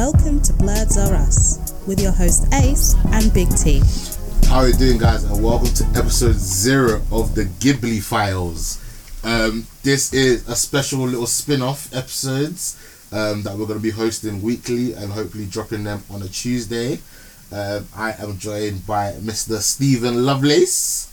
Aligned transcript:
Welcome 0.00 0.40
to 0.44 0.54
Blurs 0.54 0.96
Are 0.96 1.14
Us 1.14 1.74
with 1.86 2.00
your 2.00 2.10
host 2.10 2.46
Ace 2.54 2.94
and 3.12 3.30
Big 3.34 3.54
T. 3.54 3.82
How 4.48 4.60
are 4.60 4.68
you 4.68 4.72
doing, 4.72 4.96
guys? 4.96 5.24
And 5.24 5.44
welcome 5.44 5.74
to 5.74 5.84
episode 5.94 6.36
zero 6.36 7.02
of 7.12 7.34
the 7.34 7.44
Ghibli 7.44 8.02
Files. 8.02 8.82
Um, 9.22 9.66
this 9.82 10.14
is 10.14 10.48
a 10.48 10.56
special 10.56 11.00
little 11.00 11.26
spin-off 11.26 11.94
episodes 11.94 12.80
um, 13.12 13.42
that 13.42 13.58
we're 13.58 13.66
going 13.66 13.78
to 13.78 13.82
be 13.82 13.90
hosting 13.90 14.40
weekly 14.40 14.94
and 14.94 15.12
hopefully 15.12 15.44
dropping 15.44 15.84
them 15.84 16.02
on 16.10 16.22
a 16.22 16.28
Tuesday. 16.28 16.94
Um, 17.52 17.86
I 17.94 18.14
am 18.20 18.38
joined 18.38 18.86
by 18.86 19.12
Mr. 19.20 19.58
Stephen 19.58 20.24
Lovelace. 20.24 21.12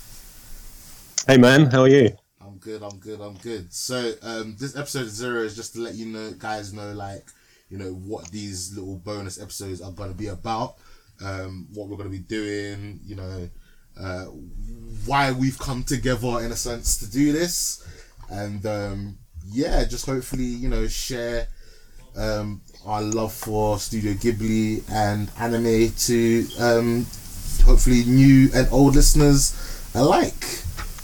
Hey 1.28 1.36
man, 1.36 1.66
how 1.66 1.82
are 1.82 1.90
you? 1.90 2.16
I'm 2.40 2.56
good. 2.60 2.82
I'm 2.82 3.00
good. 3.00 3.20
I'm 3.20 3.36
good. 3.36 3.74
So 3.74 4.14
um, 4.22 4.56
this 4.58 4.78
episode 4.78 5.10
zero 5.10 5.42
is 5.42 5.58
just 5.58 5.74
to 5.74 5.82
let 5.82 5.96
you 5.96 6.06
know, 6.06 6.32
guys, 6.40 6.72
know 6.72 6.94
like 6.94 7.26
you 7.70 7.78
know 7.78 7.92
what 7.92 8.30
these 8.32 8.76
little 8.76 8.98
bonus 8.98 9.42
episodes 9.42 9.82
are 9.82 9.92
going 9.92 10.12
to 10.12 10.18
be 10.18 10.28
about, 10.28 10.76
um, 11.24 11.68
what 11.74 11.88
we're 11.88 11.98
going 11.98 12.10
to 12.10 12.18
be 12.18 12.24
doing, 12.24 13.00
you 13.06 13.16
know, 13.16 13.50
uh, 14.00 14.26
why 15.06 15.32
we've 15.32 15.58
come 15.60 15.84
together 15.84 16.40
in 16.42 16.52
a 16.52 16.56
sense 16.56 16.98
to 16.98 17.10
do 17.10 17.32
this, 17.32 17.86
and 18.30 18.66
um, 18.66 19.18
yeah, 19.50 19.84
just 19.86 20.06
hopefully 20.06 20.44
you 20.44 20.70
know 20.70 20.88
share 20.88 21.48
um, 22.18 22.62
our 22.86 23.02
love 23.02 23.34
for 23.34 23.80
Studio 23.80 24.14
Ghibli 24.14 24.84
and 24.92 25.30
anime 25.40 25.92
to 25.92 26.48
um, 26.60 27.06
hopefully 27.66 28.04
new 28.06 28.50
and 28.54 28.68
old 28.72 28.96
listeners 28.96 29.56
alike. 29.94 30.46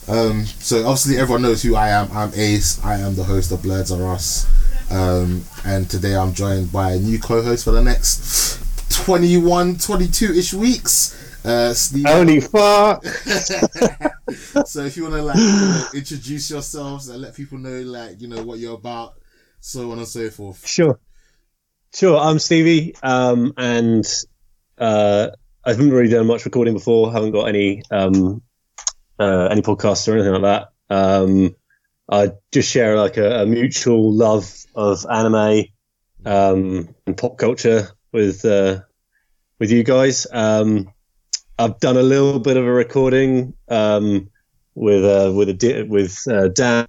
Um, 0.07 0.45
so 0.45 0.79
obviously 0.79 1.17
everyone 1.17 1.43
knows 1.43 1.63
who 1.63 1.75
I 1.75 1.89
am. 1.89 2.09
I'm 2.11 2.31
Ace. 2.35 2.83
I 2.83 2.95
am 2.99 3.15
the 3.15 3.23
host 3.23 3.51
of 3.51 3.61
Blurs 3.61 3.91
Are 3.91 4.13
Us. 4.13 4.45
Um, 4.91 5.43
and 5.65 5.89
today 5.89 6.15
I'm 6.15 6.33
joined 6.33 6.71
by 6.71 6.93
a 6.93 6.99
new 6.99 7.19
co-host 7.19 7.63
for 7.65 7.71
the 7.71 7.81
next 7.81 8.93
21, 9.05 9.75
22-ish 9.75 10.53
weeks. 10.53 11.45
Uh, 11.45 11.73
Steve. 11.73 12.05
Only 12.07 12.39
far. 12.41 13.03
so 14.65 14.85
if 14.85 14.95
you 14.95 15.03
want 15.03 15.15
to 15.15 15.21
like 15.21 15.37
you 15.37 15.43
know, 15.43 15.85
introduce 15.93 16.49
yourselves 16.49 17.09
and 17.09 17.21
let 17.21 17.35
people 17.35 17.57
know 17.57 17.81
like 17.81 18.21
you 18.21 18.27
know 18.29 18.43
what 18.43 18.59
you're 18.59 18.75
about, 18.75 19.15
so 19.59 19.91
on 19.91 19.97
and 19.97 20.07
so 20.07 20.29
forth. 20.29 20.65
Sure, 20.65 20.99
sure. 21.93 22.17
I'm 22.17 22.39
Stevie, 22.39 22.95
um, 23.03 23.53
and 23.57 24.05
uh, 24.77 25.31
I 25.65 25.69
haven't 25.69 25.91
really 25.91 26.09
done 26.09 26.27
much 26.27 26.45
recording 26.45 26.75
before. 26.75 27.11
Haven't 27.11 27.31
got 27.31 27.49
any 27.49 27.83
um, 27.91 28.41
uh, 29.19 29.47
any 29.51 29.61
podcasts 29.61 30.07
or 30.07 30.13
anything 30.13 30.41
like 30.41 30.43
that. 30.43 30.95
Um, 30.95 31.55
I 32.09 32.31
just 32.51 32.69
share 32.71 32.97
like 32.97 33.17
a, 33.17 33.41
a 33.41 33.45
mutual 33.45 34.11
love 34.11 34.51
of 34.75 35.05
anime 35.09 35.65
um, 36.25 36.93
and 37.05 37.17
pop 37.17 37.37
culture 37.37 37.89
with 38.11 38.43
uh, 38.45 38.81
with 39.59 39.71
you 39.71 39.83
guys. 39.83 40.27
Um, 40.31 40.91
I've 41.57 41.79
done 41.79 41.97
a 41.97 42.01
little 42.03 42.39
bit 42.39 42.57
of 42.57 42.65
a 42.65 42.71
recording 42.71 43.53
um, 43.69 44.29
with 44.75 45.03
uh, 45.03 45.31
with 45.33 45.49
a 45.49 45.53
di- 45.53 45.83
with 45.83 46.27
uh, 46.27 46.49
Dan 46.49 46.87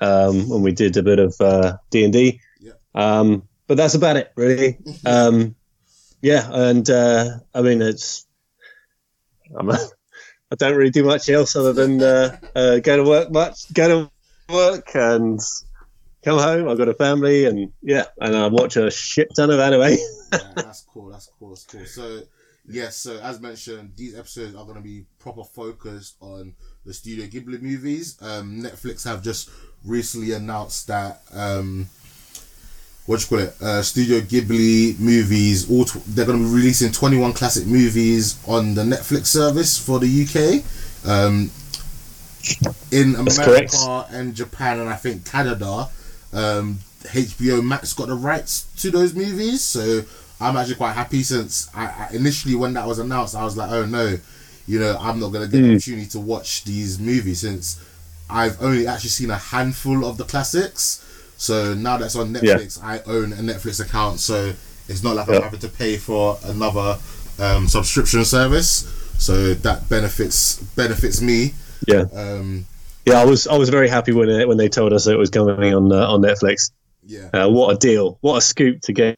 um, 0.00 0.48
when 0.48 0.62
we 0.62 0.72
did 0.72 0.96
a 0.96 1.02
bit 1.02 1.18
of 1.18 1.34
D 1.90 2.04
and 2.04 2.12
D. 2.12 2.40
Um, 2.94 3.48
but 3.66 3.76
that's 3.76 3.94
about 3.94 4.16
it, 4.16 4.32
really. 4.36 4.78
Um, 5.06 5.54
yeah, 6.20 6.48
and 6.50 6.88
uh, 6.90 7.38
I 7.54 7.62
mean 7.62 7.80
it's. 7.80 8.26
I'm 9.56 9.70
a, 9.70 9.78
I 10.50 10.56
don't 10.56 10.76
really 10.76 10.90
do 10.90 11.04
much 11.04 11.28
else 11.28 11.54
other 11.54 11.72
than 11.72 12.02
uh, 12.02 12.38
uh, 12.56 12.78
go 12.78 12.96
to 12.96 13.04
work 13.04 13.30
much, 13.30 13.72
go 13.72 13.88
to 13.88 14.10
work 14.48 14.94
and 14.94 15.40
come 16.24 16.38
home. 16.38 16.68
I've 16.68 16.78
got 16.78 16.88
a 16.88 16.94
family 16.94 17.44
and 17.44 17.72
yeah, 17.82 18.04
and 18.20 18.36
I 18.36 18.46
watch 18.48 18.76
a 18.76 18.90
shit 18.90 19.34
ton 19.34 19.50
of 19.50 19.60
anime. 19.60 19.82
yeah, 20.32 20.38
that's 20.56 20.82
cool. 20.82 21.10
That's 21.10 21.30
cool. 21.38 21.50
That's 21.50 21.64
cool. 21.64 21.84
So 21.86 22.22
yes, 22.68 22.96
so 22.96 23.18
as 23.20 23.40
mentioned, 23.40 23.92
these 23.96 24.18
episodes 24.18 24.54
are 24.54 24.64
going 24.64 24.76
to 24.76 24.82
be 24.82 25.04
proper 25.18 25.44
focused 25.44 26.16
on 26.20 26.54
the 26.84 26.94
Studio 26.94 27.26
Ghibli 27.26 27.60
movies. 27.60 28.20
Um, 28.22 28.62
Netflix 28.62 29.04
have 29.04 29.22
just 29.22 29.50
recently 29.84 30.32
announced 30.32 30.86
that 30.88 31.20
um, 31.32 31.86
what 33.06 33.20
do 33.20 33.22
you 33.22 33.28
call 33.28 33.48
it, 33.48 33.62
uh, 33.62 33.82
Studio 33.82 34.20
Ghibli 34.20 34.98
movies. 34.98 35.70
All 35.70 35.84
tw- 35.84 36.04
they're 36.06 36.26
going 36.26 36.38
to 36.38 36.44
be 36.44 36.54
releasing 36.54 36.92
twenty 36.92 37.18
one 37.18 37.32
classic 37.32 37.66
movies 37.66 38.38
on 38.46 38.74
the 38.74 38.82
Netflix 38.82 39.26
service 39.26 39.78
for 39.78 39.98
the 39.98 40.24
UK. 40.24 40.64
Um, 41.08 41.50
in 42.90 43.14
America 43.16 44.06
and 44.10 44.34
Japan 44.34 44.80
and 44.80 44.88
I 44.88 44.96
think 44.96 45.24
Canada, 45.24 45.88
um, 46.32 46.78
HBO 47.02 47.62
Max 47.64 47.92
got 47.92 48.08
the 48.08 48.14
rights 48.14 48.66
to 48.78 48.90
those 48.90 49.14
movies. 49.14 49.62
So 49.62 50.02
I'm 50.40 50.56
actually 50.56 50.76
quite 50.76 50.92
happy 50.92 51.22
since 51.22 51.68
I, 51.74 51.86
I 51.86 52.08
initially 52.12 52.54
when 52.54 52.74
that 52.74 52.86
was 52.86 52.98
announced, 52.98 53.34
I 53.34 53.44
was 53.44 53.56
like, 53.56 53.70
oh 53.70 53.84
no, 53.86 54.16
you 54.66 54.78
know, 54.78 54.96
I'm 55.00 55.18
not 55.20 55.32
gonna 55.32 55.46
get 55.46 55.62
the 55.62 55.70
opportunity 55.76 56.06
to 56.10 56.20
watch 56.20 56.64
these 56.64 56.98
movies 56.98 57.40
since 57.40 57.80
I've 58.30 58.60
only 58.62 58.86
actually 58.86 59.10
seen 59.10 59.30
a 59.30 59.36
handful 59.38 60.04
of 60.04 60.16
the 60.16 60.24
classics. 60.24 61.04
So 61.38 61.72
now 61.74 61.96
that's 61.96 62.16
on 62.16 62.32
Netflix, 62.34 62.82
I 62.82 63.00
own 63.06 63.32
a 63.32 63.36
Netflix 63.36 63.80
account, 63.84 64.20
so 64.20 64.52
it's 64.88 65.02
not 65.02 65.16
like 65.16 65.28
I'm 65.28 65.42
having 65.42 65.60
to 65.60 65.68
pay 65.68 65.96
for 65.96 66.38
another 66.44 66.98
um, 67.38 67.68
subscription 67.68 68.24
service. 68.24 68.86
So 69.18 69.54
that 69.54 69.88
benefits 69.88 70.56
benefits 70.76 71.20
me. 71.20 71.54
Yeah, 71.86 72.04
Um, 72.14 72.66
yeah. 73.06 73.20
I 73.20 73.24
was 73.24 73.46
I 73.46 73.56
was 73.56 73.68
very 73.68 73.88
happy 73.88 74.12
when 74.12 74.28
it, 74.28 74.48
when 74.48 74.56
they 74.58 74.68
told 74.68 74.92
us 74.92 75.06
it 75.06 75.16
was 75.18 75.30
coming 75.30 75.74
on 75.74 75.92
uh, 75.92 76.06
on 76.12 76.20
Netflix. 76.22 76.70
yeah. 77.04 77.30
Uh, 77.32 77.48
what 77.48 77.74
a 77.74 77.78
deal! 77.78 78.18
What 78.20 78.36
a 78.36 78.40
scoop 78.40 78.80
to 78.82 78.92
get. 78.92 79.16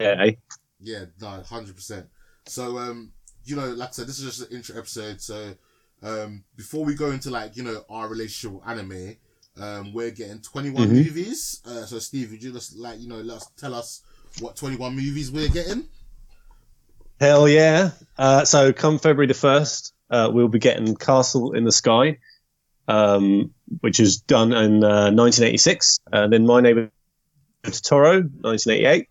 Yeah, 0.00 0.16
eh? 0.26 0.32
Yeah, 0.80 1.04
no, 1.20 1.28
hundred 1.42 1.76
percent. 1.76 2.06
So, 2.46 2.78
um, 2.78 3.12
you 3.44 3.56
know, 3.56 3.66
like 3.68 3.90
I 3.90 3.92
said, 3.92 4.06
this 4.06 4.18
is 4.18 4.24
just 4.24 4.50
an 4.50 4.56
intro 4.56 4.78
episode. 4.78 5.20
So, 5.20 5.54
um, 6.02 6.44
before 6.56 6.84
we 6.84 6.94
go 6.94 7.10
into 7.10 7.30
like 7.30 7.56
you 7.56 7.62
know 7.62 7.84
our 7.90 8.08
relationship 8.08 8.52
with 8.58 8.68
anime, 8.68 9.16
um, 9.60 9.92
we're 9.92 10.10
getting 10.10 10.40
twenty 10.40 10.70
Mhm. 10.70 10.88
movies. 10.90 11.60
Uh, 11.66 11.84
so, 11.84 11.98
Steve, 11.98 12.30
would 12.30 12.42
you 12.42 12.52
just 12.52 12.76
like 12.76 12.98
you 13.00 13.08
know 13.08 13.20
let 13.20 13.38
us 13.38 13.50
tell 13.56 13.74
us 13.74 14.02
what 14.40 14.56
twenty 14.56 14.76
one 14.76 14.94
movies 14.96 15.30
we're 15.30 15.48
getting? 15.48 15.84
Hell 17.20 17.46
yeah! 17.48 17.90
Uh, 18.16 18.44
so 18.46 18.72
come 18.72 18.98
February 18.98 19.26
the 19.26 19.34
first, 19.34 19.92
uh, 20.10 20.30
we'll 20.32 20.48
be 20.48 20.58
getting 20.58 20.94
Castle 20.96 21.52
in 21.52 21.64
the 21.64 21.72
Sky, 21.72 22.18
um, 22.88 23.52
which 23.80 24.00
is 24.00 24.20
done 24.20 24.52
in 24.52 24.82
uh, 24.84 25.10
1986. 25.12 26.00
And 26.12 26.32
then 26.32 26.46
My 26.46 26.60
Neighbor 26.60 26.90
Totoro, 27.64 28.22
1988. 28.42 29.08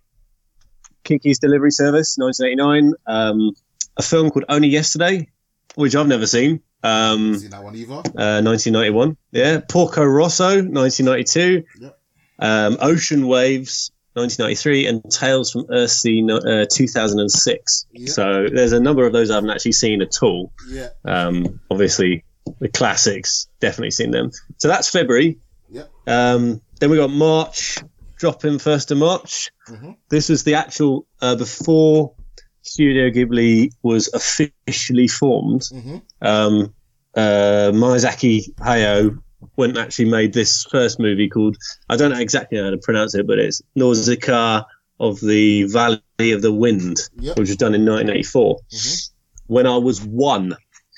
Kiki's 1.03 1.39
Delivery 1.39 1.71
Service, 1.71 2.17
1989. 2.17 2.93
Um, 3.07 3.53
a 3.97 4.01
film 4.01 4.29
called 4.29 4.45
Only 4.49 4.67
Yesterday, 4.67 5.29
which 5.75 5.95
I've 5.95 6.07
never 6.07 6.27
seen. 6.27 6.61
Um, 6.83 7.35
Seen 7.37 7.49
that 7.51 7.63
one 7.63 7.75
either? 7.75 7.93
uh, 7.93 8.41
1991. 8.41 9.17
Yeah, 9.31 9.61
Porco 9.67 10.03
Rosso, 10.03 10.63
1992. 10.63 11.63
Yep. 11.81 11.99
Um, 12.39 12.77
Ocean 12.79 13.27
Waves, 13.27 13.91
1993, 14.19 14.85
and 14.87 15.03
Tales 15.11 15.51
from 15.51 15.65
Earthsea, 15.65 16.63
uh, 16.63 16.65
2006. 16.71 17.85
Yep. 17.93 18.09
So 18.09 18.47
there's 18.51 18.71
a 18.73 18.79
number 18.79 19.05
of 19.05 19.13
those 19.13 19.31
I 19.31 19.35
haven't 19.35 19.49
actually 19.49 19.71
seen 19.73 20.01
at 20.01 20.21
all. 20.21 20.51
Yeah. 20.69 20.89
Um, 21.05 21.59
obviously, 21.71 22.23
the 22.59 22.69
classics, 22.69 23.47
definitely 23.59 23.91
seen 23.91 24.11
them. 24.11 24.31
So 24.57 24.67
that's 24.67 24.89
February. 24.89 25.37
Yep. 25.71 25.89
Um, 26.07 26.61
then 26.79 26.89
we 26.89 26.97
got 26.97 27.09
March, 27.11 27.77
dropping 28.17 28.57
1st 28.59 28.91
of 28.91 28.97
March. 28.97 29.51
Mhm. 29.69 29.95
This 30.09 30.29
was 30.29 30.43
the 30.43 30.55
actual, 30.55 31.05
uh, 31.21 31.35
before 31.35 32.13
Studio 32.61 33.09
Ghibli 33.09 33.71
was 33.83 34.09
officially 34.13 35.07
formed 35.07 35.61
Mm-hmm. 35.61 35.97
um, 36.21 36.73
uh, 37.15 37.71
Miyazaki 37.73 38.53
Hayao 38.55 39.17
went 39.55 39.71
and 39.77 39.79
actually 39.85 40.05
made 40.05 40.33
this 40.33 40.65
first 40.65 40.99
movie 40.99 41.29
called 41.29 41.55
I 41.89 41.95
don't 41.97 42.11
know 42.11 42.19
exactly 42.19 42.57
how 42.57 42.69
to 42.69 42.77
pronounce 42.77 43.15
it, 43.15 43.25
but 43.27 43.39
it's 43.39 43.61
Nausicaa 43.75 44.63
of 44.99 45.19
the 45.21 45.63
Valley 45.63 46.01
of 46.31 46.41
the 46.41 46.51
Wind, 46.53 46.97
Yep. 47.19 47.37
which 47.37 47.47
was 47.49 47.57
done 47.57 47.73
in 47.75 47.85
1984. 47.85 48.59
Mhm. 48.71 49.09
When 49.47 49.65
I 49.65 49.77
was 49.77 50.01
one, 50.03 50.55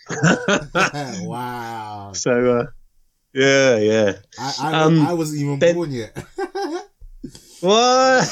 wow. 1.21 2.11
so 2.15 2.59
uh, 2.59 2.65
yeah, 3.33 3.77
yeah. 3.77 4.13
I 4.39 4.53
I, 4.61 4.81
Um, 4.83 5.05
I 5.07 5.13
wasn't 5.13 5.41
even 5.41 5.59
born 5.73 5.91
yet. 5.91 6.17
What? 7.61 8.27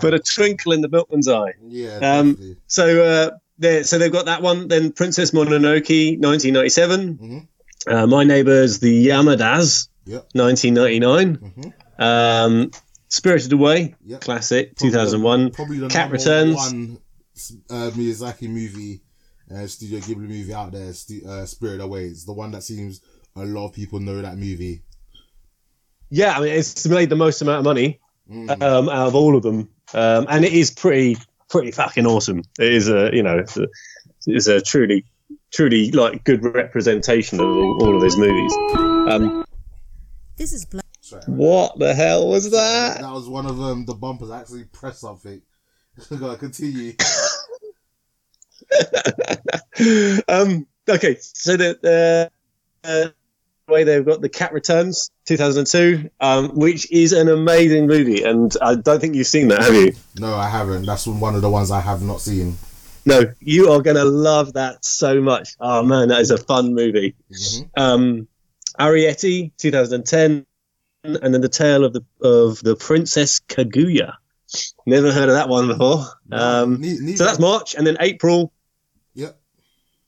Put 0.00 0.14
a 0.14 0.18
twinkle 0.18 0.72
in 0.72 0.80
the 0.80 0.88
milkman's 0.88 1.28
eye. 1.28 1.52
yeah. 1.68 1.98
Um. 1.98 2.56
So 2.66 3.04
uh, 3.04 3.30
there, 3.62 3.84
so 3.84 3.98
they've 3.98 4.12
got 4.12 4.26
that 4.26 4.42
one. 4.42 4.68
Then 4.68 4.92
Princess 4.92 5.30
Mononoke, 5.32 6.18
1997. 6.20 7.18
Mhm. 7.18 7.46
Uh, 7.86 8.06
My 8.06 8.24
Neighbors, 8.24 8.78
the 8.80 9.06
Yamadas, 9.08 9.88
Yep. 10.06 10.28
1999. 10.34 11.36
Mhm. 11.36 11.72
Um, 11.98 12.70
Spirited 13.08 13.52
Away, 13.52 13.94
Yep. 14.06 14.20
classic, 14.22 14.76
Probably 14.76 14.90
the- 14.90 14.98
2001. 14.98 15.50
Probably 15.50 15.78
the 15.78 15.88
Cat 15.88 16.10
Returns. 16.10 16.56
one 16.56 16.98
uh, 17.70 17.90
Miyazaki 17.94 18.48
movie, 18.48 19.00
uh, 19.52 19.66
Studio 19.66 19.98
Ghibli 20.00 20.28
movie 20.28 20.54
out 20.54 20.72
there, 20.72 20.92
uh, 21.28 21.44
Spirit 21.46 21.80
Away. 21.80 22.06
It's 22.06 22.24
the 22.24 22.32
one 22.32 22.52
that 22.52 22.62
seems 22.62 23.00
a 23.36 23.44
lot 23.44 23.66
of 23.66 23.72
people 23.72 23.98
know 24.00 24.20
that 24.22 24.36
movie. 24.38 24.82
Yeah, 26.10 26.36
I 26.36 26.40
mean, 26.40 26.52
it's 26.52 26.86
made 26.86 27.08
the 27.08 27.16
most 27.16 27.40
amount 27.42 27.58
of 27.60 27.64
money. 27.64 27.98
um, 28.30 28.88
out 28.88 29.08
of 29.08 29.14
all 29.14 29.36
of 29.36 29.42
them, 29.42 29.68
um, 29.92 30.26
and 30.30 30.44
it 30.44 30.52
is 30.54 30.70
pretty 30.70 31.18
pretty 31.52 31.70
fucking 31.70 32.06
awesome. 32.06 32.42
It 32.58 32.72
is 32.72 32.88
a 32.88 33.10
you 33.12 33.22
know 33.22 33.38
it's 33.38 33.56
a, 33.56 33.68
it's 34.26 34.48
a 34.48 34.60
truly 34.60 35.04
truly 35.52 35.92
like 35.92 36.24
good 36.24 36.42
representation 36.42 37.38
of 37.38 37.46
all, 37.46 37.84
all 37.84 37.96
of 37.96 38.02
his 38.02 38.16
movies. 38.16 38.52
Um, 39.12 39.44
This 40.36 40.52
is 40.52 40.64
Black. 40.64 40.82
Sorry. 41.00 41.22
what 41.26 41.78
the 41.78 41.94
hell 41.94 42.28
was 42.28 42.50
that? 42.50 43.00
That 43.00 43.12
was 43.12 43.28
one 43.28 43.44
of 43.46 43.60
um, 43.60 43.84
the 43.84 43.94
bumpers. 43.94 44.30
I 44.30 44.40
actually 44.40 44.64
pressed 44.64 45.00
something. 45.00 45.42
Gotta 46.18 46.38
continue. 46.38 46.94
um, 50.28 50.66
okay, 50.88 51.18
so 51.20 51.56
the 51.56 52.30
uh, 52.84 52.88
uh, 52.88 53.08
way 53.68 53.84
they've 53.84 54.04
got 54.04 54.20
the 54.20 54.28
Cat 54.28 54.52
Returns 54.52 55.10
2002, 55.26 56.10
um, 56.20 56.50
which 56.50 56.90
is 56.90 57.12
an 57.12 57.28
amazing 57.28 57.86
movie, 57.86 58.22
and 58.22 58.54
I 58.60 58.74
don't 58.74 59.00
think 59.00 59.14
you've 59.14 59.26
seen 59.26 59.48
that, 59.48 59.62
have 59.62 59.74
you? 59.74 59.92
No, 60.18 60.34
I 60.34 60.48
haven't. 60.48 60.84
That's 60.84 61.06
one 61.06 61.34
of 61.34 61.42
the 61.42 61.50
ones 61.50 61.70
I 61.70 61.80
have 61.80 62.02
not 62.02 62.20
seen. 62.20 62.56
No, 63.04 63.22
you 63.40 63.70
are 63.72 63.82
going 63.82 63.96
to 63.96 64.04
love 64.04 64.52
that 64.54 64.84
so 64.84 65.20
much. 65.20 65.56
Oh 65.60 65.82
man, 65.82 66.08
that 66.08 66.20
is 66.20 66.30
a 66.30 66.38
fun 66.38 66.74
movie. 66.74 67.14
Mhm. 67.32 67.70
Um, 67.76 68.28
Arrietty 68.78 69.52
2010, 69.58 70.46
and 71.04 71.34
then 71.34 71.40
the 71.40 71.48
tale 71.48 71.84
of 71.84 71.92
the 71.92 72.04
of 72.22 72.60
the 72.60 72.76
Princess 72.76 73.40
Kaguya. 73.40 74.14
Never 74.86 75.12
heard 75.12 75.28
of 75.28 75.34
that 75.34 75.48
one 75.48 75.66
before. 75.68 76.04
Um, 76.30 76.80
neither, 76.80 77.16
so 77.16 77.24
that's 77.24 77.38
March, 77.38 77.74
and 77.74 77.86
then 77.86 77.96
April. 78.00 78.52
Yep. 79.14 79.38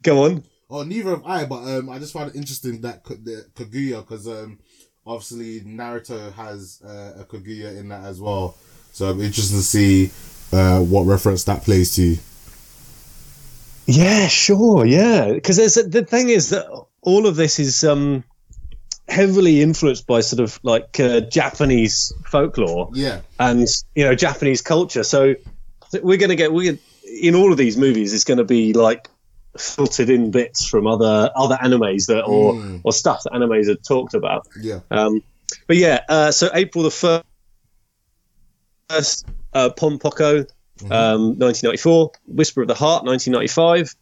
Go 0.03 0.25
on. 0.25 0.45
Oh, 0.71 0.83
neither 0.83 1.11
have 1.11 1.25
I, 1.25 1.45
but 1.45 1.63
um, 1.65 1.91
I 1.91 1.99
just 1.99 2.13
found 2.13 2.31
it 2.31 2.37
interesting 2.37 2.81
that 2.83 3.05
the 3.05 3.47
Kaguya, 3.55 4.01
because 4.01 4.27
um, 4.27 4.59
obviously 5.07 5.61
Naruto 5.61 6.33
has 6.33 6.83
uh, 6.85 7.21
a 7.21 7.25
Kaguya 7.25 7.79
in 7.79 7.89
that 7.89 8.05
as 8.05 8.21
well. 8.21 8.57
So 8.93 9.11
I'm 9.11 9.21
interested 9.21 9.57
to 9.57 9.63
see 9.63 10.11
uh, 10.53 10.81
what 10.81 11.03
reference 11.03 11.45
that 11.45 11.63
plays 11.63 11.95
to. 11.97 12.17
Yeah, 13.87 14.29
sure, 14.29 14.87
yeah. 14.87 15.33
Because 15.33 15.57
there's 15.57 15.75
the 15.75 16.05
thing 16.05 16.29
is 16.29 16.51
that 16.51 16.67
all 17.03 17.27
of 17.27 17.37
this 17.37 17.59
is 17.59 17.85
um, 17.85 18.25
heavily 19.09 19.61
influenced 19.61 20.07
by 20.07 20.21
sort 20.21 20.41
of 20.41 20.59
like 20.63 20.99
uh, 20.99 21.21
Japanese 21.21 22.13
folklore 22.27 22.91
Yeah, 22.95 23.21
and 23.39 23.67
you 23.95 24.05
know 24.05 24.15
Japanese 24.15 24.63
culture. 24.63 25.05
So 25.05 25.35
we're 26.03 26.19
going 26.19 26.31
to 26.31 26.37
get 26.37 26.53
we 26.53 26.79
in 27.21 27.35
all 27.35 27.53
of 27.53 27.59
these 27.59 27.77
movies. 27.77 28.15
It's 28.15 28.25
going 28.25 28.39
to 28.39 28.45
be 28.45 28.73
like 28.73 29.09
filtered 29.59 30.11
in 30.11 30.31
bits 30.31 30.67
from 30.67 30.87
other 30.87 31.31
other 31.37 31.56
animes 31.62 32.06
that 32.06 32.23
or 32.27 32.55
Mm. 32.55 32.81
or 32.85 32.93
stuff 32.93 33.23
that 33.25 33.33
animes 33.33 33.69
had 33.69 33.83
talked 33.85 34.15
about. 34.15 34.47
yeah. 34.61 34.81
Um, 34.91 35.23
but 35.67 35.77
yeah, 35.77 36.01
uh, 36.09 36.31
so 36.33 36.51
April 36.55 36.83
the 36.85 36.91
first, 36.91 37.25
first 38.89 39.27
uh, 39.53 39.71
Pompoko, 39.71 40.41
um, 40.91 41.39
1994, 41.39 42.11
Whisper 42.27 42.62
of 42.62 42.69
the 42.69 42.75
Heart, 42.75 43.05
1995, 43.05 43.95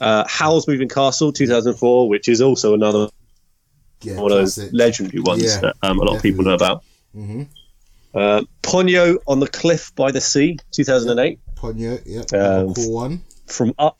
uh, 0.00 0.24
Howl's 0.26 0.66
Moving 0.66 0.88
Castle, 0.88 1.32
2004, 1.32 2.08
which 2.08 2.28
is 2.28 2.40
also 2.40 2.74
another 2.74 3.08
Yeah, 4.02 4.20
one 4.20 4.32
of 4.32 4.38
those 4.38 4.58
legendary 4.72 5.20
ones 5.20 5.42
Yeah, 5.44 5.60
that 5.60 5.76
um, 5.82 5.98
a 6.00 6.04
lot 6.04 6.16
of 6.16 6.22
people 6.22 6.44
know 6.44 6.54
about. 6.54 6.82
Mhm. 7.16 7.46
Uh, 8.14 8.42
Ponyo 8.62 9.18
on 9.26 9.40
the 9.40 9.46
Cliff 9.48 9.94
by 9.94 10.10
the 10.10 10.20
Sea, 10.20 10.56
2008, 10.72 11.38
Ponyo, 11.56 12.00
yeah, 12.06 12.38
Um, 12.38 12.72
cool 12.74 12.92
one. 12.92 13.22
from 13.46 13.74
Up 13.78 13.98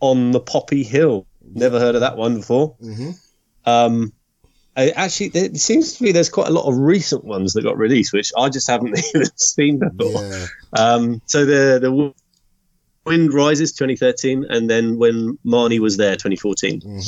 on 0.00 0.30
the 0.32 0.40
Poppy 0.40 0.82
Hill. 0.82 1.26
Never 1.54 1.78
heard 1.78 1.94
of 1.94 2.00
that 2.02 2.16
one 2.16 2.36
before. 2.38 2.76
hmm 2.80 3.10
Um, 3.64 4.12
I, 4.78 4.90
actually, 4.90 5.28
there 5.30 5.46
it 5.46 5.56
seems 5.56 5.94
to 5.94 6.02
be 6.02 6.12
there's 6.12 6.28
quite 6.28 6.48
a 6.48 6.52
lot 6.52 6.68
of 6.68 6.76
recent 6.76 7.24
ones 7.24 7.54
that 7.54 7.62
got 7.62 7.78
released, 7.78 8.12
which 8.12 8.30
I 8.36 8.50
just 8.50 8.68
haven't 8.68 8.98
even 9.14 9.28
seen 9.36 9.78
before. 9.78 10.22
Yeah, 10.22 10.46
Um, 10.74 11.22
so 11.26 11.46
the 11.46 11.78
the 11.80 12.12
Wind 13.06 13.32
Rises 13.32 13.72
2013, 13.72 14.44
and 14.50 14.68
then 14.68 14.98
when 14.98 15.38
Marnie 15.46 15.78
was 15.78 15.96
there 15.96 16.14
2014. 16.16 16.80
hmm 16.82 17.00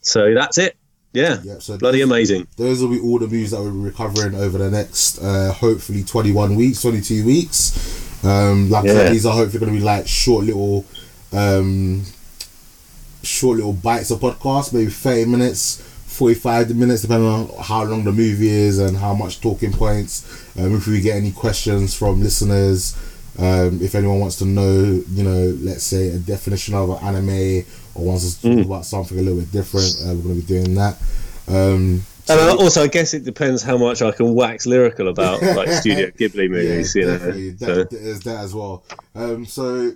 So 0.00 0.34
that's 0.34 0.58
it. 0.58 0.76
Yeah, 1.12 1.38
yeah. 1.44 1.58
So 1.60 1.78
bloody 1.78 2.00
amazing. 2.02 2.46
those 2.56 2.82
will 2.82 2.90
be 2.90 3.00
all 3.00 3.18
the 3.18 3.26
movies 3.26 3.52
that 3.52 3.60
we'll 3.60 3.72
be 3.72 3.78
recovering 3.78 4.34
over 4.34 4.58
the 4.58 4.70
next, 4.70 5.18
uh, 5.18 5.52
hopefully, 5.52 6.02
21 6.02 6.56
weeks, 6.56 6.82
22 6.82 7.24
weeks. 7.24 8.24
Um, 8.24 8.68
like 8.68 8.84
Yeah. 8.84 9.10
these 9.10 9.24
are 9.24 9.32
hopefully 9.34 9.60
going 9.60 9.72
to 9.72 9.78
be 9.78 9.84
like 9.84 10.06
short 10.08 10.44
little, 10.44 10.84
um, 11.36 12.02
short 13.22 13.56
little 13.56 13.72
bites 13.72 14.10
of 14.10 14.20
podcast, 14.20 14.72
maybe 14.72 14.90
30 14.90 15.26
minutes, 15.26 15.80
45 16.06 16.74
minutes, 16.76 17.02
depending 17.02 17.28
on 17.28 17.50
how 17.62 17.84
long 17.84 18.04
the 18.04 18.12
movie 18.12 18.48
is 18.48 18.78
and 18.78 18.96
how 18.96 19.14
much 19.14 19.40
talking 19.40 19.72
points. 19.72 20.24
Um, 20.58 20.74
if 20.76 20.86
we 20.86 21.00
get 21.00 21.16
any 21.16 21.32
questions 21.32 21.94
from 21.94 22.22
listeners, 22.22 22.96
um, 23.38 23.80
if 23.82 23.94
anyone 23.94 24.20
wants 24.20 24.36
to 24.36 24.44
know, 24.46 25.02
you 25.10 25.22
know, 25.22 25.56
let's 25.60 25.84
say 25.84 26.08
a 26.08 26.18
definition 26.18 26.74
of 26.74 26.90
an 26.90 26.96
anime 27.04 27.64
or 27.94 28.04
wants 28.04 28.24
us 28.24 28.40
to 28.40 28.56
talk 28.56 28.64
about 28.66 28.84
something 28.86 29.18
a 29.18 29.22
little 29.22 29.38
bit 29.40 29.52
different, 29.52 29.94
uh, 30.04 30.14
we're 30.14 30.22
going 30.22 30.40
to 30.40 30.46
be 30.46 30.54
doing 30.62 30.74
that. 30.76 30.96
Um, 31.48 32.02
And 32.28 32.40
uh, 32.40 32.56
also, 32.56 32.82
I 32.82 32.86
guess 32.88 33.12
it 33.14 33.24
depends 33.24 33.62
how 33.62 33.76
much 33.76 34.00
I 34.02 34.10
can 34.10 34.34
wax 34.34 34.66
lyrical 34.66 35.08
about 35.08 35.42
like 35.42 35.68
Studio 35.68 36.06
Ghibli 36.18 36.48
movies. 36.50 36.96
yeah, 36.96 37.02
you 37.02 37.08
know. 37.10 37.56
That, 37.58 37.90
So- 37.90 37.96
There's 37.96 38.20
that 38.20 38.38
as 38.44 38.54
well. 38.54 38.84
Um, 39.14 39.44
so 39.44 39.92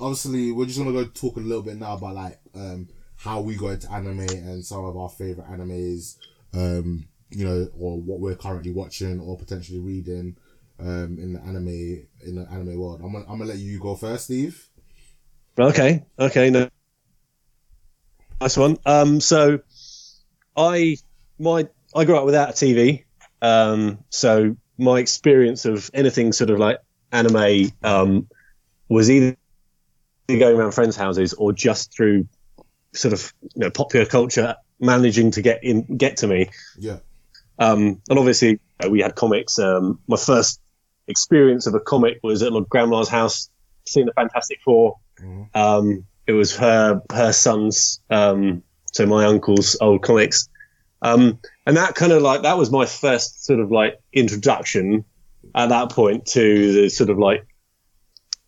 obviously, 0.00 0.52
we're 0.52 0.66
just 0.66 0.78
gonna 0.78 0.92
go 0.92 1.04
talk 1.04 1.36
a 1.36 1.40
little 1.40 1.62
bit 1.62 1.76
now 1.76 1.94
about 1.94 2.14
like 2.14 2.40
um, 2.54 2.88
how 3.16 3.40
we 3.40 3.56
got 3.56 3.68
into 3.68 3.92
anime 3.92 4.20
and 4.20 4.64
some 4.64 4.84
of 4.84 4.96
our 4.96 5.08
favorite 5.08 5.48
animes. 5.48 6.16
Um, 6.52 7.08
you 7.30 7.44
know, 7.44 7.68
or 7.78 8.00
what 8.00 8.20
we're 8.20 8.36
currently 8.36 8.70
watching 8.70 9.20
or 9.20 9.36
potentially 9.36 9.80
reading 9.80 10.36
um, 10.78 11.18
in 11.18 11.32
the 11.34 11.40
anime 11.40 12.06
in 12.24 12.34
the 12.36 12.46
anime 12.50 12.78
world. 12.78 13.00
I'm 13.02 13.12
gonna, 13.12 13.24
I'm 13.28 13.38
gonna 13.38 13.50
let 13.50 13.58
you 13.58 13.78
go 13.78 13.94
first, 13.94 14.24
Steve. 14.24 14.68
Okay, 15.58 16.04
okay, 16.18 16.50
no, 16.50 16.68
nice 18.40 18.56
one. 18.56 18.76
Um, 18.84 19.20
so 19.20 19.60
I 20.56 20.96
my 21.38 21.68
I 21.94 22.04
grew 22.04 22.16
up 22.16 22.24
without 22.24 22.50
a 22.50 22.52
TV, 22.52 23.04
um, 23.42 23.98
so 24.10 24.56
my 24.78 24.98
experience 24.98 25.64
of 25.64 25.90
anything 25.94 26.32
sort 26.32 26.50
of 26.50 26.58
like 26.58 26.78
anime 27.12 27.70
um, 27.82 28.28
was 28.88 29.10
either 29.10 29.36
going 30.28 30.56
around 30.56 30.72
friends' 30.72 30.96
houses 30.96 31.34
or 31.34 31.52
just 31.52 31.94
through 31.94 32.26
sort 32.92 33.12
of 33.12 33.32
you 33.42 33.60
know 33.60 33.70
popular 33.70 34.06
culture 34.06 34.56
managing 34.80 35.30
to 35.32 35.42
get 35.42 35.62
in 35.62 35.96
get 35.96 36.18
to 36.18 36.26
me. 36.26 36.50
Yeah. 36.78 36.98
Um, 37.58 38.00
and 38.08 38.18
obviously, 38.18 38.58
uh, 38.84 38.90
we 38.90 39.00
had 39.00 39.14
comics. 39.14 39.58
Um, 39.58 40.00
my 40.08 40.16
first 40.16 40.60
experience 41.06 41.66
of 41.66 41.74
a 41.74 41.80
comic 41.80 42.18
was 42.22 42.42
at 42.42 42.52
my 42.52 42.62
grandma's 42.68 43.08
house, 43.08 43.50
seeing 43.86 44.06
the 44.06 44.12
Fantastic 44.12 44.58
4 44.64 44.96
Mhm. 45.20 45.48
Um, 45.54 46.06
it 46.26 46.32
was 46.32 46.56
her 46.56 47.02
her 47.12 47.32
son's, 47.32 48.00
um, 48.10 48.62
so 48.92 49.06
my 49.06 49.26
uncle's 49.26 49.76
old 49.80 50.02
comics, 50.02 50.48
um, 51.02 51.38
and 51.66 51.76
that 51.76 51.94
kind 51.94 52.12
of 52.12 52.22
like 52.22 52.42
that 52.42 52.58
was 52.58 52.70
my 52.70 52.86
first 52.86 53.44
sort 53.44 53.60
of 53.60 53.70
like 53.70 54.00
introduction 54.12 55.04
at 55.54 55.68
that 55.68 55.90
point 55.90 56.26
to 56.26 56.72
the 56.72 56.88
sort 56.88 57.10
of 57.10 57.18
like 57.18 57.46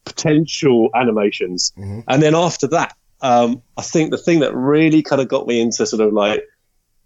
potential 0.07 0.89
animations. 0.95 1.73
Mhm. 1.79 2.05
And 2.09 2.23
then 2.23 2.35
after 2.35 2.67
that, 2.69 2.97
um, 3.21 3.61
I 3.77 3.83
think 3.83 4.11
the 4.11 4.19
thing 4.19 4.41
that 4.41 4.55
really 4.55 5.03
kind 5.03 5.21
of 5.21 5.29
got 5.29 5.47
me 5.47 5.61
into 5.61 5.87
sort 5.87 6.01
of 6.01 6.13
like 6.15 6.43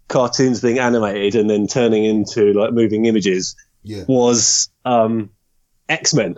cartoons 0.07 0.61
being 0.61 0.79
animated 0.79 1.35
and 1.35 1.49
then 1.49 1.67
turning 1.67 2.05
into 2.05 2.53
like 2.53 2.71
moving 2.73 3.05
images 3.05 3.55
Yeah. 3.83 4.03
was 4.07 4.69
um, 4.85 5.29
X 5.89 6.13
Men 6.13 6.35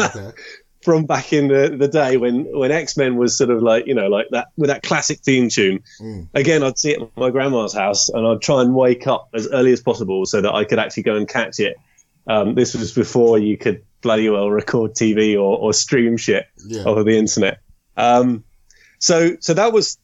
Okay. 0.00 0.30
from 0.82 1.06
back 1.06 1.32
in 1.32 1.48
the, 1.48 1.74
the 1.78 1.88
day 1.88 2.16
when 2.18 2.44
when 2.58 2.70
X 2.70 2.96
Men 2.96 3.16
was 3.16 3.36
sort 3.38 3.48
of 3.50 3.62
like 3.62 3.86
you 3.86 3.94
know 3.94 4.08
like 4.08 4.26
that 4.32 4.48
with 4.56 4.68
that 4.68 4.82
classic 4.82 5.20
theme 5.20 5.48
tune. 5.48 5.80
Mm. 6.00 6.28
Again, 6.34 6.62
I'd 6.62 6.78
see 6.78 6.90
it 6.92 7.00
at 7.02 7.16
my 7.16 7.30
grandma's 7.30 7.72
house, 7.74 8.08
and 8.10 8.26
I'd 8.26 8.40
try 8.42 8.60
and 8.62 8.74
wake 8.74 9.06
up 9.06 9.28
as 9.34 9.48
early 9.48 9.72
as 9.72 9.80
possible 9.80 10.26
so 10.26 10.40
that 10.42 10.52
I 10.52 10.64
could 10.64 10.78
actually 10.78 11.04
go 11.04 11.14
and 11.16 11.28
catch 11.28 11.60
it. 11.60 11.76
Um, 12.26 12.54
this 12.54 12.74
was 12.74 12.92
before 12.92 13.38
you 13.38 13.56
could 13.58 13.82
bloody 14.04 14.28
well 14.28 14.48
record 14.50 14.92
TV 14.94 15.34
or, 15.34 15.58
or 15.58 15.72
stream 15.72 16.16
shit 16.16 16.46
Yeah. 16.64 16.84
over 16.84 17.02
the 17.02 17.18
internet. 17.18 17.58
Um, 17.96 18.44
so 19.00 19.36
so 19.40 19.54
that 19.54 19.72
was 19.72 19.98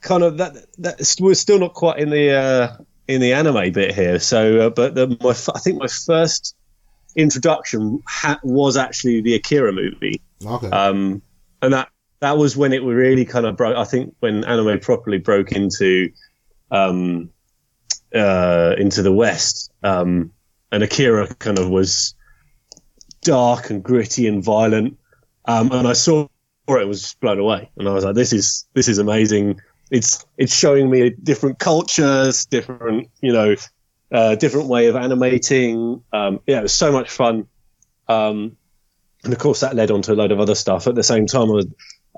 kind 0.00 0.22
of 0.22 0.36
that. 0.38 0.54
That 0.78 1.16
we're 1.20 1.34
still 1.34 1.58
not 1.58 1.74
quite 1.74 1.98
in 1.98 2.10
the 2.10 2.30
uh, 2.32 2.76
in 3.08 3.20
the 3.20 3.32
anime 3.32 3.72
bit 3.72 3.94
here. 3.94 4.20
So, 4.20 4.66
uh, 4.66 4.70
but 4.70 4.94
the, 4.94 5.08
my 5.20 5.30
I 5.54 5.58
think 5.58 5.80
my 5.80 5.88
first 5.88 6.54
introduction 7.16 8.00
ha- 8.06 8.38
was 8.44 8.76
actually 8.76 9.20
the 9.22 9.34
Akira 9.34 9.72
movie, 9.72 10.20
Okay. 10.46 10.68
um, 10.70 11.20
and 11.62 11.72
that 11.72 11.88
that 12.20 12.36
was 12.38 12.56
when 12.56 12.72
it 12.72 12.82
really 12.82 13.24
kind 13.24 13.46
of 13.46 13.56
broke. 13.56 13.76
I 13.76 13.84
think 13.84 14.14
when 14.20 14.44
anime 14.44 14.78
properly 14.80 15.18
broke 15.18 15.52
into 15.52 16.10
um, 16.70 17.30
uh, 18.14 18.74
into 18.78 19.02
the 19.02 19.12
West, 19.12 19.70
um, 19.82 20.32
and 20.72 20.82
Akira 20.82 21.26
kind 21.38 21.58
of 21.58 21.68
was 21.70 22.14
dark 23.22 23.70
and 23.70 23.82
gritty 23.82 24.26
and 24.26 24.42
violent. 24.42 24.98
Um, 25.44 25.72
and 25.72 25.88
I 25.88 25.94
saw 25.94 26.26
it, 26.68 26.88
was 26.88 27.14
blown 27.20 27.38
away, 27.38 27.70
and 27.76 27.88
I 27.88 27.92
was 27.92 28.04
like, 28.04 28.14
"This 28.14 28.32
is 28.32 28.66
this 28.74 28.88
is 28.88 28.98
amazing." 28.98 29.60
It's 29.90 30.26
it's 30.36 30.54
showing 30.54 30.90
me 30.90 31.10
different 31.10 31.58
cultures, 31.58 32.44
different 32.44 33.08
you 33.22 33.32
know, 33.32 33.56
uh, 34.12 34.34
different 34.34 34.68
way 34.68 34.86
of 34.86 34.96
animating. 34.96 36.02
Um, 36.12 36.40
yeah, 36.46 36.60
it 36.60 36.62
was 36.62 36.74
so 36.74 36.92
much 36.92 37.10
fun. 37.10 37.46
Um, 38.08 38.56
and 39.24 39.32
of 39.32 39.38
course, 39.38 39.60
that 39.60 39.74
led 39.74 39.90
on 39.90 40.02
to 40.02 40.12
a 40.12 40.14
load 40.14 40.32
of 40.32 40.40
other 40.40 40.54
stuff. 40.54 40.86
At 40.86 40.94
the 40.94 41.02
same 41.02 41.26
time, 41.26 41.50
I, 41.50 41.52
was, 41.52 41.66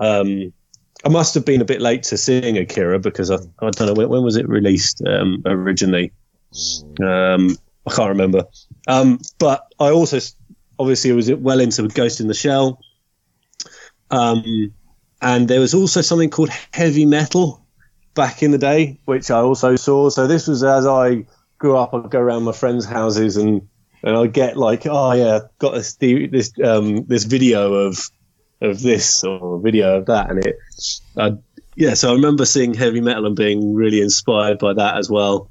um, 0.00 0.52
I 1.04 1.08
must 1.08 1.34
have 1.34 1.44
been 1.44 1.60
a 1.60 1.64
bit 1.64 1.80
late 1.80 2.02
to 2.04 2.18
seeing 2.18 2.58
Akira 2.58 2.98
because 2.98 3.30
I, 3.30 3.36
I 3.60 3.70
don't 3.70 3.86
know 3.86 3.94
when, 3.94 4.08
when 4.08 4.22
was 4.22 4.36
it 4.36 4.48
released 4.48 5.02
um, 5.06 5.42
originally. 5.46 6.12
Um, 7.02 7.56
I 7.86 7.94
can't 7.94 8.10
remember. 8.10 8.44
But 9.38 9.72
I 9.78 9.90
also 9.90 10.18
s- 10.88 11.04
it 11.04 11.12
was 11.12 11.32
well 11.32 11.60
into 11.60 11.86
Ghost 11.88 12.20
in 12.20 12.28
the 12.28 12.34
Shell. 12.34 12.80
Um, 14.10 14.72
and 15.22 15.48
there 15.48 15.60
was 15.60 15.74
also 15.74 16.00
something 16.00 16.30
called 16.30 16.50
heavy 16.72 17.06
metal 17.06 17.64
back 18.14 18.42
in 18.42 18.50
the 18.50 18.58
day, 18.58 18.98
which 19.04 19.30
I 19.30 19.40
also 19.40 19.76
saw. 19.76 20.08
So 20.08 20.26
this 20.26 20.46
was 20.46 20.64
as 20.64 20.86
I 20.86 21.24
grew 21.58 21.76
up. 21.76 21.94
I'd 21.94 22.10
go 22.10 22.18
around 22.18 22.44
my 22.44 22.52
friends' 22.52 22.84
houses 22.84 23.36
and 23.36 23.68
and 24.02 24.16
I'd 24.16 24.32
get 24.32 24.56
like, 24.56 24.86
oh 24.86 25.12
yeah, 25.12 25.40
got 25.58 25.74
this 25.74 25.94
this 25.96 26.52
um, 26.64 27.04
this 27.06 27.24
video 27.24 27.74
of 27.74 27.98
of 28.62 28.80
this 28.80 29.24
or 29.24 29.60
video 29.60 29.98
of 29.98 30.06
that, 30.06 30.30
and 30.30 30.44
it, 30.44 30.56
I, 31.16 31.32
yeah. 31.76 31.94
So 31.94 32.10
I 32.10 32.14
remember 32.14 32.44
seeing 32.44 32.74
heavy 32.74 33.00
metal 33.00 33.26
and 33.26 33.36
being 33.36 33.74
really 33.74 34.00
inspired 34.00 34.58
by 34.58 34.72
that 34.74 34.96
as 34.96 35.10
well. 35.10 35.50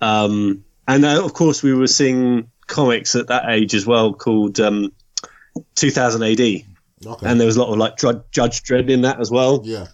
Um, 0.00 0.64
and 0.88 1.04
uh, 1.04 1.22
of 1.24 1.34
course, 1.34 1.62
we 1.62 1.74
were 1.74 1.86
seeing 1.86 2.50
comics 2.70 3.14
at 3.14 3.26
that 3.26 3.50
age 3.50 3.74
as 3.74 3.86
well 3.86 4.14
called 4.14 4.58
um, 4.60 4.92
2000 5.74 6.22
AD, 6.22 6.40
Okay. 6.40 7.26
and 7.26 7.38
there 7.40 7.46
was 7.46 7.56
a 7.56 7.60
lot 7.62 7.70
of 7.72 7.78
like 7.78 7.96
Judge 8.30 8.62
Dredd 8.62 8.90
in 8.90 9.02
that 9.02 9.20
as 9.20 9.30
well 9.30 9.62
yeah. 9.64 9.86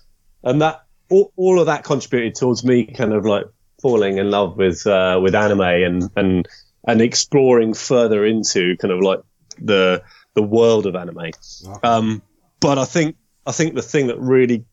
and 0.42 0.60
that 0.60 0.84
all, 1.08 1.32
all 1.36 1.60
of 1.60 1.66
that 1.66 1.84
contributed 1.84 2.34
towards 2.34 2.64
me 2.64 2.84
kind 2.84 3.12
of 3.12 3.24
like 3.24 3.44
falling 3.80 4.18
in 4.18 4.28
love 4.30 4.56
with 4.56 4.84
uh, 4.88 5.18
with 5.22 5.34
anime 5.36 5.60
and 5.60 6.10
and 6.16 6.48
and 6.88 7.00
exploring 7.00 7.74
further 7.74 8.24
into 8.26 8.76
kind 8.78 8.92
of 8.92 9.00
like 9.00 9.20
the 9.60 10.02
the 10.34 10.42
world 10.42 10.84
of 10.86 10.96
anime. 10.96 11.18
Okay. 11.18 11.80
Um, 11.84 12.22
but 12.58 12.76
I 12.78 12.84
think 12.84 13.14
I 13.46 13.52
think 13.52 13.74
the 13.76 13.82
thing 13.82 14.08
that 14.08 14.18
really 14.18 14.64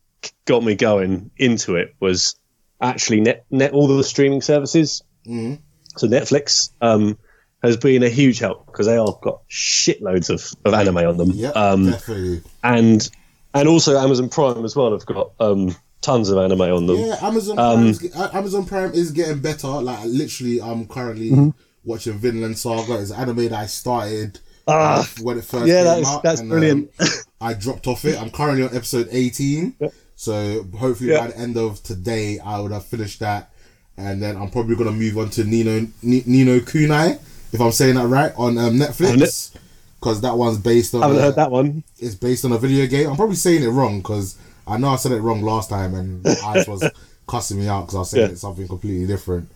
got 0.46 0.64
me 0.64 0.74
going 0.74 1.30
into 1.38 1.76
it 1.76 1.94
was 2.00 2.36
actually 2.82 3.22
net, 3.22 3.46
net 3.52 3.74
all 3.74 3.88
the 3.88 4.04
streaming 4.04 4.42
services. 4.42 5.04
Mhm. 5.28 5.60
So 5.98 6.08
Netflix 6.08 6.72
um, 6.82 7.18
has 7.64 7.78
been 7.78 8.04
a 8.04 8.10
huge 8.10 8.40
help 8.40 8.66
because 8.68 8.86
they 8.88 8.98
all 8.98 9.20
got 9.24 9.48
shitloads 9.50 10.30
of, 10.30 10.52
of 10.66 10.74
anime 10.74 10.98
on 10.98 11.18
them. 11.18 11.32
Um, 11.56 11.92
definitely. 11.92 12.42
and 12.64 13.10
and 13.54 13.68
also 13.70 13.98
Amazon 13.98 14.30
Prime 14.30 14.66
as 14.66 14.76
well 14.76 14.92
have 14.92 15.06
got 15.06 15.32
um, 15.40 15.76
tons 16.02 16.30
of 16.30 16.38
anime 16.38 16.62
on 16.62 16.88
them. 16.88 16.98
Yeah, 16.98 17.18
Amazon 17.22 17.58
Um, 17.60 17.76
Prime. 17.76 17.88
Is, 17.88 18.16
uh, 18.16 18.30
Amazon 18.34 18.66
Prime 18.66 18.92
is 18.94 19.12
getting 19.12 19.40
better. 19.40 19.68
Like 19.68 20.04
literally, 20.06 20.62
I'm 20.62 20.88
currently 20.88 21.30
Mm-hmm. 21.32 21.50
watching 21.86 22.14
Vinland 22.20 22.58
Saga. 22.58 23.00
It's 23.00 23.12
an 23.12 23.20
anime 23.22 23.38
that 23.50 23.54
I 23.54 23.66
started 23.68 24.40
Ah, 24.68 25.06
when 25.22 25.38
it 25.38 25.44
first 25.44 25.68
yeah, 25.68 25.84
came 25.84 25.86
that's 25.86 26.08
out. 26.10 26.24
that's 26.24 26.40
and, 26.42 26.50
brilliant. 26.50 26.92
um, 27.00 27.08
I 27.42 27.54
dropped 27.54 27.86
off 27.88 28.06
it. 28.06 28.20
I'm 28.22 28.30
currently 28.32 28.64
on 28.64 28.74
episode 28.76 29.08
18. 29.12 29.76
So 30.16 30.66
hopefully 30.78 31.12
Yeah. 31.12 31.20
by 31.20 31.28
the 31.28 31.38
end 31.38 31.58
of 31.58 31.84
today, 31.84 32.40
I 32.40 32.60
would 32.62 32.72
have 32.72 32.86
finished 32.86 33.20
that, 33.20 33.52
and 33.98 34.22
then 34.22 34.38
I'm 34.38 34.50
probably 34.50 34.76
gonna 34.78 34.92
move 34.94 35.18
on 35.18 35.30
to 35.32 35.44
Nino 35.44 35.86
Ni- 36.02 36.24
Nino 36.26 36.60
Kunai, 36.60 37.20
if 37.54 37.62
I'm 37.62 37.72
saying 37.72 37.96
that 37.96 38.08
right, 38.08 38.34
on 38.38 38.58
um, 38.58 38.74
Netflix. 38.80 39.56
Because 40.00 40.20
that 40.20 40.38
one's 40.38 40.58
based 40.58 40.94
on. 40.96 41.02
I 41.02 41.08
haven't 41.08 41.22
uh, 41.22 41.26
heard 41.28 41.36
that 41.38 41.50
one. 41.52 41.82
it's 41.98 42.16
based 42.16 42.44
on 42.44 42.52
a 42.52 42.58
video 42.58 42.86
game. 42.88 43.10
I'm 43.10 43.16
probably 43.16 43.38
saying 43.38 43.64
it 43.64 43.70
wrong 43.70 44.00
because 44.00 44.38
I 44.68 44.76
know 44.78 44.90
I 44.90 44.98
said 44.98 45.14
it 45.14 45.22
wrong 45.22 45.42
last 45.42 45.70
time 45.70 45.96
and 45.96 46.28
Ice 46.28 46.68
was 46.74 46.84
cussing 47.26 47.60
me 47.60 47.70
out 47.70 47.84
because 47.84 47.96
I 47.96 48.00
was 48.00 48.10
saying 48.10 48.26
Yeah. 48.28 48.32
it's 48.34 48.42
something 48.42 48.68
completely 48.68 49.08
different. 49.08 49.48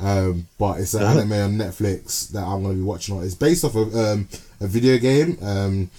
Um, 0.00 0.46
but 0.58 0.80
it's 0.80 0.94
an 0.94 1.02
Uh-huh. 1.02 1.18
anime 1.18 1.32
on 1.34 1.58
Netflix 1.58 2.30
that 2.30 2.42
I'm 2.42 2.62
going 2.62 2.76
to 2.76 2.80
be 2.80 2.82
watching 2.82 3.14
on. 3.18 3.24
It's 3.24 3.34
based 3.34 3.62
off 3.62 3.74
of 3.74 3.94
um, 3.94 4.26
a 4.62 4.66
video 4.66 4.96
game. 4.96 5.36
Um, 5.42 5.90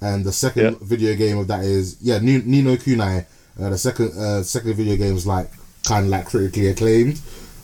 and 0.00 0.24
the 0.24 0.32
second 0.32 0.62
Yeah. 0.62 0.78
video 0.82 1.16
game 1.16 1.36
of 1.38 1.48
that 1.48 1.64
is, 1.64 1.96
yeah, 2.00 2.18
Nino 2.20 2.76
Kunai. 2.76 3.26
Uh, 3.60 3.70
the 3.70 3.78
second 3.78 4.12
uh, 4.16 4.44
second 4.44 4.74
video 4.74 4.94
game 4.96 5.16
is 5.16 5.26
like 5.26 5.50
kind 5.84 6.04
of 6.04 6.10
like 6.12 6.26
critically 6.26 6.68
acclaimed. 6.68 7.20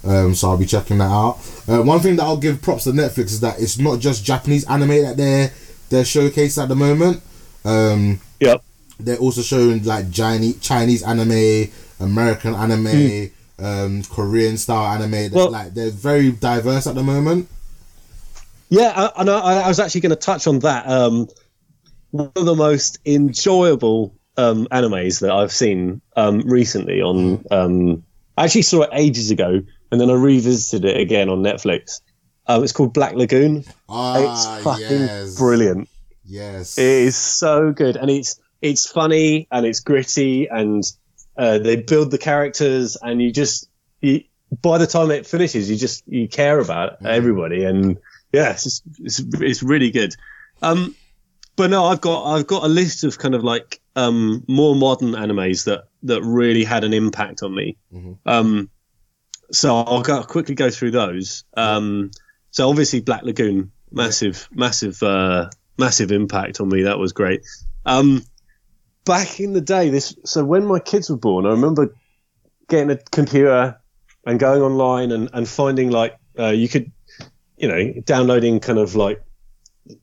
Um, 0.06 0.34
so 0.34 0.50
I'll 0.50 0.56
be 0.56 0.66
checking 0.66 0.98
that 0.98 1.10
out. 1.10 1.38
Uh, 1.68 1.82
one 1.82 2.00
thing 2.00 2.16
that 2.16 2.22
I'll 2.22 2.36
give 2.36 2.62
props 2.62 2.84
to 2.84 2.90
Netflix 2.90 3.26
is 3.26 3.40
that 3.40 3.60
it's 3.60 3.78
not 3.78 3.98
just 3.98 4.24
Japanese 4.24 4.64
anime 4.68 5.02
that 5.02 5.16
they're 5.16 5.50
they're 5.90 6.04
showcasing 6.04 6.62
at 6.62 6.68
the 6.68 6.76
moment. 6.76 7.22
Um, 7.64 8.20
Yep. 8.40 8.62
they're 9.00 9.16
also 9.18 9.42
showing 9.42 9.82
like 9.84 10.10
Chinese 10.12 10.60
Chinese 10.60 11.02
anime, 11.02 11.70
American 12.00 12.54
anime, 12.54 13.30
um, 13.58 14.02
Korean 14.04 14.56
style 14.58 14.94
anime. 14.94 15.10
They're, 15.10 15.28
Hmm. 15.30 15.34
Well- 15.36 15.50
like 15.50 15.74
they're 15.74 15.90
very 15.90 16.30
diverse 16.30 16.86
at 16.86 16.94
the 16.94 17.02
moment. 17.02 17.48
Yeah, 18.68 18.92
I, 19.16 19.22
I, 19.22 19.24
I 19.24 19.52
I 19.62 19.68
was 19.68 19.78
actually 19.80 20.00
going 20.02 20.10
to 20.10 20.16
touch 20.16 20.46
on 20.46 20.58
that. 20.60 20.88
Um, 20.88 21.28
one 22.10 22.30
of 22.34 22.44
the 22.46 22.54
most 22.54 22.98
enjoyable 23.06 24.14
um, 24.36 24.66
animes 24.72 25.20
that 25.20 25.30
I've 25.30 25.52
seen 25.52 26.00
um, 26.16 26.40
recently 26.40 27.00
on. 27.00 27.44
Um, 27.50 28.02
I 28.36 28.44
actually 28.44 28.62
saw 28.62 28.82
it 28.82 28.90
ages 28.92 29.30
ago, 29.30 29.62
and 29.90 30.00
then 30.00 30.10
I 30.10 30.14
revisited 30.14 30.84
it 30.84 31.00
again 31.00 31.28
on 31.28 31.42
Netflix. 31.42 32.00
Um, 32.46 32.62
it's 32.62 32.72
called 32.72 32.92
Black 32.94 33.14
Lagoon. 33.14 33.64
Ah, 33.88 34.18
it's 34.18 34.64
fucking 34.64 35.00
yes, 35.00 35.36
brilliant. 35.36 35.88
Yes, 36.24 36.78
It 36.78 36.84
is 36.84 37.16
so 37.16 37.72
good, 37.72 37.96
and 37.96 38.10
it's 38.10 38.40
it's 38.62 38.88
funny 38.88 39.46
and 39.50 39.64
it's 39.66 39.80
gritty, 39.80 40.46
and 40.46 40.82
uh, 41.36 41.58
they 41.58 41.76
build 41.76 42.10
the 42.10 42.18
characters, 42.18 42.96
and 43.00 43.20
you 43.22 43.30
just 43.32 43.68
you, 44.00 44.22
by 44.62 44.78
the 44.78 44.86
time 44.86 45.10
it 45.10 45.26
finishes, 45.26 45.70
you 45.70 45.76
just 45.76 46.02
you 46.06 46.28
care 46.28 46.58
about 46.58 47.04
everybody, 47.04 47.64
and 47.64 47.98
yeah, 48.32 48.50
it's, 48.52 48.64
just, 48.64 48.82
it's 48.98 49.18
it's 49.40 49.62
really 49.62 49.90
good. 49.90 50.14
Um, 50.62 50.94
but 51.56 51.70
no, 51.70 51.86
I've 51.86 52.00
got 52.00 52.24
I've 52.32 52.46
got 52.46 52.64
a 52.64 52.68
list 52.68 53.04
of 53.04 53.18
kind 53.18 53.34
of 53.34 53.42
like 53.44 53.80
um, 53.94 54.44
more 54.48 54.74
modern 54.76 55.12
animes 55.12 55.64
that 55.64 55.84
that 56.04 56.22
really 56.22 56.64
had 56.64 56.84
an 56.84 56.92
impact 56.92 57.42
on 57.42 57.54
me. 57.54 57.76
Um, 58.26 58.68
so 59.50 59.76
I'll 59.76 60.02
go 60.02 60.22
quickly 60.22 60.54
go 60.54 60.70
through 60.70 60.92
those. 60.92 61.44
Um, 61.56 62.10
so 62.50 62.68
obviously 62.68 63.00
Black 63.00 63.22
Lagoon, 63.22 63.70
massive, 63.90 64.48
massive, 64.52 65.02
uh, 65.02 65.50
massive 65.78 66.12
impact 66.12 66.60
on 66.60 66.68
me. 66.68 66.82
That 66.82 66.98
was 66.98 67.12
great. 67.12 67.42
Um, 67.84 68.24
back 69.04 69.40
in 69.40 69.52
the 69.52 69.60
day, 69.60 69.90
this 69.90 70.16
so 70.24 70.44
when 70.44 70.66
my 70.66 70.78
kids 70.78 71.10
were 71.10 71.16
born, 71.16 71.46
I 71.46 71.50
remember 71.50 71.94
getting 72.68 72.90
a 72.90 72.96
computer 72.96 73.80
and 74.26 74.38
going 74.38 74.62
online 74.62 75.12
and, 75.12 75.30
and 75.32 75.48
finding 75.48 75.90
like 75.90 76.16
uh, 76.38 76.48
you 76.48 76.68
could, 76.68 76.90
you 77.56 77.68
know, 77.68 77.92
downloading 78.04 78.60
kind 78.60 78.78
of 78.78 78.96
like 78.96 79.22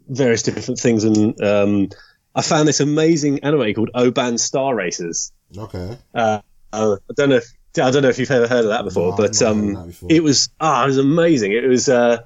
various 0.08 0.44
different 0.44 0.80
things, 0.80 1.04
and 1.04 1.40
um, 1.44 1.90
I 2.34 2.42
found 2.42 2.68
this 2.68 2.80
amazing 2.80 3.40
anime 3.44 3.74
called 3.74 3.92
Oban 3.94 4.38
Star 4.38 4.74
Racers. 4.74 5.32
okay. 5.58 5.98
Uh, 6.16 6.40
uh, 6.72 6.96
I 7.10 7.14
don't 7.16 7.30
know 7.30 7.36
if 7.36 7.54
I 7.78 7.90
don't 7.92 8.04
know 8.04 8.10
if 8.10 8.20
you've 8.20 8.30
ever 8.30 8.48
heard 8.48 8.66
of 8.66 8.70
that 8.70 8.84
before, 8.84 9.12
No, 9.12 9.18
but 9.18 9.34
not 9.34 9.40
heard 9.40 9.52
of 9.52 9.76
um, 9.78 9.88
before. 9.88 10.10
it 10.12 10.24
was 10.24 10.50
ah, 10.60 10.84
it 10.84 10.88
was 10.88 10.98
amazing. 10.98 11.54
It 11.54 11.68
was 11.68 11.90
uh, 11.90 12.20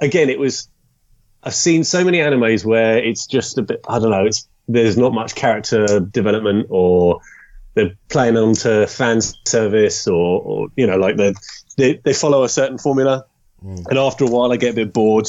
again, 0.00 0.28
it 0.30 0.38
was. 0.38 0.68
I've 1.42 1.54
seen 1.54 1.84
so 1.84 2.04
many 2.04 2.18
animes 2.18 2.64
where 2.66 2.98
it's 2.98 3.26
just 3.26 3.56
a 3.56 3.62
bit. 3.62 3.80
I 3.88 3.98
don't 3.98 4.10
know. 4.10 4.26
It's 4.26 4.46
there's 4.68 4.98
not 4.98 5.14
much 5.14 5.34
character 5.34 6.00
development, 6.00 6.66
or 6.68 7.20
they're 7.74 7.92
playing 8.10 8.36
onto 8.36 8.86
fan 8.86 9.20
service, 9.46 10.06
or, 10.06 10.42
or 10.42 10.68
you 10.76 10.86
know, 10.86 10.96
like 10.96 11.16
they 11.16 11.94
they 12.04 12.12
follow 12.12 12.44
a 12.44 12.48
certain 12.48 12.76
formula, 12.76 13.24
and 13.62 13.98
after 13.98 14.24
a 14.24 14.28
while, 14.28 14.52
I 14.52 14.56
get 14.56 14.72
a 14.72 14.76
bit 14.76 14.92
bored. 14.92 15.28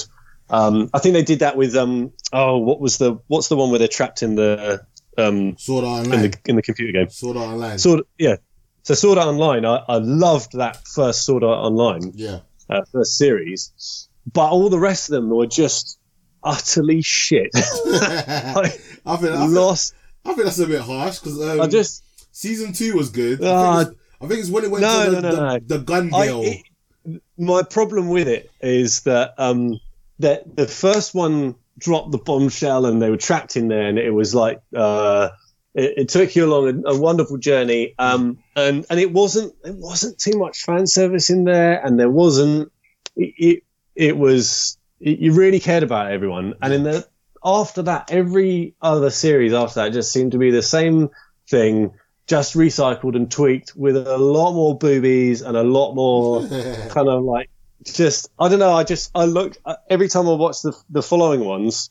Um, 0.50 0.90
I 0.94 1.00
think 1.00 1.13
they 1.13 1.24
did 1.24 1.40
that 1.40 1.56
with 1.56 1.75
um. 1.78 2.12
Oh, 2.34 2.58
what 2.58 2.82
was 2.82 2.98
the 2.98 3.20
what's 3.28 3.48
the 3.48 3.56
one 3.56 3.70
where 3.70 3.80
they're 3.80 3.88
trapped 3.88 4.22
in 4.22 4.36
the 4.36 4.86
um 5.18 5.58
Sword 5.58 5.86
Art 5.86 6.06
in 6.06 6.12
Online. 6.12 6.32
the 6.32 6.40
in 6.46 6.56
the 6.58 6.62
computer 6.62 6.92
game? 6.92 7.10
Sword 7.10 7.38
Art 7.38 7.54
Online. 7.54 7.80
Sword, 7.80 8.01
yeah. 8.18 8.36
So 8.83 8.95
Sword 8.95 9.17
Art 9.17 9.27
Online, 9.27 9.65
I, 9.65 9.83
I 9.88 9.97
loved 9.97 10.53
that 10.53 10.88
first 10.88 11.23
Sword 11.25 11.43
Art 11.43 11.59
Online 11.59 12.11
yeah. 12.15 12.39
uh, 12.69 12.81
first 12.91 13.17
series, 13.17 14.07
but 14.31 14.50
all 14.50 14.69
the 14.69 14.79
rest 14.79 15.09
of 15.09 15.13
them 15.13 15.29
were 15.29 15.47
just 15.47 16.00
utterly 16.43 17.01
shit. 17.01 17.51
I 17.55 18.73
I 19.05 19.17
think, 19.17 19.35
lost. 19.51 19.93
I 20.25 20.33
think 20.33 20.45
that's 20.45 20.59
a 20.59 20.67
bit 20.67 20.81
harsh 20.81 21.19
because 21.19 21.41
um, 21.41 21.61
I 21.61 21.67
just 21.67 22.03
season 22.31 22.73
two 22.73 22.95
was 22.95 23.09
good. 23.09 23.39
Ah. 23.43 23.79
I, 23.79 23.83
think 23.83 23.91
it's, 23.91 24.01
I 24.21 24.27
think 24.27 24.39
it's 24.39 24.50
when 24.50 24.63
it 24.63 24.71
went 24.71 24.81
No, 24.81 25.05
to 25.05 25.11
the, 25.11 25.21
no, 25.21 25.29
no, 25.29 25.35
the, 25.35 25.41
no. 25.41 25.59
the 25.59 25.79
gun 25.79 26.09
it, 26.13 27.21
my 27.38 27.63
problem 27.63 28.09
with 28.09 28.27
it 28.27 28.51
is 28.61 29.01
that 29.01 29.33
um 29.38 29.79
that 30.19 30.55
the 30.55 30.67
first 30.67 31.15
one 31.15 31.55
dropped 31.77 32.11
the 32.11 32.19
bombshell 32.19 32.85
and 32.85 33.01
they 33.01 33.09
were 33.09 33.17
trapped 33.17 33.55
in 33.55 33.67
there, 33.67 33.88
and 33.88 34.00
it 34.00 34.11
was 34.11 34.33
like 34.33 34.59
uh. 34.75 35.29
It, 35.74 35.94
it 35.98 36.10
took 36.10 36.36
you 36.36 36.46
along 36.46 36.84
a, 36.86 36.90
a 36.90 37.00
wonderful 37.00 37.38
journey, 37.38 37.94
um, 37.98 38.40
and 38.56 38.86
and 38.90 39.00
it 39.00 39.12
wasn't 39.12 39.54
it 39.63 39.75
wasn't 39.75 40.20
too 40.20 40.38
much 40.38 40.63
fan 40.63 40.88
service 40.88 41.30
in 41.30 41.46
there, 41.46 41.84
and 41.86 42.00
there 42.00 42.10
wasn't 42.10 42.72
it 43.16 43.34
it, 43.38 43.63
it 43.96 44.18
was 44.18 44.78
it, 45.00 45.20
you 45.20 45.34
really 45.34 45.60
cared 45.60 45.84
about 45.84 46.12
everyone, 46.12 46.56
and 46.62 46.74
in 46.74 46.84
the 46.84 47.08
after 47.44 47.82
that, 47.84 48.12
every 48.12 48.75
other 48.82 49.10
series 49.10 49.54
after 49.54 49.82
that 49.82 49.94
just 49.94 50.12
seemed 50.12 50.34
to 50.34 50.38
be 50.38 50.51
the 50.51 50.62
same 50.62 51.10
thing, 51.50 51.92
just 52.28 52.56
recycled 52.56 53.16
and 53.16 53.32
tweaked 53.32 53.75
with 53.75 53.96
a 53.96 54.18
lot 54.18 54.54
more 54.54 54.78
boobies 54.78 55.42
and 55.42 55.58
a 55.58 55.63
lot 55.63 55.94
more 55.94 56.42
kind 56.90 57.10
of 57.10 57.24
like 57.24 57.50
just 57.84 58.30
I 58.38 58.50
don't 58.50 58.60
know. 58.60 58.74
I 58.74 58.84
just 58.84 59.12
I 59.16 59.25
looked 59.25 59.58
every 59.90 60.08
time 60.08 60.28
I 60.28 60.34
watched 60.34 60.63
the 60.63 60.74
the 60.90 61.01
following 61.01 61.46
ones. 61.46 61.90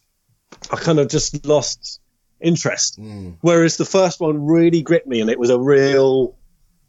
I 0.71 0.77
kind 0.77 0.99
of 0.99 1.09
just 1.09 1.47
lost 1.47 2.00
interest. 2.41 2.99
Mm. 2.99 3.37
Whereas 3.41 3.77
the 3.77 3.85
first 3.85 4.21
one 4.21 4.45
really 4.45 4.83
gripped 4.83 5.07
me, 5.07 5.21
and 5.21 5.31
it 5.31 5.39
was 5.39 5.51
a 5.51 5.59
real 5.59 6.37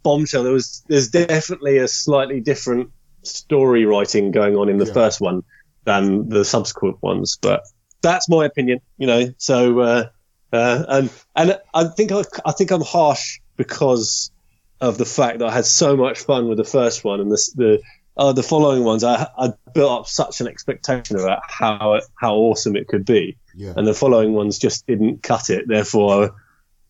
bombshell. 0.04 0.44
There 0.44 0.54
was 0.54 0.84
there's 0.88 1.10
definitely 1.10 1.78
a 1.78 1.88
slightly 1.88 2.40
different 2.40 2.90
story 3.24 3.86
writing 3.86 4.32
going 4.32 4.56
on 4.56 4.70
in 4.70 4.78
the 4.78 4.86
Yeah. 4.86 4.94
first 4.94 5.22
one 5.22 5.44
than 5.86 6.30
the 6.30 6.46
subsequent 6.46 7.02
ones, 7.02 7.38
but 7.42 7.62
that's 8.02 8.30
my 8.30 8.46
opinion. 8.46 8.80
You 8.98 9.08
know, 9.08 9.34
so 9.38 9.80
uh, 9.80 10.10
uh, 10.54 10.84
and 10.88 11.10
and 11.36 11.60
I 11.74 11.86
think 11.86 12.12
I, 12.12 12.24
I 12.46 12.52
think 12.52 12.72
I'm 12.72 12.82
harsh 12.82 13.40
because 13.58 14.32
of 14.80 14.98
the 14.98 15.06
fact 15.06 15.40
that 15.40 15.48
I 15.48 15.54
had 15.54 15.66
so 15.66 15.96
much 15.96 16.22
fun 16.22 16.48
with 16.48 16.58
the 16.58 16.64
first 16.64 17.04
one 17.04 17.20
and 17.20 17.32
the 17.32 17.52
the 17.56 17.82
uh, 18.22 18.32
the 18.34 18.44
following 18.44 18.84
ones. 18.84 19.04
I, 19.04 19.28
I 19.38 19.54
built 19.74 19.92
up 20.02 20.08
such 20.08 20.42
an 20.42 20.48
expectation 20.48 21.18
about 21.20 21.40
how 21.48 22.00
how 22.16 22.36
awesome 22.36 22.76
it 22.76 22.88
could 22.88 23.04
be 23.06 23.38
Yeah. 23.56 23.74
and 23.76 23.88
the 23.88 23.94
following 23.94 24.34
ones 24.34 24.60
just 24.60 24.86
didn't 24.88 25.24
cut 25.24 25.50
it. 25.50 25.68
Therefore, 25.68 26.36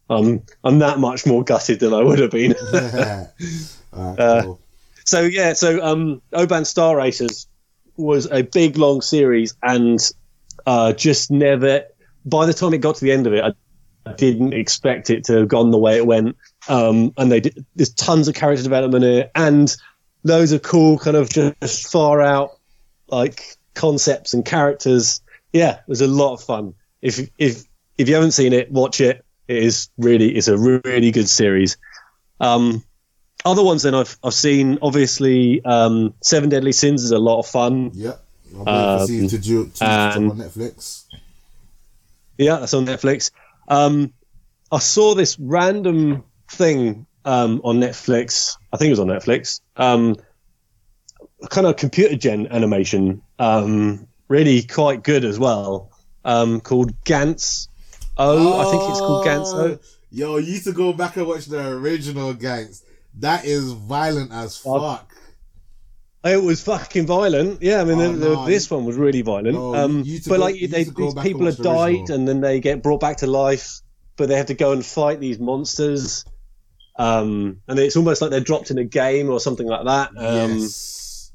um, 0.09 0.41
I'm 0.63 0.79
that 0.79 1.00
much 1.00 1.25
more 1.25 1.43
gutted 1.43 1.79
than 1.79 1.93
I 1.93 2.01
would 2.03 2.19
have 2.19 2.31
been. 2.31 2.53
Alright, 3.93 4.19
Uh, 4.19 4.41
cool. 4.43 4.59
so 5.05 5.21
yeah, 5.21 5.53
so 5.53 5.81
um, 5.81 6.21
Oban 6.33 6.65
Star 6.65 6.95
Racers 6.97 7.47
was 7.97 8.25
a 8.31 8.43
big 8.43 8.77
long 8.77 9.01
series, 9.01 9.53
and 9.63 10.00
uh, 10.65 10.93
just 10.93 11.31
never. 11.31 11.83
By 12.25 12.45
the 12.45 12.53
time 12.53 12.73
it 12.73 12.79
got 12.79 12.95
to 12.95 13.05
the 13.05 13.11
end 13.11 13.25
of 13.27 13.33
it, 13.33 13.43
I, 13.43 13.53
didn't 14.17 14.53
expect 14.53 15.09
it 15.11 15.23
to 15.25 15.33
have 15.38 15.47
gone 15.47 15.69
the 15.69 15.77
way 15.77 15.95
it 15.95 16.07
went. 16.07 16.35
Um, 16.67 17.13
and 17.17 17.31
they 17.31 17.39
did, 17.39 17.63
there's 17.75 17.93
tons 17.93 18.27
of 18.27 18.33
character 18.33 18.63
development 18.63 19.05
it, 19.05 19.31
and 19.35 19.75
loads 20.23 20.51
of 20.51 20.61
cool 20.61 20.97
kind 20.97 21.17
of 21.17 21.29
just 21.29 21.91
far 21.91 22.21
out 22.21 22.57
like 23.09 23.57
concepts 23.73 24.33
and 24.33 24.45
characters. 24.45 25.21
Yeah, 25.53 25.75
it 25.77 25.87
was 25.87 26.01
a 26.01 26.07
lot 26.07 26.33
of 26.33 26.43
fun. 26.43 26.73
If 27.01 27.29
if 27.37 27.63
if 27.97 28.07
you 28.07 28.15
haven't 28.15 28.31
seen 28.31 28.53
it, 28.53 28.71
watch 28.71 29.01
it. 29.01 29.25
It 29.47 29.57
is 29.63 29.89
really 29.97 30.35
it's 30.35 30.47
a 30.47 30.57
really 30.57 31.11
good 31.11 31.27
series. 31.29 31.77
Um, 32.39 32.83
other 33.43 33.63
ones 33.63 33.83
then 33.83 33.95
I've 33.95 34.17
I've 34.23 34.33
seen 34.33 34.77
obviously 34.81 35.63
um, 35.65 36.13
Seven 36.21 36.49
Deadly 36.49 36.71
Sins 36.71 37.03
is 37.03 37.11
a 37.11 37.19
lot 37.19 37.39
of 37.39 37.47
fun. 37.47 37.91
Yeah, 37.93 38.13
waiting 38.53 38.65
to 38.65 39.07
see 39.07 39.21
um, 39.21 39.27
to 39.29 39.37
do 39.37 39.65
to, 39.65 39.71
to 39.73 39.85
and- 39.85 40.31
on 40.31 40.37
Netflix. 40.37 41.05
Yeah, 42.37 42.57
that's 42.57 42.73
on 42.73 42.85
Netflix. 42.85 43.29
Um, 43.67 44.13
I 44.71 44.79
saw 44.79 45.13
this 45.13 45.37
random 45.37 46.23
thing 46.49 47.05
um, 47.25 47.61
on 47.63 47.79
Netflix. 47.79 48.57
I 48.71 48.77
think 48.77 48.87
it 48.87 48.91
was 48.91 48.99
on 48.99 49.07
Netflix. 49.07 49.61
Um, 49.75 50.15
kind 51.49 51.67
of 51.67 51.75
computer 51.77 52.15
gen 52.15 52.47
animation, 52.47 53.21
um, 53.39 54.07
really 54.27 54.63
quite 54.63 55.03
good 55.03 55.25
as 55.25 55.39
well. 55.39 55.91
Um, 56.23 56.61
called 56.61 57.03
Gantz. 57.03 57.67
Oh, 58.17 58.59
I 58.59 58.71
think 58.71 58.83
it's 58.91 58.99
called 58.99 59.25
Gantz. 59.25 59.53
Oh. 59.53 59.79
Yo, 60.11 60.37
you 60.37 60.51
used 60.53 60.65
to 60.65 60.73
go 60.73 60.93
back 60.93 61.15
and 61.17 61.25
watch 61.25 61.45
the 61.45 61.69
original 61.69 62.33
Gantz. 62.33 62.83
That 63.19 63.45
is 63.45 63.71
violent 63.71 64.31
as 64.31 64.61
Oh, 64.65 64.79
fuck. 64.79 65.13
It 66.23 66.41
was 66.43 66.61
fucking 66.63 67.07
violent. 67.07 67.63
Yeah, 67.63 67.81
I 67.81 67.83
mean, 67.83 67.99
Oh, 67.99 68.11
the, 68.11 68.17
the- 68.19 68.35
no, 68.35 68.45
this 68.45 68.69
one 68.69 68.85
was 68.85 68.95
really 68.95 69.21
violent. 69.23 69.55
No, 69.55 69.73
um, 69.73 69.99
you 70.03 70.13
used 70.13 70.25
to 70.25 70.29
but 70.29 70.37
go- 70.37 70.43
like, 70.43 70.53
they, 70.55 70.59
used 70.79 70.89
to 70.89 70.91
go 70.95 71.11
these 71.11 71.23
people 71.23 71.45
have 71.45 71.57
the 71.57 71.63
died, 71.63 72.09
and 72.11 72.27
then 72.27 72.41
they 72.41 72.59
get 72.59 72.83
brought 72.83 72.99
back 72.99 73.17
to 73.17 73.27
life, 73.27 73.81
but 74.17 74.27
they 74.29 74.35
have 74.37 74.45
to 74.47 74.53
go 74.53 74.71
and 74.71 74.85
fight 74.85 75.19
these 75.19 75.39
monsters. 75.39 76.23
Um, 76.95 77.62
and 77.67 77.79
it's 77.79 77.95
almost 77.95 78.21
like 78.21 78.31
they're 78.31 78.39
dropped 78.39 78.71
in 78.71 78.77
a 78.77 78.83
game 78.83 79.29
or 79.29 79.39
something 79.39 79.68
like 79.68 79.85
that. 79.85 80.09
Um, 80.18 80.59
yes. 80.59 81.31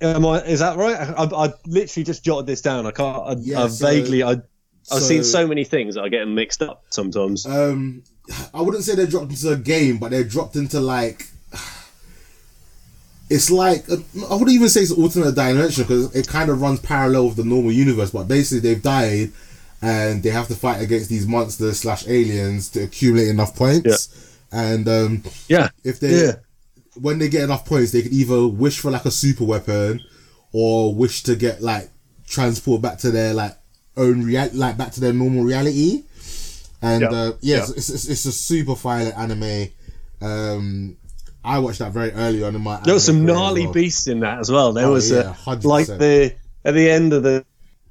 am 0.00 0.26
I, 0.26 0.42
is 0.42 0.60
that 0.60 0.76
right? 0.76 0.96
I, 0.96 1.24
I, 1.24 1.52
literally 1.66 2.04
just 2.04 2.24
jotted 2.24 2.46
this 2.46 2.62
down. 2.62 2.86
I 2.86 2.90
can't. 2.90 3.22
I, 3.26 3.34
Yeah, 3.40 3.64
I 3.64 3.68
so- 3.68 3.86
vaguely. 3.86 4.22
I, 4.22 4.30
I've 4.32 4.42
so- 4.82 4.98
seen 4.98 5.24
so 5.24 5.46
many 5.46 5.64
things 5.64 5.94
that 5.94 6.02
I 6.02 6.08
get 6.08 6.20
them 6.20 6.34
mixed 6.34 6.62
up 6.62 6.84
sometimes. 6.90 7.46
Um, 7.46 8.02
I 8.54 8.62
wouldn't 8.62 8.84
say 8.84 8.94
they're 8.94 9.06
dropped 9.06 9.30
into 9.30 9.52
a 9.52 9.56
game, 9.56 9.98
but 9.98 10.10
they're 10.10 10.24
dropped 10.24 10.56
into 10.56 10.80
like. 10.80 11.24
It's 13.28 13.48
like 13.48 13.88
I 13.88 14.34
wouldn't 14.34 14.50
even 14.50 14.68
say 14.68 14.80
it's 14.80 14.90
an 14.90 15.00
alternate 15.00 15.36
dimension 15.36 15.84
because 15.84 16.14
it 16.16 16.26
kind 16.26 16.50
of 16.50 16.60
runs 16.60 16.80
parallel 16.80 17.26
with 17.26 17.36
the 17.36 17.44
normal 17.44 17.70
universe. 17.70 18.10
But 18.10 18.26
basically, 18.26 18.68
they've 18.68 18.82
died, 18.82 19.30
and 19.80 20.22
they 20.22 20.30
have 20.30 20.48
to 20.48 20.56
fight 20.56 20.82
against 20.82 21.08
these 21.08 21.28
monsters 21.28 21.78
slash 21.80 22.08
aliens 22.08 22.68
to 22.70 22.82
accumulate 22.82 23.28
enough 23.28 23.54
points. 23.54 24.08
And 24.52 24.88
um, 24.88 25.22
yeah. 25.48 25.68
if 25.84 26.00
they 26.00 26.24
Yeah. 26.26 26.32
when 27.00 27.18
they 27.18 27.28
get 27.28 27.44
enough 27.44 27.64
points, 27.64 27.92
they 27.92 28.02
can 28.02 28.12
either 28.12 28.46
wish 28.48 28.80
for 28.80 28.90
like 28.90 29.04
a 29.04 29.10
super 29.10 29.44
weapon, 29.44 30.00
or 30.52 30.94
wish 30.94 31.22
to 31.24 31.36
get 31.36 31.62
like 31.62 31.88
transport 32.26 32.82
back 32.82 32.98
to 32.98 33.10
their 33.10 33.32
like 33.34 33.56
own 33.96 34.24
real 34.24 34.48
like 34.54 34.76
back 34.76 34.92
to 34.92 35.00
their 35.00 35.12
normal 35.12 35.44
reality. 35.44 36.02
And 36.82 37.02
Yeah. 37.02 37.08
uh, 37.10 37.32
yes, 37.40 37.68
Yeah. 37.68 37.74
it's, 37.76 37.90
it's 37.90 38.08
it's 38.08 38.24
a 38.24 38.32
super 38.32 38.74
violent 38.74 39.16
anime. 39.16 39.68
Um, 40.20 40.96
I 41.44 41.58
watched 41.58 41.78
that 41.78 41.92
very 41.92 42.10
early 42.12 42.42
on 42.42 42.54
in 42.54 42.60
my. 42.62 42.80
There 42.84 42.94
was 42.94 43.04
some 43.04 43.24
gnarly 43.24 43.64
well. 43.64 43.72
beasts 43.72 44.06
in 44.08 44.20
that 44.20 44.38
as 44.40 44.50
well. 44.50 44.72
There 44.72 44.86
Oh, 44.86 44.92
was 44.92 45.10
yeah, 45.10 45.18
uh, 45.20 45.34
100%. 45.34 45.64
like 45.64 45.86
the 45.86 46.34
at 46.64 46.74
the 46.74 46.90
end 46.90 47.12
of 47.12 47.22
the. 47.22 47.44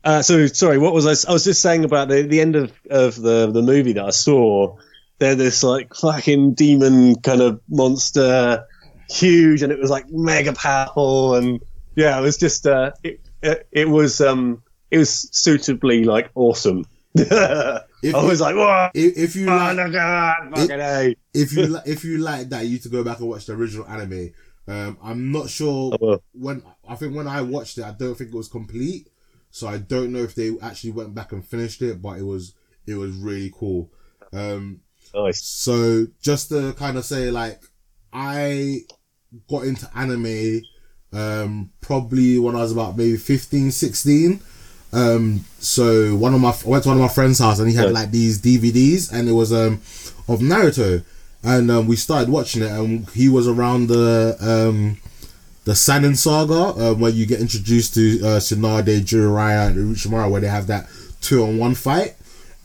Uh, 0.04 0.22
so 0.22 0.48
sorry, 0.48 0.78
what 0.78 0.94
was 0.94 1.06
I? 1.06 1.30
I 1.30 1.34
was 1.34 1.44
just 1.44 1.62
saying 1.62 1.84
about 1.84 2.08
the, 2.10 2.22
the 2.22 2.40
end 2.40 2.56
of, 2.56 2.72
of 2.90 3.16
the 3.22 3.52
the 3.52 3.62
movie 3.62 3.94
that 3.94 4.06
I 4.06 4.12
saw. 4.12 4.76
They're 5.20 5.36
this 5.36 5.64
like 5.64 5.94
fucking 5.94 6.54
demon 6.54 7.16
kind 7.22 7.42
of 7.42 7.62
monster, 7.70 8.66
huge, 9.10 9.62
and 9.62 9.72
it 9.72 9.80
was 9.80 9.90
like 9.90 10.10
mega 10.10 10.54
powerful, 10.54 11.36
and 11.36 11.60
yeah, 11.96 12.18
it 12.18 12.22
was 12.22 12.38
just 12.38 12.66
uh, 12.66 12.92
it, 13.04 13.20
it, 13.42 13.68
it 13.72 13.90
was 13.90 14.22
um 14.22 14.64
it 14.92 14.98
was 14.98 15.30
suitably 15.32 16.04
like 16.06 16.30
awesome. 16.36 16.86
I 17.18 17.82
was 18.14 18.40
like, 18.40 18.56
whoa, 18.56 18.90
If, 18.94 19.18
if 19.18 19.36
you 19.36 19.50
oh 19.50 19.56
like, 19.56 19.78
my 19.78 19.90
god, 19.90 20.36
fucking 20.56 20.80
A. 20.80 21.16
if 21.34 21.54
you 21.54 21.68
li- 21.68 21.82
if 21.86 22.04
you 22.04 22.18
like 22.20 22.50
that, 22.50 22.64
you 22.66 22.72
need 22.72 22.84
to 22.84 22.90
go 22.90 23.04
back 23.04 23.20
and 23.20 23.28
watch 23.30 23.46
the 23.46 23.54
original 23.54 23.88
anime. 23.88 24.32
Um, 24.68 24.98
I'm 25.04 25.32
not 25.32 25.50
sure 25.50 25.98
will. 26.00 26.24
when 26.34 26.64
I 26.88 26.96
think 26.96 27.16
when 27.16 27.28
I 27.28 27.42
watched 27.42 27.78
it, 27.78 27.84
I 27.84 27.92
don't 27.92 28.16
think 28.16 28.30
it 28.34 28.38
was 28.38 28.48
complete, 28.48 29.10
so 29.52 29.68
I 29.68 29.80
don't 29.80 30.12
know 30.14 30.20
if 30.20 30.36
they 30.36 30.52
actually 30.62 30.92
went 30.92 31.14
back 31.16 31.32
and 31.32 31.46
finished 31.46 31.82
it. 31.82 32.02
But 32.02 32.20
it 32.20 32.24
was 32.24 32.54
it 32.86 32.96
was 32.96 33.12
really 33.18 33.52
cool. 33.54 33.92
Um, 34.32 34.82
Nice. 35.14 35.42
so 35.44 36.06
just 36.22 36.50
to 36.50 36.74
kind 36.74 36.98
of 36.98 37.06
say, 37.06 37.32
like, 37.32 37.62
I 38.14 38.82
got 39.50 39.64
into 39.66 39.90
anime 39.96 40.62
um, 41.14 41.72
probably 41.82 42.38
when 42.40 42.56
I 42.56 42.60
was 42.60 42.72
about 42.72 42.98
maybe 42.98 43.18
15, 43.18 43.72
16. 43.72 44.40
Um, 44.92 45.46
so 45.60 46.16
one 46.16 46.34
of 46.34 46.42
my 46.42 46.50
I 46.50 46.58
went 46.68 46.84
to 46.84 46.90
one 46.90 46.98
of 46.98 47.02
my 47.02 47.08
friend's 47.08 47.38
house 47.40 47.60
and 47.60 47.70
he 47.70 47.76
had 47.76 47.86
Right. 47.86 47.94
like 47.94 48.12
these 48.12 48.40
DVDs 48.42 49.12
and 49.12 49.30
it 49.30 49.34
was 49.34 49.54
um 49.54 49.74
of 50.28 50.40
Naruto, 50.40 51.04
and 51.44 51.70
um, 51.70 51.88
we 51.88 51.96
started 51.96 52.30
watching 52.30 52.64
it 52.64 52.72
and 52.72 53.08
he 53.12 53.30
was 53.30 53.48
around 53.48 53.88
the 53.88 54.36
um 54.42 54.98
the 55.66 55.74
Sannin 55.76 56.16
saga 56.18 56.54
uh, 56.80 56.94
where 56.96 57.12
you 57.12 57.28
get 57.28 57.40
introduced 57.40 57.94
to 57.96 58.20
uh, 58.24 58.40
Tsunade, 58.40 59.02
Jiraiya, 59.02 59.68
and 59.68 59.96
Orochimaru 59.96 60.32
where 60.32 60.42
they 60.42 60.48
have 60.48 60.66
that 60.68 60.88
two 61.22 61.44
on 61.44 61.60
one 61.60 61.76
fight, 61.76 62.16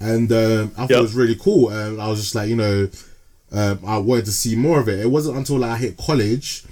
and 0.01 0.31
um, 0.33 0.73
I 0.77 0.83
thought 0.83 0.91
Yep. 0.91 0.99
it 0.99 1.03
was 1.03 1.15
really 1.15 1.37
cool. 1.37 1.71
And 1.71 2.01
I 2.01 2.09
was 2.09 2.21
just 2.21 2.35
like, 2.35 2.49
you 2.49 2.57
know, 2.57 2.89
um, 3.53 3.79
I 3.87 3.99
wanted 3.99 4.25
to 4.27 4.33
see 4.33 4.57
more 4.57 4.81
of 4.81 4.89
it. 4.89 4.99
It 5.01 5.11
wasn't 5.11 5.37
until 5.37 5.59
like, 5.59 5.71
I 5.73 5.77
hit 5.77 5.97
college 5.97 6.65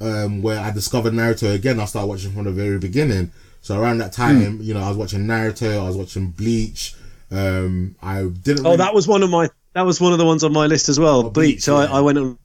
um, 0.00 0.42
where 0.42 0.60
I 0.60 0.70
discovered 0.70 1.12
Naruto 1.14 1.54
again. 1.54 1.80
I 1.80 1.86
started 1.86 2.08
watching 2.08 2.32
from 2.32 2.44
the 2.44 2.52
very 2.52 2.78
beginning. 2.78 3.32
So 3.62 3.80
around 3.80 3.98
that 3.98 4.12
time, 4.12 4.60
you 4.62 4.74
know, 4.74 4.80
I 4.80 4.88
was 4.88 4.96
watching 4.96 5.26
Naruto, 5.26 5.80
I 5.80 5.86
was 5.86 5.96
watching 5.96 6.28
Bleach. 6.28 6.94
Um, 7.30 7.96
I 8.02 8.22
didn't. 8.24 8.60
Oh, 8.60 8.70
really- 8.70 8.76
that 8.76 8.94
was 8.94 9.08
one 9.08 9.22
of 9.22 9.30
my 9.30 9.48
that 9.72 9.82
was 9.82 10.00
one 10.00 10.12
of 10.12 10.18
the 10.18 10.24
ones 10.24 10.44
on 10.44 10.52
my 10.52 10.66
list 10.66 10.88
as 10.88 10.98
well. 11.00 11.26
Oh, 11.26 11.30
Bleach. 11.30 11.66
Bleach, 11.66 11.68
yeah. 11.68 11.74
I, 11.74 11.98
I 11.98 12.00
went 12.00 12.18
and 12.18 12.38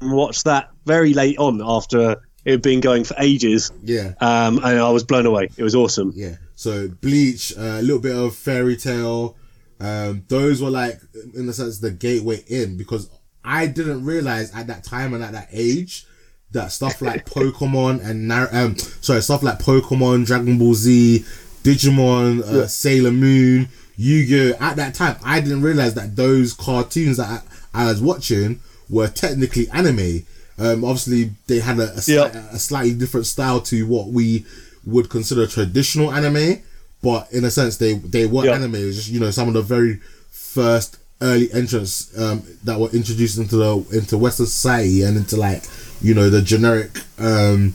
watched 0.00 0.44
that 0.44 0.70
very 0.86 1.12
late 1.14 1.38
on 1.38 1.60
after 1.62 2.16
it 2.44 2.50
had 2.50 2.62
been 2.62 2.80
going 2.80 3.04
for 3.04 3.14
ages, 3.18 3.70
yeah. 3.84 4.14
um, 4.20 4.56
and 4.58 4.78
I 4.78 4.90
was 4.90 5.04
blown 5.04 5.26
away. 5.26 5.48
It 5.56 5.62
was 5.62 5.74
awesome. 5.74 6.12
Yeah. 6.14 6.36
So 6.56 6.88
Bleach, 6.88 7.52
uh, 7.56 7.60
a 7.78 7.82
little 7.82 8.00
bit 8.00 8.14
of 8.16 8.34
Fairy 8.34 8.76
Tail. 8.76 9.36
Um, 9.82 10.24
those 10.28 10.62
were 10.62 10.70
like, 10.70 11.00
in 11.34 11.48
a 11.48 11.52
sense, 11.52 11.78
the 11.80 11.90
gateway 11.90 12.44
in 12.46 12.76
because 12.76 13.10
I 13.44 13.66
didn't 13.66 14.04
realize 14.04 14.54
at 14.54 14.68
that 14.68 14.84
time 14.84 15.12
and 15.14 15.24
at 15.24 15.32
that 15.32 15.48
age 15.52 16.06
that 16.52 16.70
stuff 16.70 17.02
like 17.02 17.26
Pokemon 17.38 18.04
and 18.04 18.28
Nar- 18.28 18.48
um, 18.52 18.76
sorry, 18.78 19.22
stuff 19.22 19.42
like 19.42 19.58
Pokemon, 19.58 20.26
Dragon 20.26 20.58
Ball 20.58 20.74
Z, 20.74 21.24
Digimon, 21.64 22.42
uh, 22.42 22.66
Sailor 22.68 23.10
Moon, 23.12 23.68
Yu-Gi-Oh. 23.96 24.56
At 24.60 24.76
that 24.76 24.94
time, 24.94 25.16
I 25.24 25.40
didn't 25.40 25.62
realize 25.62 25.94
that 25.94 26.14
those 26.16 26.52
cartoons 26.52 27.16
that 27.16 27.42
I, 27.74 27.84
I 27.84 27.86
was 27.88 28.00
watching 28.00 28.60
were 28.88 29.08
technically 29.08 29.68
anime. 29.70 30.24
Um, 30.58 30.84
obviously, 30.84 31.30
they 31.46 31.60
had 31.60 31.78
a, 31.78 31.84
a, 31.92 31.96
sli- 31.96 32.32
Yeah. 32.34 32.48
a 32.52 32.58
slightly 32.58 32.94
different 32.94 33.26
style 33.26 33.60
to 33.62 33.86
what 33.86 34.08
we 34.08 34.44
would 34.84 35.08
consider 35.08 35.46
traditional 35.46 36.12
anime, 36.12 36.62
but 37.02 37.30
in 37.32 37.44
a 37.44 37.50
sense, 37.50 37.76
they 37.76 37.94
they 37.94 38.26
were 38.26 38.44
Yeah. 38.44 38.54
anime. 38.54 38.76
It 38.76 38.84
was 38.86 38.96
just 38.96 39.08
you 39.08 39.20
know 39.20 39.30
some 39.30 39.48
of 39.48 39.54
the 39.54 39.62
very 39.62 39.98
first 40.30 40.98
early 41.20 41.52
entrants 41.52 42.16
um, 42.18 42.42
that 42.64 42.78
were 42.80 42.88
introduced 42.90 43.38
into 43.38 43.56
the 43.56 43.84
into 43.96 44.18
Western 44.18 44.46
society 44.46 45.02
and 45.02 45.16
into 45.16 45.36
like 45.36 45.62
you 46.00 46.14
know 46.14 46.30
the 46.30 46.42
generic 46.42 46.90
um, 47.18 47.74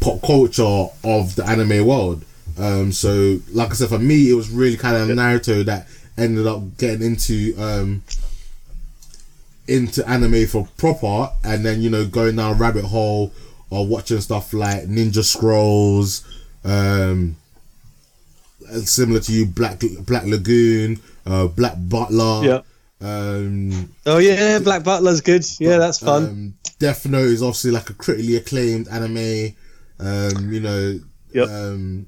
pop 0.00 0.20
culture 0.22 0.86
of 1.04 1.34
the 1.36 1.44
anime 1.46 1.86
world. 1.86 2.24
Um, 2.58 2.90
so, 2.92 3.38
like 3.52 3.70
I 3.70 3.74
said, 3.74 3.88
for 3.88 3.98
me, 4.00 4.30
it 4.30 4.34
was 4.34 4.50
really 4.50 4.76
kind 4.76 4.96
of 4.96 5.08
Naruto 5.16 5.64
that 5.66 5.86
ended 6.16 6.46
up 6.46 6.76
getting 6.76 7.06
into 7.06 7.54
um, 7.56 8.02
into 9.66 10.06
anime 10.08 10.46
for 10.46 10.68
proper, 10.76 11.30
and 11.44 11.64
then 11.64 11.80
you 11.82 11.90
know 11.90 12.04
going 12.06 12.36
down 12.36 12.52
a 12.52 12.54
rabbit 12.54 12.84
hole 12.84 13.32
or 13.70 13.86
watching 13.86 14.20
stuff 14.20 14.52
like 14.54 14.84
Ninja 14.84 15.22
Scrolls, 15.22 16.24
um, 16.64 17.36
similar 18.84 19.20
to 19.20 19.32
you, 19.32 19.46
Black 19.46 19.82
Black 20.06 20.24
Lagoon, 20.24 21.00
uh, 21.26 21.46
Black 21.48 21.74
Butler. 21.78 22.42
Yeah. 22.44 22.60
Um, 23.00 23.92
Oh 24.06 24.18
yeah, 24.18 24.58
Black 24.58 24.82
Butler's 24.84 25.20
good. 25.20 25.44
Yeah, 25.60 25.78
that's 25.78 25.98
fun. 26.00 26.24
um, 26.24 26.54
Death 26.78 27.06
Note 27.06 27.26
is 27.26 27.42
obviously 27.42 27.70
like 27.70 27.90
a 27.90 27.94
critically 27.94 28.36
acclaimed 28.36 28.88
anime. 28.88 29.54
Um, 30.00 30.52
you 30.52 30.60
know, 30.60 31.00
Yep. 31.32 31.48
um, 31.48 32.06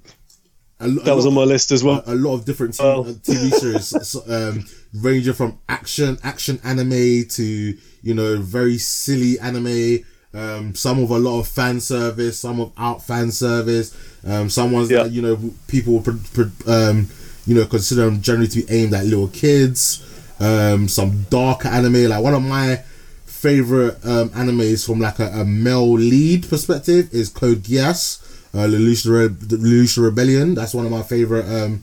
a, 0.81 0.89
that 0.89 1.13
a 1.13 1.15
was 1.17 1.27
on 1.27 1.35
my 1.35 1.43
list 1.45 1.73
as 1.73 1.85
well. 1.85 2.03
a 2.07 2.15
lot 2.15 2.35
of 2.35 2.45
different 2.45 2.75
TV, 2.75 3.07
uh, 3.07 3.13
TV 3.21 3.53
series, 3.53 4.09
so, 4.09 4.23
um, 4.29 4.65
ranging 4.95 5.35
from 5.35 5.59
action 5.69 6.17
action 6.23 6.59
anime 6.65 7.27
to 7.29 7.77
you 8.03 8.15
know 8.15 8.39
very 8.39 8.79
silly 8.79 9.39
anime. 9.41 9.99
Um, 10.33 10.75
some 10.77 11.03
of 11.03 11.11
a 11.11 11.19
lot 11.19 11.41
of 11.41 11.49
fan 11.49 11.81
service, 11.81 12.39
some 12.39 12.61
of 12.61 12.73
out 12.79 13.03
fan 13.05 13.31
service. 13.33 13.95
Um, 14.27 14.51
some 14.51 14.71
ones 14.73 14.91
Yeah. 14.91 15.05
that 15.05 15.13
you 15.13 15.23
know 15.23 15.39
people 15.67 16.01
pro- 16.01 16.19
pro- 16.35 16.51
um, 16.67 17.09
you 17.47 17.55
know 17.55 17.67
consider 17.67 18.05
them 18.05 18.21
generally 18.21 18.49
to 18.49 18.63
be 18.63 18.71
aimed 18.73 18.95
at 18.95 19.05
little 19.07 19.29
kids. 19.29 20.03
Um, 20.41 20.89
some 20.89 21.27
darker 21.31 21.69
anime, 21.69 22.05
like 22.09 22.23
one 22.23 22.35
of 22.35 22.43
my 22.43 22.83
favorite 23.27 23.97
um, 24.05 24.29
animes 24.31 24.85
from 24.87 25.01
like 25.01 25.19
a, 25.19 25.29
a 25.29 25.45
male 25.45 25.93
lead 25.95 26.49
perspective 26.49 27.09
is 27.13 27.29
Code 27.29 27.63
Geass, 27.63 28.21
uh, 28.55 28.67
Lelouch, 28.67 29.07
Re- 29.07 29.29
the 29.29 29.57
Lelouch 29.57 30.03
Rebellion. 30.03 30.55
That's 30.55 30.75
one 30.75 30.85
of 30.87 30.93
my 30.93 31.03
favorite 31.03 31.45
um, 31.47 31.79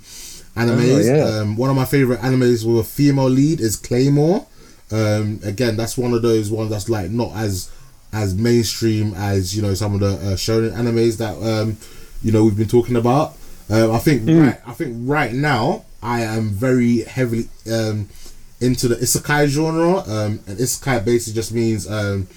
animes. 0.56 1.10
Oh, 1.10 1.16
yeah. 1.16 1.40
um, 1.42 1.56
one 1.58 1.70
of 1.70 1.76
my 1.76 1.86
favorite 1.86 2.20
animes 2.22 2.66
with 2.66 2.80
a 2.80 2.84
female 2.84 3.30
lead 3.30 3.60
is 3.60 3.76
Claymore. 3.76 4.46
Um, 4.92 5.40
again, 5.44 5.76
that's 5.76 5.98
one 5.98 6.14
of 6.14 6.22
those 6.22 6.50
ones 6.50 6.70
that's 6.70 6.90
like 6.90 7.10
not 7.12 7.36
as 7.36 7.72
as 8.14 8.34
mainstream 8.34 9.14
as 9.16 9.56
you 9.56 9.62
know 9.62 9.74
some 9.74 9.94
of 9.94 10.00
the 10.00 10.08
uh, 10.08 10.36
shonen 10.36 10.72
animes 10.74 11.18
that 11.18 11.36
um, 11.44 11.78
you 12.24 12.32
know 12.32 12.44
we've 12.44 12.58
been 12.58 12.68
talking 12.68 12.96
about. 12.96 13.34
Um, 13.70 13.92
I 13.92 14.00
think 14.00 14.28
right, 14.28 14.62
I 14.66 14.74
think 14.74 14.96
right 15.02 15.34
now 15.34 15.86
I 16.02 16.22
am 16.22 16.50
very 16.50 17.02
heavily 17.04 17.50
um, 17.72 18.08
into 18.62 18.88
the 18.88 18.96
isekai 18.96 19.48
genre. 19.48 19.98
Um, 20.00 20.40
and 20.48 20.58
isekai 20.58 21.04
basically 21.04 21.34
just 21.36 21.52
means 21.52 21.90
um, 21.90 22.28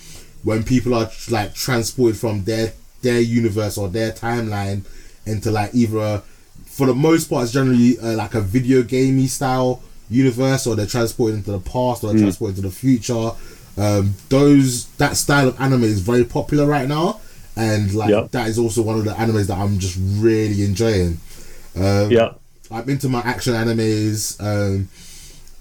when 0.42 0.64
people 0.64 0.94
are 0.94 1.10
like 1.30 1.54
transported 1.54 2.18
from 2.18 2.44
their 2.44 2.72
their 3.02 3.20
universe 3.20 3.78
or 3.78 3.88
their 3.88 4.12
timeline 4.12 4.84
into 5.26 5.50
like 5.50 5.70
either 5.74 6.22
for 6.66 6.86
the 6.86 6.94
most 6.94 7.28
part 7.28 7.44
it's 7.44 7.52
generally 7.52 7.98
uh, 7.98 8.14
like 8.16 8.34
a 8.34 8.40
video 8.40 8.82
gamey 8.82 9.26
style 9.26 9.82
universe 10.10 10.66
or 10.66 10.74
they're 10.76 10.86
transported 10.86 11.36
into 11.36 11.50
the 11.50 11.60
past 11.60 12.02
or 12.02 12.08
they're 12.08 12.16
transported 12.22 12.56
into 12.58 12.68
the 12.68 12.74
future 12.74 13.30
um, 13.78 14.14
those 14.28 14.86
that 14.96 15.16
style 15.16 15.48
of 15.48 15.60
anime 15.60 15.84
is 15.84 16.00
very 16.00 16.24
popular 16.24 16.66
right 16.66 16.88
now 16.88 17.20
and 17.56 17.92
like 17.94 18.10
Yep. 18.10 18.30
that 18.30 18.48
is 18.48 18.58
also 18.58 18.82
one 18.82 18.98
of 18.98 19.04
the 19.04 19.12
animes 19.12 19.46
that 19.48 19.58
i'm 19.58 19.78
just 19.78 19.98
really 20.18 20.64
enjoying 20.64 21.18
um, 21.76 22.10
Yeah, 22.10 22.32
I'm 22.70 22.88
into 22.88 23.08
my 23.08 23.20
action 23.20 23.54
animes. 23.54 24.36
Um, 24.40 24.88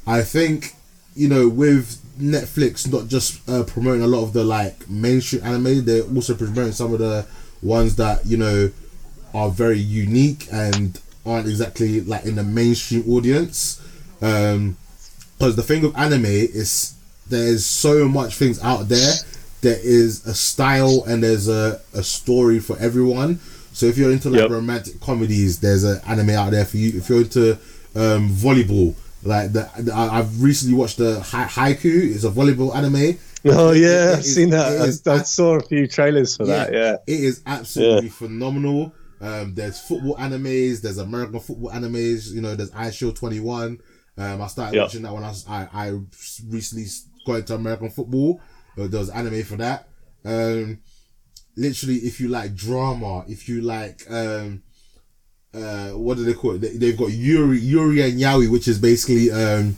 I 0.08 0.22
think 0.24 0.74
you 1.16 1.28
know 1.28 1.48
with 1.48 1.98
Netflix 2.20 2.92
not 2.92 3.08
just 3.08 3.48
uh, 3.50 3.64
promoting 3.64 4.02
a 4.02 4.08
lot 4.08 4.24
of 4.24 4.34
the 4.34 4.44
like 4.44 4.90
mainstream 4.90 5.44
anime, 5.44 5.86
they're 5.86 6.04
also 6.04 6.36
promoting 6.36 6.72
some 6.72 6.94
of 6.94 7.00
the 7.00 7.26
ones 7.62 7.96
that 7.98 8.26
you 8.26 8.38
know 8.38 8.72
are 9.34 9.50
very 9.50 9.78
unique 9.80 10.48
and 10.52 11.00
aren't 11.26 11.48
exactly 11.48 12.02
like 12.02 12.26
in 12.26 12.36
the 12.36 12.44
mainstream 12.44 13.04
audience. 13.10 13.80
Um, 14.22 14.78
because 15.38 15.56
the 15.56 15.64
thing 15.64 15.84
with 15.84 15.98
anime 15.98 16.26
is 16.26 16.96
there's 17.30 17.66
so 17.66 18.08
much 18.10 18.36
things 18.36 18.62
out 18.64 18.90
there. 18.90 19.14
There 19.62 19.78
is 19.82 20.26
a 20.26 20.34
style 20.34 21.04
and 21.08 21.22
there's 21.24 21.48
a, 21.48 21.82
a 21.94 22.04
story 22.04 22.60
for 22.60 22.78
everyone. 22.80 23.40
So 23.74 23.86
if 23.86 23.98
you're 23.98 24.12
into 24.12 24.30
like 24.30 24.42
Yep. 24.42 24.52
romantic 24.52 25.00
comedies, 25.02 25.60
there's 25.60 25.84
an 25.84 26.02
anime 26.08 26.32
out 26.32 26.52
there 26.52 26.66
for 26.66 26.78
you. 26.78 26.98
If 26.98 27.10
you're 27.10 27.22
into 27.22 27.54
um, 27.96 28.30
volleyball, 28.30 28.96
like 29.24 29.52
the, 29.54 29.70
the 29.80 29.94
I've 29.94 30.42
recently 30.42 30.78
watched 30.78 30.98
the 30.98 31.20
Hai- 31.22 31.74
Haikyu. 31.74 32.16
It's 32.16 32.24
a 32.24 32.30
volleyball 32.32 32.76
anime. 32.76 33.18
Oh 33.46 33.72
It- 33.72 33.78
yeah, 33.82 34.10
it 34.10 34.14
I've 34.14 34.20
is- 34.20 34.36
seen 34.36 34.48
it 34.50 34.52
that. 34.52 34.88
is 34.88 35.06
I, 35.08 35.14
I 35.16 35.22
saw 35.24 35.56
a 35.56 35.62
few 35.62 35.88
trailers 35.88 36.36
for 36.38 36.46
that. 36.46 36.72
Yeah. 36.74 36.98
it 37.08 37.20
is 37.20 37.42
absolutely 37.46 38.10
phenomenal. 38.10 38.94
Um, 39.22 39.54
there's 39.56 39.80
football 39.80 40.16
animes, 40.16 40.82
there's 40.82 40.98
American 40.98 41.40
football 41.42 41.70
animes. 41.72 42.32
You 42.34 42.40
know, 42.42 42.56
there's 42.56 42.72
Eyeshield 42.72 43.16
Twenty 43.16 43.40
One. 43.42 43.80
Um, 44.18 44.42
I 44.42 44.48
started 44.48 44.76
Yep. 44.76 44.84
watching 44.84 45.02
that 45.04 45.14
when 45.14 45.24
I 45.24 45.30
was, 45.30 45.46
I, 45.48 45.68
I 45.74 46.00
recently 46.50 46.86
got 47.26 47.36
into 47.36 47.56
American 47.56 47.90
football. 47.90 48.42
Uh, 48.80 48.88
there 48.88 49.00
was 49.00 49.10
anime 49.10 49.44
for 49.44 49.58
that. 49.58 49.88
Um, 50.26 50.80
literally, 51.56 51.96
if 51.96 52.20
you 52.20 52.28
like 52.30 52.56
drama, 52.56 53.26
if 53.28 53.50
you 53.50 53.62
like 53.62 54.02
um, 54.10 54.64
uh, 55.54 55.90
what 55.90 56.18
do 56.18 56.24
they 56.24 56.34
call 56.34 56.56
it? 56.56 56.60
They, 56.60 56.78
they've 56.78 56.98
got 56.98 57.12
Yuri, 57.12 57.60
Yuri 57.60 58.02
and 58.02 58.20
Yaoi, 58.20 58.52
which 58.52 58.68
is 58.68 58.80
basically 58.80 59.32
um, 59.32 59.76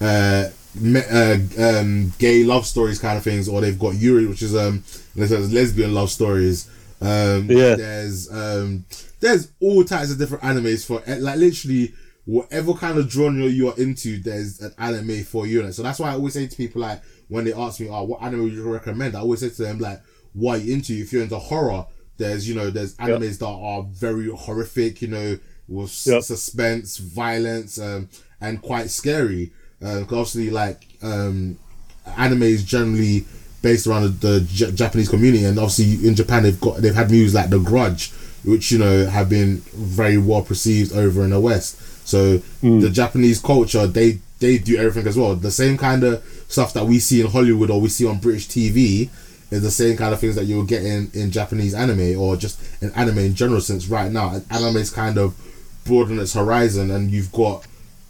uh, 0.00 0.48
me, 0.74 1.00
uh, 1.10 1.38
um, 1.58 2.12
gay 2.18 2.44
love 2.44 2.66
stories 2.66 2.98
kind 2.98 3.18
of 3.18 3.24
things, 3.24 3.48
or 3.48 3.60
they've 3.60 3.78
got 3.78 3.94
Yuri, 3.94 4.26
which 4.26 4.42
is 4.42 4.56
um, 4.56 4.82
lesbian 5.14 5.94
love 5.94 6.10
stories. 6.10 6.68
Um, 7.00 7.50
Yeah. 7.50 7.74
There's 7.74 8.32
um, 8.32 8.84
there's 9.20 9.50
all 9.60 9.84
types 9.84 10.10
of 10.10 10.18
different 10.18 10.42
animes 10.44 10.86
for 10.86 11.02
eh, 11.06 11.18
like 11.20 11.38
literally 11.38 11.92
whatever 12.24 12.72
kind 12.74 12.98
of 12.98 13.10
genre 13.10 13.46
you're 13.46 13.78
into. 13.78 14.18
There's 14.18 14.60
an 14.60 14.72
anime 14.78 15.24
for 15.24 15.46
you. 15.46 15.70
So 15.72 15.82
that's 15.82 15.98
why 15.98 16.10
I 16.10 16.14
always 16.14 16.34
say 16.34 16.46
to 16.46 16.56
people 16.56 16.80
like 16.80 17.02
when 17.32 17.44
they 17.44 17.52
ask 17.54 17.80
me, 17.80 17.88
"Oh, 17.88 18.04
what 18.04 18.22
anime 18.22 18.42
would 18.44 18.52
you 18.52 18.62
recommend?" 18.70 19.16
I 19.16 19.20
always 19.20 19.40
say 19.40 19.48
to 19.50 19.62
them 19.62 19.78
like, 19.78 20.00
"What 20.32 20.60
are 20.60 20.62
you 20.62 20.74
into?" 20.74 20.92
If 20.94 21.12
you're 21.12 21.22
into 21.22 21.38
horror, 21.38 21.86
there's 22.18 22.48
you 22.48 22.54
know 22.54 22.70
there's 22.70 22.94
animes 22.96 23.38
that 23.38 23.46
are 23.46 23.82
very 23.90 24.28
horrific. 24.30 25.02
You 25.02 25.08
know, 25.08 25.38
with 25.68 26.06
Yep. 26.06 26.22
suspense, 26.22 26.98
violence, 26.98 27.78
um, 27.78 28.08
and 28.40 28.60
quite 28.60 28.90
scary. 28.90 29.52
Uh, 29.84 30.00
obviously, 30.02 30.50
like 30.50 30.86
um, 31.02 31.58
anime 32.16 32.42
is 32.44 32.62
generally 32.64 33.24
based 33.62 33.86
around 33.86 34.02
the, 34.04 34.28
the 34.28 34.40
J- 34.40 34.72
Japanese 34.72 35.08
community, 35.08 35.44
and 35.44 35.58
obviously 35.58 36.06
in 36.06 36.14
Japan 36.14 36.42
they've 36.42 36.60
got 36.60 36.78
they've 36.82 36.94
had 36.94 37.10
movies 37.10 37.34
like 37.34 37.50
The 37.50 37.58
Grudge, 37.58 38.10
which 38.44 38.70
you 38.72 38.78
know 38.78 39.06
have 39.06 39.28
been 39.28 39.58
very 39.74 40.18
well 40.18 40.42
perceived 40.42 40.92
over 40.92 41.22
in 41.24 41.30
the 41.30 41.40
West. 41.40 41.78
So 42.06 42.42
the 42.62 42.90
Japanese 42.90 43.40
culture 43.40 43.86
they 43.86 44.18
they 44.42 44.58
do 44.58 44.76
everything 44.76 45.06
as 45.06 45.16
well. 45.16 45.34
The 45.34 45.50
same 45.50 45.78
kind 45.78 46.04
of 46.04 46.22
stuff 46.48 46.74
that 46.74 46.84
we 46.84 46.98
see 46.98 47.22
in 47.22 47.28
Hollywood 47.28 47.70
or 47.70 47.80
we 47.80 47.88
see 47.88 48.06
on 48.06 48.18
British 48.18 48.48
TV 48.48 49.08
is 49.50 49.62
the 49.62 49.70
same 49.70 49.96
kind 49.96 50.12
of 50.12 50.20
things 50.20 50.34
that 50.34 50.44
you'll 50.44 50.64
get 50.64 50.84
in, 50.84 51.10
in 51.14 51.30
Japanese 51.30 51.74
anime 51.74 52.18
or 52.20 52.36
just 52.36 52.60
in 52.82 52.90
anime 52.92 53.18
in 53.18 53.34
general. 53.34 53.60
Since 53.60 53.88
right 53.88 54.10
now 54.10 54.40
anime 54.50 54.76
is 54.76 54.90
kind 54.90 55.16
of 55.16 55.34
broadened 55.84 56.20
its 56.20 56.34
horizon, 56.34 56.90
and 56.90 57.10
you've 57.10 57.32
got 57.32 57.66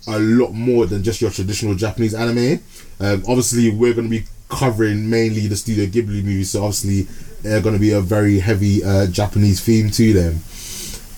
a 0.09 0.19
lot 0.19 0.53
more 0.53 0.87
than 0.87 1.05
just 1.05 1.21
your 1.21 1.31
traditional 1.31 1.75
Japanese 1.75 2.15
anime. 2.15 2.61
Um, 2.99 3.23
obviously, 3.29 3.71
we're 3.71 3.95
going 3.95 4.11
to 4.11 4.21
be 4.21 4.27
covering 4.49 5.09
mainly 5.09 5.47
the 5.47 5.57
Studio 5.57 5.87
Ghibli 5.87 6.23
movies, 6.23 6.51
so 6.51 6.65
obviously 6.65 7.03
they're 7.43 7.63
going 7.63 7.75
to 7.75 7.81
be 7.81 7.93
a 7.93 8.01
very 8.01 8.41
heavy 8.41 8.83
uh, 8.85 9.07
Japanese 9.07 9.61
theme 9.61 9.91
to 9.91 10.13
them. 10.13 10.41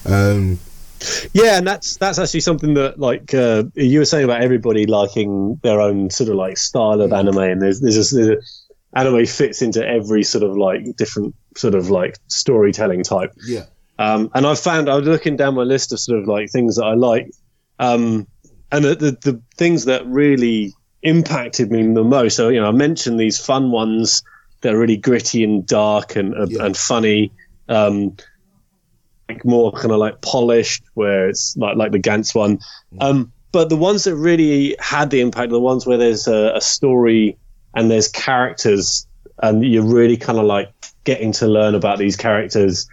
Um, 0.07 0.59
Yeah, 1.32 1.58
and 1.58 1.66
that's 1.66 1.96
that's 1.96 2.18
actually 2.18 2.40
something 2.40 2.74
that 2.74 2.98
like 2.98 3.34
uh, 3.34 3.64
you 3.74 3.98
were 3.98 4.04
saying 4.04 4.24
about 4.24 4.42
everybody 4.42 4.86
liking 4.86 5.58
their 5.62 5.80
own 5.80 6.10
sort 6.10 6.30
of 6.30 6.36
like 6.36 6.56
style 6.58 7.00
of 7.00 7.12
anime, 7.12 7.38
and 7.38 7.62
there's 7.62 7.80
there's 7.80 7.94
just 7.94 8.14
there's 8.14 8.28
a, 8.28 8.98
anime 8.98 9.26
fits 9.26 9.60
into 9.62 9.86
every 9.86 10.22
sort 10.22 10.44
of 10.44 10.56
like 10.56 10.96
different 10.96 11.34
sort 11.56 11.74
of 11.74 11.90
like 11.90 12.16
storytelling 12.28 13.02
type. 13.02 13.32
yeah, 13.46 13.64
Um, 13.98 14.30
and 14.34 14.46
I've 14.46 14.58
found 14.60 14.88
I 14.88 14.96
was 14.96 15.06
looking 15.06 15.36
down 15.36 15.54
my 15.54 15.62
list 15.62 15.92
of 15.92 15.98
sort 16.00 16.20
of 16.20 16.28
like 16.28 16.50
things 16.50 16.76
that 16.76 16.84
I 16.84 16.94
like, 16.94 17.30
um, 17.78 18.26
and 18.70 18.84
the, 18.84 18.94
the 18.94 19.10
the 19.32 19.42
things 19.56 19.84
that 19.86 20.06
really 20.06 20.72
impacted 21.02 21.70
me 21.70 21.82
the 21.92 22.04
most. 22.04 22.36
So 22.36 22.48
you 22.48 22.60
know, 22.60 22.68
I 22.68 22.72
mentioned 22.72 23.18
these 23.20 23.38
fun 23.38 23.70
ones 23.70 24.22
that 24.62 24.72
are 24.74 24.78
really 24.78 24.96
gritty 24.96 25.44
and 25.44 25.66
dark 25.66 26.16
and 26.16 26.32
and, 26.34 26.50
Yeah. 26.50 26.64
and 26.66 26.76
funny. 26.76 27.32
Um, 27.68 28.16
like 29.28 29.44
more 29.44 29.72
kind 29.72 29.92
of 29.92 29.98
like 29.98 30.20
polished, 30.20 30.84
where 30.94 31.28
it's 31.28 31.56
like 31.56 31.76
like 31.76 31.92
the 31.92 31.98
Gantz 31.98 32.34
one. 32.34 32.58
Um, 33.00 33.32
but 33.52 33.68
the 33.68 33.76
ones 33.76 34.04
that 34.04 34.16
really 34.16 34.76
had 34.78 35.10
the 35.10 35.20
impact 35.20 35.48
are 35.48 35.52
the 35.52 35.60
ones 35.60 35.87
where 35.87 35.96
there's 35.96 36.26
a, 36.26 36.52
a 36.56 36.60
story 36.60 37.38
and 37.74 37.90
there's 37.90 38.08
characters, 38.08 39.06
and 39.42 39.64
you're 39.64 39.84
really 39.84 40.16
kind 40.16 40.38
of 40.38 40.44
like 40.44 40.72
getting 41.04 41.32
to 41.32 41.46
learn 41.46 41.74
about 41.74 41.98
these 41.98 42.16
characters 42.16 42.88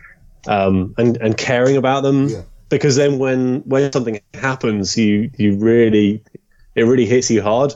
um, 0.48 0.94
and 0.98 1.18
and 1.18 1.38
caring 1.38 1.78
about 1.78 2.02
them. 2.02 2.30
Yeah. 2.30 2.42
Because 2.70 2.96
then 2.96 3.20
when 3.20 3.62
when 3.62 3.92
something 3.92 4.22
happens, 4.34 4.98
you 4.98 5.30
you 5.38 5.58
really 5.58 6.24
it 6.76 6.84
really 6.84 7.06
hits 7.06 7.30
you 7.30 7.42
hard. 7.42 7.74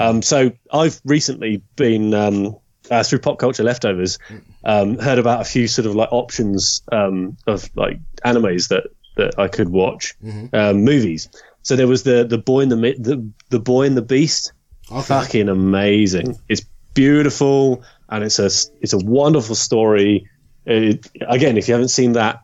Um, 0.00 0.22
so 0.22 0.52
I've 0.72 1.00
recently 1.04 1.62
been 1.74 2.12
um, 2.14 2.56
uh, 2.90 3.02
through 3.02 3.20
pop 3.20 3.38
culture 3.38 3.62
leftovers, 3.62 4.18
um, 4.66 4.98
heard 4.98 5.18
about 5.18 5.40
a 5.40 5.44
few 5.44 5.66
sort 5.68 5.86
of 5.86 5.94
like 5.94 6.10
options 6.12 6.82
um, 6.92 7.38
of 7.46 7.70
like 7.74 7.98
animes 8.24 8.68
that 8.68 8.88
that 9.16 9.38
I 9.38 9.48
could 9.48 9.70
watch 9.70 10.14
um, 10.52 10.84
movies. 10.84 11.30
So 11.62 11.76
there 11.76 11.86
was 11.86 12.02
the 12.02 12.24
the 12.24 12.36
boy 12.36 12.60
in 12.60 12.68
the 12.68 12.76
the 12.76 13.26
the 13.48 13.60
boy 13.60 13.86
and 13.86 13.96
the 13.96 14.02
beast. 14.02 14.52
Okay. 14.90 15.02
Fucking 15.02 15.48
amazing! 15.48 16.38
It's 16.48 16.62
beautiful 16.94 17.82
and 18.08 18.24
it's 18.24 18.38
a 18.38 18.46
it's 18.80 18.92
a 18.92 18.98
wonderful 18.98 19.54
story. 19.54 20.28
It, 20.64 21.06
again, 21.28 21.56
if 21.56 21.68
you 21.68 21.74
haven't 21.74 21.88
seen 21.88 22.12
that, 22.12 22.40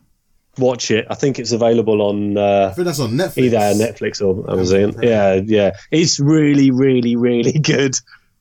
watch 0.59 0.91
it. 0.91 1.07
I 1.11 1.15
think 1.15 1.39
it's 1.39 1.53
available 1.53 2.03
on 2.03 2.39
I 2.39 2.41
uh, 2.41 2.75
think 2.75 2.87
that's 2.87 3.01
on 3.01 3.13
Netflix. 3.13 3.39
either 3.39 3.59
Netflix 3.59 4.23
or 4.23 4.49
Amazon. 4.51 4.95
Yeah, 5.03 5.41
yeah, 5.45 5.77
it's 5.91 6.21
really, 6.21 6.71
really, 6.71 7.17
really 7.17 7.59
good. 7.59 7.97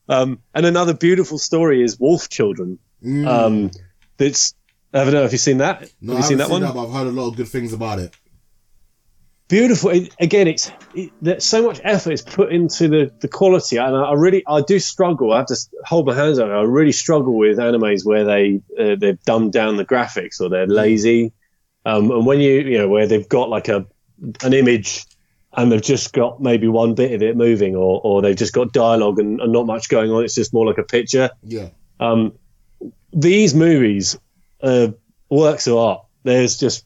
Um, 0.07 0.39
and 0.53 0.65
another 0.65 0.93
beautiful 0.93 1.37
story 1.37 1.83
is 1.83 1.99
Wolf 1.99 2.29
Children. 2.29 2.77
Mm. 3.03 3.27
Um, 3.27 3.71
that's 4.17 4.53
I 4.93 5.03
don't 5.05 5.13
know 5.13 5.23
if 5.23 5.31
you've 5.31 5.41
seen 5.41 5.57
that. 5.59 5.89
no, 6.01 6.13
Have 6.13 6.21
you 6.23 6.27
seen 6.27 6.37
that 6.39 6.49
one? 6.49 6.61
seen 6.61 6.67
that, 6.67 6.75
but 6.75 6.85
I've 6.87 6.93
heard 6.93 7.07
a 7.07 7.11
lot 7.11 7.29
of 7.29 7.35
good 7.37 7.47
things 7.47 7.73
about 7.73 7.99
it. 7.99 8.13
beautiful 9.47 9.89
it, 9.89 10.15
again 10.19 10.47
it's 10.47 10.71
it, 10.95 11.41
so 11.43 11.61
much 11.61 11.81
effort 11.83 12.11
is 12.11 12.21
put 12.21 12.51
into 12.53 12.87
the 12.87 13.11
the 13.19 13.27
quality 13.27 13.75
and 13.77 13.95
I, 13.95 14.03
I 14.03 14.13
really 14.13 14.43
i 14.47 14.61
do 14.61 14.79
struggle 14.79 15.33
i 15.33 15.37
have 15.37 15.47
to 15.47 15.57
hold 15.85 16.05
my 16.07 16.15
hands 16.15 16.39
up 16.39 16.49
i 16.49 16.61
really 16.61 16.93
struggle 16.93 17.35
with 17.37 17.57
animes 17.57 18.05
where 18.05 18.23
they 18.23 18.61
uh, 18.79 18.95
they've 18.97 19.21
dumbed 19.23 19.51
down 19.51 19.75
the 19.75 19.85
graphics 19.85 20.39
or 20.39 20.47
they're 20.49 20.67
lazy 20.67 21.33
um, 21.85 22.11
and 22.11 22.25
when 22.25 22.39
you 22.39 22.61
you 22.61 22.77
know 22.77 22.87
where 22.87 23.07
they've 23.07 23.27
got 23.27 23.49
like 23.49 23.67
a 23.67 23.85
an 24.43 24.53
image 24.53 25.03
and 25.57 25.69
they've 25.69 25.81
just 25.81 26.13
got 26.13 26.41
maybe 26.41 26.67
one 26.69 26.95
bit 26.95 27.11
of 27.11 27.21
it 27.21 27.35
moving 27.35 27.75
or 27.75 27.99
or 28.05 28.21
they've 28.21 28.37
just 28.37 28.53
got 28.53 28.71
dialogue 28.71 29.19
and, 29.19 29.41
and 29.41 29.51
not 29.51 29.65
much 29.65 29.89
going 29.89 30.11
on 30.11 30.23
it's 30.23 30.35
just 30.35 30.53
more 30.53 30.65
like 30.65 30.77
a 30.77 30.83
picture 30.83 31.29
Yeah. 31.43 31.69
um, 31.99 32.33
these 33.13 33.53
movies 33.53 34.17
are 34.63 34.93
works 35.29 35.67
of 35.67 35.77
art. 35.77 36.05
There's 36.23 36.57
just 36.57 36.85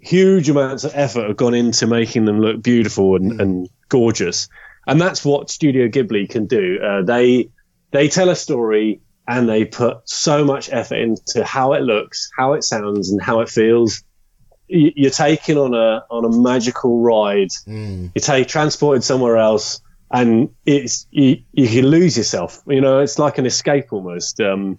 huge 0.00 0.48
amounts 0.48 0.84
of 0.84 0.92
effort 0.94 1.26
have 1.26 1.36
gone 1.36 1.54
into 1.54 1.86
making 1.86 2.24
them 2.24 2.40
look 2.40 2.62
beautiful 2.62 3.16
and, 3.16 3.40
and 3.40 3.68
gorgeous, 3.88 4.48
and 4.86 5.00
that's 5.00 5.24
what 5.24 5.50
Studio 5.50 5.88
Ghibli 5.88 6.28
can 6.28 6.46
do. 6.46 6.78
Uh, 6.82 7.02
they 7.02 7.50
they 7.90 8.08
tell 8.08 8.28
a 8.28 8.36
story 8.36 9.00
and 9.26 9.48
they 9.48 9.64
put 9.64 9.98
so 10.08 10.44
much 10.44 10.70
effort 10.72 10.96
into 10.96 11.44
how 11.44 11.74
it 11.74 11.82
looks, 11.82 12.30
how 12.38 12.54
it 12.54 12.64
sounds, 12.64 13.10
and 13.10 13.20
how 13.20 13.40
it 13.40 13.48
feels. 13.48 14.02
Y- 14.70 14.92
You're 14.96 15.10
taken 15.10 15.58
on 15.58 15.74
a 15.74 16.04
on 16.10 16.24
a 16.24 16.30
magical 16.30 17.00
ride. 17.00 17.48
Mm. 17.66 18.12
You're 18.14 18.22
take, 18.22 18.48
transported 18.48 19.02
somewhere 19.04 19.36
else, 19.36 19.80
and 20.12 20.48
it's 20.64 21.06
you, 21.10 21.42
you 21.52 21.68
can 21.68 21.86
lose 21.86 22.16
yourself. 22.16 22.62
You 22.66 22.80
know, 22.80 23.00
it's 23.00 23.18
like 23.18 23.38
an 23.38 23.46
escape 23.46 23.92
almost. 23.92 24.40
Um, 24.40 24.78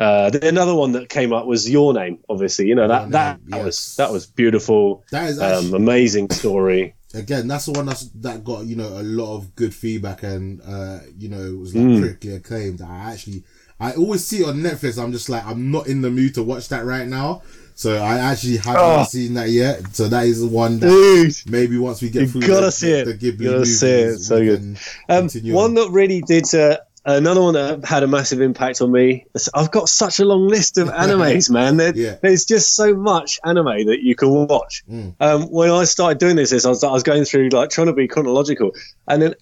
uh, 0.00 0.30
the- 0.30 0.48
another 0.48 0.74
one 0.74 0.92
that 0.92 1.08
came 1.08 1.32
up 1.32 1.46
was 1.46 1.68
your 1.70 1.92
name. 1.94 2.18
Obviously, 2.28 2.66
you 2.66 2.74
know 2.74 2.88
that 2.88 3.10
that, 3.10 3.38
Name, 3.40 3.50
that 3.50 3.56
yes. 3.58 3.64
was 3.66 3.96
that 3.96 4.10
was 4.12 4.26
beautiful. 4.26 5.04
That 5.12 5.28
is 5.30 5.38
actually, 5.38 5.68
Um, 5.68 5.74
amazing 5.74 6.30
story. 6.30 6.94
again, 7.14 7.46
that's 7.48 7.66
the 7.66 7.72
one 7.72 7.86
that's 7.86 8.04
that 8.20 8.42
got 8.44 8.64
you 8.66 8.76
know 8.76 8.88
a 8.88 9.02
lot 9.02 9.36
of 9.36 9.54
good 9.56 9.74
feedback 9.74 10.22
and 10.22 10.60
uh, 10.66 11.00
you 11.18 11.28
know 11.28 11.42
it 11.44 11.58
was 11.58 11.74
like 11.74 11.84
Mm. 11.84 12.00
critically 12.00 12.34
acclaimed. 12.34 12.80
I 12.82 13.12
actually, 13.12 13.44
I 13.78 13.92
always 13.92 14.24
see 14.24 14.38
it 14.42 14.48
on 14.48 14.56
Netflix. 14.58 14.98
I'm 15.02 15.12
just 15.12 15.28
like, 15.28 15.44
I'm 15.46 15.70
not 15.70 15.86
in 15.86 16.00
the 16.02 16.10
mood 16.10 16.34
to 16.34 16.42
watch 16.42 16.68
that 16.70 16.84
right 16.84 17.06
now. 17.06 17.42
So 17.74 17.96
I 17.96 18.18
actually 18.18 18.58
haven't 18.58 18.82
Oh. 19.00 19.04
seen 19.04 19.32
that 19.34 19.48
yet. 19.48 19.96
So 19.96 20.06
that 20.08 20.26
is 20.26 20.40
the 20.42 20.48
one 20.48 20.80
that 20.80 20.88
Dude. 20.88 21.34
maybe 21.50 21.78
once 21.78 22.02
we 22.02 22.10
get 22.10 22.22
You 22.22 22.28
through 22.28 22.40
gotta 22.42 22.66
the, 22.66 22.72
see 22.72 22.92
it. 22.92 23.04
the 23.06 23.14
Ghibli 23.14 23.40
You 23.40 23.50
gotta 23.52 23.64
see 23.64 23.90
it. 23.90 24.18
So 24.18 24.38
good. 24.38 24.76
Um, 25.08 25.28
one 25.54 25.70
on. 25.70 25.74
that 25.76 25.90
really 25.90 26.20
did 26.20 26.44
uh, 26.54 26.76
another 27.04 27.42
one 27.42 27.54
that 27.54 27.84
had 27.84 28.02
a 28.02 28.06
massive 28.06 28.40
impact 28.40 28.80
on 28.80 28.92
me. 28.92 29.26
I've 29.54 29.70
got 29.70 29.88
such 29.88 30.18
a 30.18 30.24
long 30.24 30.48
list 30.48 30.78
of 30.78 30.88
animes, 30.88 31.50
man. 31.50 31.76
There, 31.76 31.94
Yeah. 31.96 32.16
There's 32.20 32.44
just 32.44 32.74
so 32.74 32.94
much 32.94 33.38
anime 33.44 33.86
that 33.86 34.00
you 34.02 34.14
can 34.14 34.30
watch. 34.30 34.84
Mm. 34.90 35.14
Um, 35.20 35.42
when 35.44 35.70
I 35.70 35.84
started 35.84 36.18
doing 36.18 36.36
this, 36.36 36.52
is 36.52 36.66
I 36.66 36.70
was, 36.70 36.84
I 36.84 36.92
was 36.92 37.02
going 37.02 37.24
through 37.24 37.48
like 37.50 37.70
trying 37.70 37.88
to 37.88 37.92
be 37.92 38.08
chronological, 38.08 38.72
and 39.08 39.22
then 39.22 39.34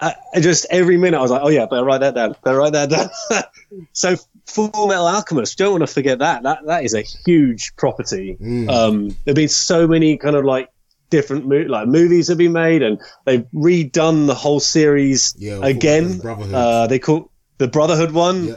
I, 0.00 0.14
I 0.34 0.40
just 0.40 0.66
every 0.70 0.96
minute 0.96 1.18
I 1.18 1.22
was 1.22 1.30
like, 1.30 1.42
oh 1.42 1.48
yeah, 1.48 1.66
better 1.66 1.84
write 1.84 1.98
that 1.98 2.14
down. 2.14 2.36
Better 2.44 2.58
write 2.58 2.72
that 2.72 2.90
down. 2.90 3.42
so 3.92 4.16
Full 4.46 4.70
Metal 4.86 5.06
Alchemist, 5.06 5.58
don't 5.58 5.72
want 5.72 5.82
to 5.82 5.92
forget 5.92 6.20
that. 6.20 6.42
That 6.42 6.64
that 6.66 6.84
is 6.84 6.94
a 6.94 7.02
huge 7.02 7.74
property. 7.76 8.36
Mm. 8.40 8.70
Um, 8.70 9.16
there've 9.24 9.34
been 9.36 9.48
so 9.48 9.86
many 9.86 10.16
kind 10.16 10.36
of 10.36 10.44
like 10.44 10.70
different 11.10 11.46
mo- 11.46 11.64
like 11.68 11.88
movies 11.88 12.28
have 12.28 12.38
been 12.38 12.52
made, 12.52 12.82
and 12.82 12.98
they've 13.24 13.46
redone 13.54 14.26
the 14.26 14.34
whole 14.34 14.60
series 14.60 15.34
Yeah, 15.38 15.60
again. 15.62 16.18
Brotherhood. 16.18 16.54
Uh, 16.54 16.86
they 16.86 16.98
call 16.98 17.30
the 17.58 17.68
Brotherhood 17.68 18.12
one. 18.12 18.48
Yeah. 18.48 18.54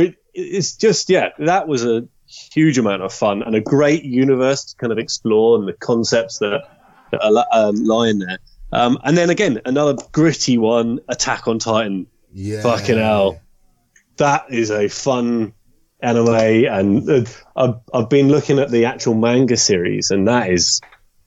It, 0.00 0.16
it's 0.34 0.76
just 0.76 1.10
yeah, 1.10 1.28
that 1.38 1.68
was 1.68 1.84
a 1.84 2.06
huge 2.26 2.78
amount 2.78 3.02
of 3.02 3.12
fun 3.12 3.42
and 3.42 3.54
a 3.54 3.60
great 3.60 4.04
universe 4.04 4.64
to 4.64 4.76
kind 4.76 4.90
of 4.92 4.98
explore 4.98 5.58
and 5.58 5.68
the 5.68 5.74
concepts 5.74 6.38
that, 6.38 6.62
that 7.10 7.22
are 7.22 7.44
um, 7.52 7.76
lie 7.84 8.08
in 8.08 8.18
there. 8.20 8.38
Um, 8.72 8.96
and 9.04 9.18
then 9.18 9.28
again, 9.28 9.60
another 9.66 9.94
gritty 10.12 10.56
one, 10.56 11.00
Attack 11.08 11.46
on 11.46 11.58
Titan. 11.58 12.06
yeah. 12.32 12.62
Fucking 12.62 12.96
hell. 12.96 13.38
That 14.16 14.46
is 14.50 14.70
a 14.70 14.88
fun 14.88 15.52
anime, 16.00 16.28
and 16.34 17.08
uh, 17.10 17.24
I've, 17.54 17.74
I've 17.92 18.08
been 18.08 18.28
looking 18.28 18.58
at 18.58 18.70
the 18.70 18.86
actual 18.86 19.12
manga 19.14 19.56
series, 19.58 20.10
and 20.10 20.26
that 20.28 20.50
is, 20.50 20.80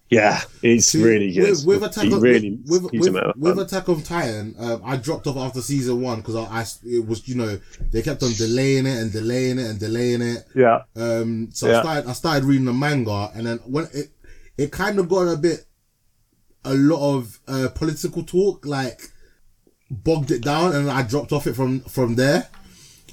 yeah, 0.10 0.42
it's 0.62 0.88
See, 0.88 1.04
really 1.04 1.34
good. 1.34 1.50
With, 1.50 1.66
with 1.66 1.84
Attack 1.84 2.12
on, 2.12 2.22
really 2.22 2.60
with, 2.68 2.84
with, 2.92 3.16
of 3.16 3.34
with. 3.38 3.60
Attack 3.60 3.90
on 3.90 4.02
Titan, 4.04 4.56
um, 4.60 4.82
I 4.86 4.98
dropped 4.98 5.26
off 5.26 5.38
after 5.38 5.62
season 5.62 6.02
one 6.02 6.18
because 6.18 6.36
I, 6.36 6.44
I 6.44 6.66
it 6.84 7.08
was 7.08 7.28
you 7.28 7.36
know 7.36 7.60
they 7.92 8.04
kept 8.04 8.22
on 8.22 8.32
delaying 8.34 8.86
it 8.86 8.98
and 9.02 9.12
delaying 9.12 9.58
it 9.58 9.66
and 9.66 9.80
delaying 9.80 10.22
it. 10.22 10.46
yeah, 10.54 10.84
Um, 10.96 11.50
so 11.52 11.76
I 11.76 11.82
started 11.82 12.10
I 12.10 12.14
started 12.14 12.44
reading 12.46 12.66
the 12.66 12.74
manga 12.74 13.32
and 13.34 13.48
then 13.48 13.58
when 13.66 13.88
it 13.94 14.10
it 14.58 14.72
kind 14.72 15.00
of 15.00 15.10
got 15.10 15.28
a 15.28 15.38
bit 15.38 15.66
a 16.64 16.74
lot 16.74 17.18
of 17.18 17.40
uh, 17.48 17.70
political 17.74 18.24
talk 18.24 18.66
like 18.66 19.02
bogged 19.90 20.32
it 20.32 20.44
down 20.44 20.76
and 20.76 20.90
I 20.90 21.04
dropped 21.04 21.32
off 21.32 21.48
it 21.48 21.56
from 21.56 21.82
from 21.82 22.16
there. 22.16 22.48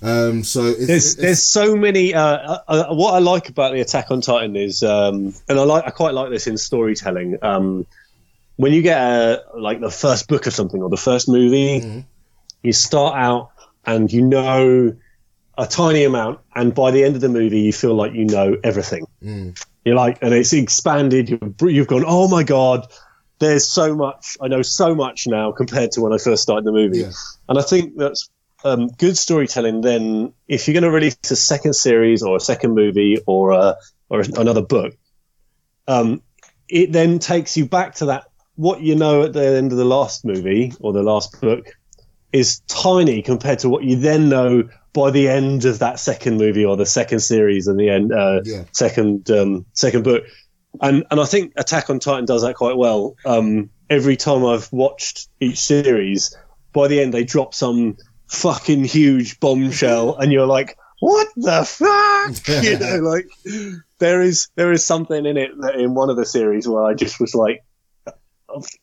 Um, 0.02 0.42
so 0.42 0.64
it's, 0.66 0.86
there's 0.86 1.06
it's, 1.06 1.14
there's 1.14 1.42
so 1.46 1.76
many. 1.76 2.12
Uh, 2.14 2.22
uh, 2.22 2.58
uh, 2.68 2.94
what 2.94 3.14
I 3.14 3.18
like 3.18 3.48
about 3.48 3.72
the 3.72 3.80
Attack 3.80 4.10
on 4.10 4.20
Titan 4.20 4.56
is, 4.56 4.82
um, 4.82 5.32
and 5.48 5.58
I 5.58 5.62
like 5.62 5.84
I 5.86 5.90
quite 5.90 6.14
like 6.14 6.30
this 6.30 6.46
in 6.46 6.58
storytelling. 6.58 7.38
Um, 7.42 7.86
when 8.56 8.72
you 8.72 8.82
get 8.82 8.98
a, 9.00 9.42
like 9.56 9.80
the 9.80 9.90
first 9.90 10.28
book 10.28 10.46
of 10.46 10.52
something 10.52 10.82
or 10.82 10.90
the 10.90 10.96
first 10.96 11.28
movie, 11.28 11.80
Mhm. 11.80 12.04
you 12.62 12.72
start 12.72 13.14
out 13.16 13.50
and 13.86 14.12
you 14.12 14.22
know 14.22 14.94
a 15.58 15.66
tiny 15.66 16.04
amount, 16.04 16.40
and 16.54 16.74
by 16.74 16.90
the 16.90 17.04
end 17.04 17.14
of 17.14 17.20
the 17.20 17.28
movie, 17.28 17.60
you 17.60 17.72
feel 17.72 17.94
like 17.94 18.12
you 18.12 18.24
know 18.24 18.56
everything. 18.64 19.06
Mm. 19.22 19.62
You're 19.84 19.96
like, 19.96 20.18
and 20.22 20.32
it's 20.34 20.52
expanded. 20.52 21.28
You've, 21.30 21.54
you've 21.62 21.86
gone, 21.88 22.04
oh 22.06 22.28
my 22.28 22.42
god, 22.42 22.86
there's 23.38 23.66
so 23.66 23.94
much. 23.94 24.36
I 24.40 24.48
know 24.48 24.62
so 24.62 24.94
much 24.94 25.26
now 25.26 25.52
compared 25.52 25.92
to 25.92 26.00
when 26.00 26.12
I 26.12 26.18
first 26.18 26.42
started 26.42 26.64
the 26.64 26.72
movie. 26.72 27.00
Yeah. 27.00 27.10
And 27.48 27.58
I 27.58 27.62
think 27.62 27.96
that's 27.96 28.30
um, 28.64 28.88
good 28.88 29.16
storytelling. 29.16 29.81
Then, 29.81 30.33
if 30.48 30.66
you're 30.66 30.72
going 30.75 30.85
to 30.85 30.90
release 30.90 31.16
a 31.31 31.37
second 31.37 31.75
series 31.75 32.22
or 32.22 32.37
a 32.37 32.40
second 32.40 32.75
movie 32.75 33.18
or 33.27 33.53
a, 33.53 33.77
or 34.09 34.20
another 34.37 34.62
book, 34.62 34.94
um, 35.88 36.22
it 36.68 36.92
then 36.92 37.18
takes 37.18 37.57
you 37.57 37.66
back 37.66 37.96
to 37.96 38.07
that. 38.07 38.25
What 38.57 38.81
you 38.83 38.94
know 38.94 39.22
at 39.22 39.33
the 39.33 39.44
end 39.46 39.72
of 39.72 39.79
the 39.79 39.85
last 39.85 40.25
movie 40.25 40.72
or 40.81 40.92
the 40.92 41.03
last 41.03 41.40
book 41.40 41.66
is 42.33 42.61
tiny 42.61 43.22
compared 43.22 43.59
to 43.61 43.68
what 43.68 43.83
you 43.85 43.96
then 43.96 44.29
know 44.29 44.68
by 44.92 45.11
the 45.11 45.29
end 45.29 45.64
of 45.64 45.79
that 45.79 45.98
second 45.98 46.37
movie 46.37 46.64
or 46.64 46.77
the 46.77 46.87
second 46.87 47.20
series 47.20 47.66
and 47.66 47.81
the 47.81 47.88
end 47.88 48.12
uh, 48.12 48.40
Yeah. 48.44 48.64
second 48.72 49.31
um, 49.31 49.64
second 49.72 50.05
book. 50.05 50.25
And 50.81 51.05
and 51.11 51.18
I 51.20 51.25
think 51.25 51.53
Attack 51.57 51.90
on 51.90 51.98
Titan 51.98 52.25
does 52.27 52.42
that 52.42 52.55
quite 52.55 52.77
well. 52.77 53.16
Um, 53.25 53.70
every 53.90 54.16
time 54.16 54.44
I've 54.44 54.70
watched 54.72 55.29
each 55.40 55.59
series, 55.59 56.37
by 56.72 56.88
the 56.88 57.01
end 57.01 57.12
they 57.14 57.25
drop 57.25 57.55
some 57.55 57.96
fucking 58.33 58.85
huge 58.85 59.38
bombshell, 59.40 60.16
and 60.16 60.33
you're 60.33 60.47
like, 60.47 60.77
"What 61.01 61.29
the 61.37 61.64
fuck?" 61.64 62.49
you 62.64 62.79
know, 62.79 62.97
like 62.99 63.29
there 63.99 64.23
is 64.23 64.49
there 64.57 64.73
is 64.73 64.85
something 64.85 65.27
in 65.27 65.37
it 65.37 65.51
that 65.61 65.77
in 65.77 65.95
one 65.95 66.11
of 66.11 66.16
the 66.16 66.27
series 66.27 66.66
where 66.66 66.83
I 66.85 66.95
just 66.95 67.21
was 67.21 67.35
like, 67.35 67.62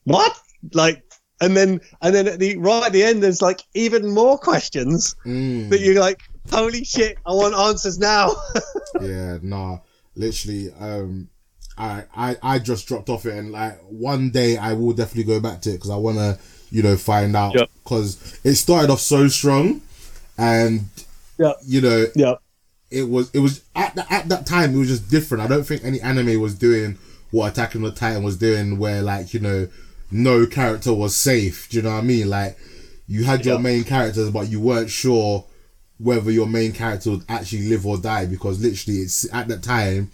"What?" 0.03 0.37
Like, 0.73 1.03
and 1.41 1.55
then 1.55 1.81
and 2.01 2.13
then 2.13 2.27
at 2.27 2.39
the 2.39 2.57
right 2.57 2.85
at 2.85 2.93
the 2.93 3.03
end, 3.03 3.23
there's 3.23 3.41
like 3.41 3.61
even 3.73 4.09
more 4.13 4.37
questions 4.37 5.15
Mm. 5.25 5.69
that 5.69 5.79
you're 5.79 5.99
like, 5.99 6.21
"Holy 6.51 6.83
shit! 6.83 7.17
I 7.25 7.33
want 7.33 7.55
answers 7.55 7.97
now." 7.97 8.35
yeah, 9.01 9.37
nah, 9.41 9.79
literally, 10.15 10.71
um, 10.79 11.29
I, 11.77 12.03
I, 12.15 12.35
I 12.43 12.59
just 12.59 12.87
dropped 12.87 13.09
off 13.09 13.25
it 13.25 13.35
and 13.35 13.51
like 13.53 13.79
one 13.83 14.31
day 14.31 14.57
I 14.57 14.73
will 14.73 14.91
definitely 14.93 15.23
go 15.33 15.39
back 15.39 15.61
to 15.61 15.69
it 15.69 15.73
because 15.75 15.89
I 15.91 15.95
want 15.95 16.17
to, 16.17 16.37
you 16.71 16.83
know, 16.83 16.95
find 16.97 17.35
out 17.35 17.55
Yep. 17.55 17.69
because 17.83 18.39
it 18.43 18.55
started 18.55 18.89
off 18.91 18.99
so 18.99 19.27
strong 19.27 19.81
and, 20.37 20.85
Yep. 21.37 21.57
you 21.65 21.81
know, 21.81 22.05
yeah. 22.15 22.35
it 22.91 23.03
was, 23.09 23.29
it 23.33 23.39
was 23.39 23.61
at, 23.75 23.95
the, 23.95 24.11
at 24.11 24.29
that 24.29 24.45
time, 24.45 24.73
it 24.75 24.77
was 24.77 24.87
just 24.89 25.09
different. 25.09 25.43
I 25.43 25.47
don't 25.47 25.63
think 25.63 25.83
any 25.83 25.99
anime 26.01 26.39
was 26.41 26.55
doing 26.55 26.97
what 27.31 27.51
Attack 27.51 27.75
on 27.75 27.81
the 27.83 27.91
Titan 27.91 28.23
was 28.23 28.37
doing 28.37 28.77
where 28.79 29.01
like, 29.01 29.33
you 29.33 29.39
know, 29.39 29.67
no 30.11 30.45
character 30.47 30.93
was 30.93 31.15
safe. 31.15 31.67
Do 31.69 31.77
you 31.77 31.83
know 31.83 31.91
what 31.91 31.99
I 31.99 32.01
mean? 32.01 32.29
Like 32.29 32.57
you 33.07 33.23
had 33.23 33.45
your 33.45 33.55
Yeah. 33.55 33.61
main 33.61 33.83
characters, 33.83 34.29
but 34.31 34.49
you 34.49 34.59
weren't 34.59 34.89
sure 34.89 35.45
whether 35.99 36.31
your 36.31 36.47
main 36.47 36.71
character 36.71 37.11
would 37.11 37.25
actually 37.29 37.67
live 37.67 37.85
or 37.85 37.97
die 37.97 38.25
because 38.25 38.59
literally 38.61 38.99
it's 38.99 39.31
at 39.33 39.47
that 39.49 39.61
time 39.61 40.09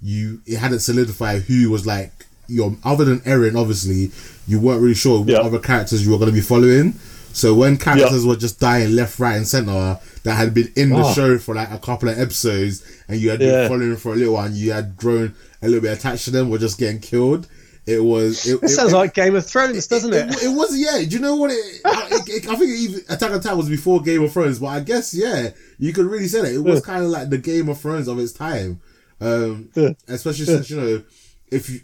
you 0.00 0.40
it 0.46 0.58
hadn't 0.58 0.78
solidified 0.80 1.42
who 1.42 1.68
was 1.70 1.84
like 1.86 2.12
you're 2.46 2.76
other 2.84 3.04
than 3.04 3.20
Eren, 3.20 3.58
obviously, 3.60 4.10
you 4.46 4.60
weren't 4.60 4.80
really 4.82 4.94
sure 4.94 5.20
what 5.20 5.28
Yeah. 5.28 5.38
other 5.38 5.58
characters 5.58 6.04
you 6.04 6.12
were 6.12 6.18
going 6.18 6.30
to 6.30 6.34
be 6.34 6.40
following. 6.40 6.94
So 7.32 7.52
when 7.54 7.76
characters 7.78 8.24
were 8.24 8.36
just 8.36 8.60
dying 8.60 8.94
left, 8.94 9.18
right, 9.18 9.36
and 9.36 9.46
center 9.48 9.98
that 10.22 10.34
had 10.34 10.54
been 10.54 10.70
in 10.76 10.90
the 10.90 11.02
Oh. 11.04 11.12
show 11.14 11.38
for 11.38 11.54
like 11.54 11.70
a 11.72 11.78
couple 11.78 12.08
of 12.08 12.18
episodes, 12.18 12.82
and 13.08 13.20
you 13.20 13.30
had 13.30 13.40
been 13.40 13.48
Yeah. 13.50 13.68
following 13.68 13.96
for 13.96 14.12
a 14.12 14.16
little 14.16 14.34
while, 14.34 14.46
and 14.46 14.56
you 14.56 14.70
had 14.72 14.96
grown 14.96 15.34
a 15.60 15.66
little 15.66 15.80
bit 15.82 15.98
attached 15.98 16.26
to 16.26 16.30
them, 16.30 16.48
were 16.48 16.58
just 16.58 16.78
getting 16.78 17.00
killed. 17.00 17.48
It 17.86 18.02
was. 18.02 18.46
It, 18.46 18.62
It 18.62 18.68
sounds 18.68 18.92
like 18.92 19.12
Game 19.14 19.34
of 19.34 19.44
Thrones, 19.44 19.86
doesn't 19.88 20.14
it? 20.14 20.42
it, 20.42 20.48
was 20.48 20.74
yeah. 20.78 20.98
Do 21.02 21.16
you 21.16 21.18
know 21.18 21.34
what 21.36 21.50
it? 21.50 21.80
I, 21.84 22.08
it, 22.12 22.44
it- 22.44 22.48
I 22.48 22.54
think 22.56 22.70
even 22.70 23.00
Attack 23.10 23.32
on 23.32 23.40
Titan 23.40 23.58
was 23.58 23.68
before 23.68 24.00
Game 24.00 24.22
of 24.22 24.32
Thrones, 24.32 24.58
but 24.60 24.68
I 24.68 24.80
guess 24.80 25.12
yeah, 25.12 25.50
you 25.78 25.92
could 25.92 26.06
really 26.06 26.28
say 26.28 26.40
that 26.42 26.52
it 26.54 26.62
was 26.62 26.80
kind 26.80 27.04
of 27.04 27.10
like 27.10 27.28
the 27.30 27.36
Game 27.38 27.68
of 27.68 27.78
Thrones 27.80 28.06
of 28.08 28.18
its 28.20 28.32
time. 28.32 28.80
Um, 29.20 29.68
Yeah. 29.74 29.90
especially 30.08 30.46
since 30.46 30.70
you 30.70 30.76
know, 30.80 31.02
if 31.50 31.68
you 31.68 31.80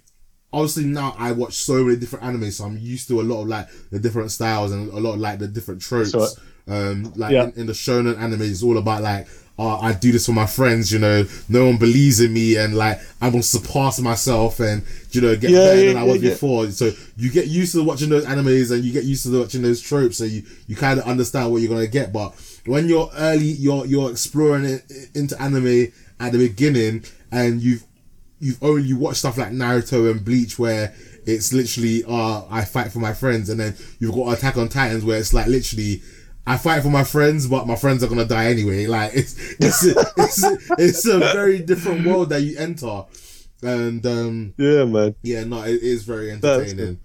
obviously 0.53 0.85
now 0.85 1.15
I 1.19 1.33
watch 1.33 1.55
so 1.55 1.85
many 1.85 1.97
different 1.97 2.25
anime, 2.25 2.51
so 2.51 2.65
I'm 2.65 2.79
used 2.79 3.09
to 3.09 3.21
a 3.21 3.23
lot 3.23 3.43
of 3.43 3.49
like 3.49 3.69
the 3.91 3.99
different 3.99 4.31
styles 4.31 4.73
and 4.73 4.91
a 4.93 5.01
lot 5.01 5.15
of 5.15 5.21
like 5.21 5.39
the 5.39 5.49
different 5.49 5.81
tropes. 5.83 6.11
Sure. 6.11 6.29
Um, 6.69 7.13
like 7.17 7.33
Yeah. 7.33 7.45
in, 7.45 7.53
in 7.63 7.67
the 7.67 7.73
shonen 7.73 8.19
anime, 8.19 8.43
it's 8.43 8.63
all 8.63 8.79
about 8.79 9.03
like. 9.03 9.27
Oh, 9.63 9.79
I 9.79 9.93
do 9.93 10.11
this 10.11 10.25
for 10.25 10.33
my 10.33 10.47
friends, 10.47 10.91
you 10.91 10.99
know. 10.99 11.27
No 11.51 11.67
one 11.67 11.77
believes 11.77 12.19
in 12.19 12.33
me, 12.33 12.57
and 12.57 12.75
like 12.75 12.99
I'm 13.21 13.33
gonna 13.33 13.43
surpass 13.43 14.01
myself, 14.01 14.59
and 14.59 14.83
you 15.11 15.21
know, 15.21 15.37
get 15.37 15.51
Yeah, 15.51 15.59
better 15.65 15.81
yeah, 15.83 15.87
than 15.93 15.97
I 15.99 16.03
was 16.05 16.19
before. 16.23 16.71
So 16.71 16.93
you 17.19 17.31
get 17.31 17.47
used 17.47 17.75
to 17.75 17.85
watching 17.85 18.09
those 18.09 18.25
animes 18.25 18.73
and 18.73 18.83
you 18.83 18.91
get 18.91 19.05
used 19.05 19.23
to 19.27 19.39
watching 19.39 19.61
those 19.61 19.83
tropes, 19.83 20.17
so 20.17 20.25
you, 20.25 20.45
you 20.67 20.77
kind 20.77 20.99
of 20.99 21.05
understand 21.05 21.53
what 21.53 21.61
you're 21.61 21.69
gonna 21.69 21.87
get. 21.89 22.11
But 22.11 22.33
when 22.65 22.89
you're 22.89 23.11
early, 23.15 23.45
you're 23.51 23.85
you're 23.85 24.11
exploring 24.11 24.65
it 24.65 24.83
into 25.15 25.39
anime 25.43 25.89
at 26.19 26.33
the 26.33 26.39
beginning, 26.39 27.05
and 27.31 27.61
you've 27.61 27.85
you've 28.41 28.63
only 28.63 28.93
watched 28.95 29.19
stuff 29.19 29.39
like 29.39 29.51
Naruto 29.53 30.11
and 30.11 30.25
Bleach 30.25 30.59
where 30.59 30.93
it's 31.27 31.53
literally 31.53 32.03
uh 32.09 32.43
I 32.51 32.65
fight 32.65 32.91
for 32.93 32.99
my 32.99 33.13
friends, 33.13 33.49
and 33.51 33.61
then 33.61 33.77
you've 33.99 34.15
got 34.15 34.37
Attack 34.37 34.57
on 34.57 34.69
Titans 34.69 35.05
where 35.05 35.19
it's 35.19 35.33
like 35.33 35.47
literally. 35.47 36.03
I 36.47 36.57
fight 36.57 36.83
for 36.83 36.89
my 36.89 37.05
friends, 37.05 37.47
but 37.47 37.67
my 37.67 37.77
friends 37.77 38.03
are 38.03 38.09
gonna 38.09 38.25
die 38.25 38.47
anyway. 38.47 38.87
Like 38.89 39.13
it's 39.15 39.37
it's 39.61 39.85
it's, 39.85 40.43
it's 40.79 41.07
a 41.07 41.19
very 41.19 41.61
different 41.61 42.05
world 42.07 42.31
that 42.31 42.41
you 42.41 42.57
enter, 42.59 43.05
and 43.63 44.05
um, 44.07 44.55
Yeah, 44.57 44.85
man. 44.87 45.15
yeah, 45.23 45.45
no, 45.45 45.63
it 45.63 45.83
is 45.83 46.03
very 46.05 46.31
entertaining. 46.33 46.99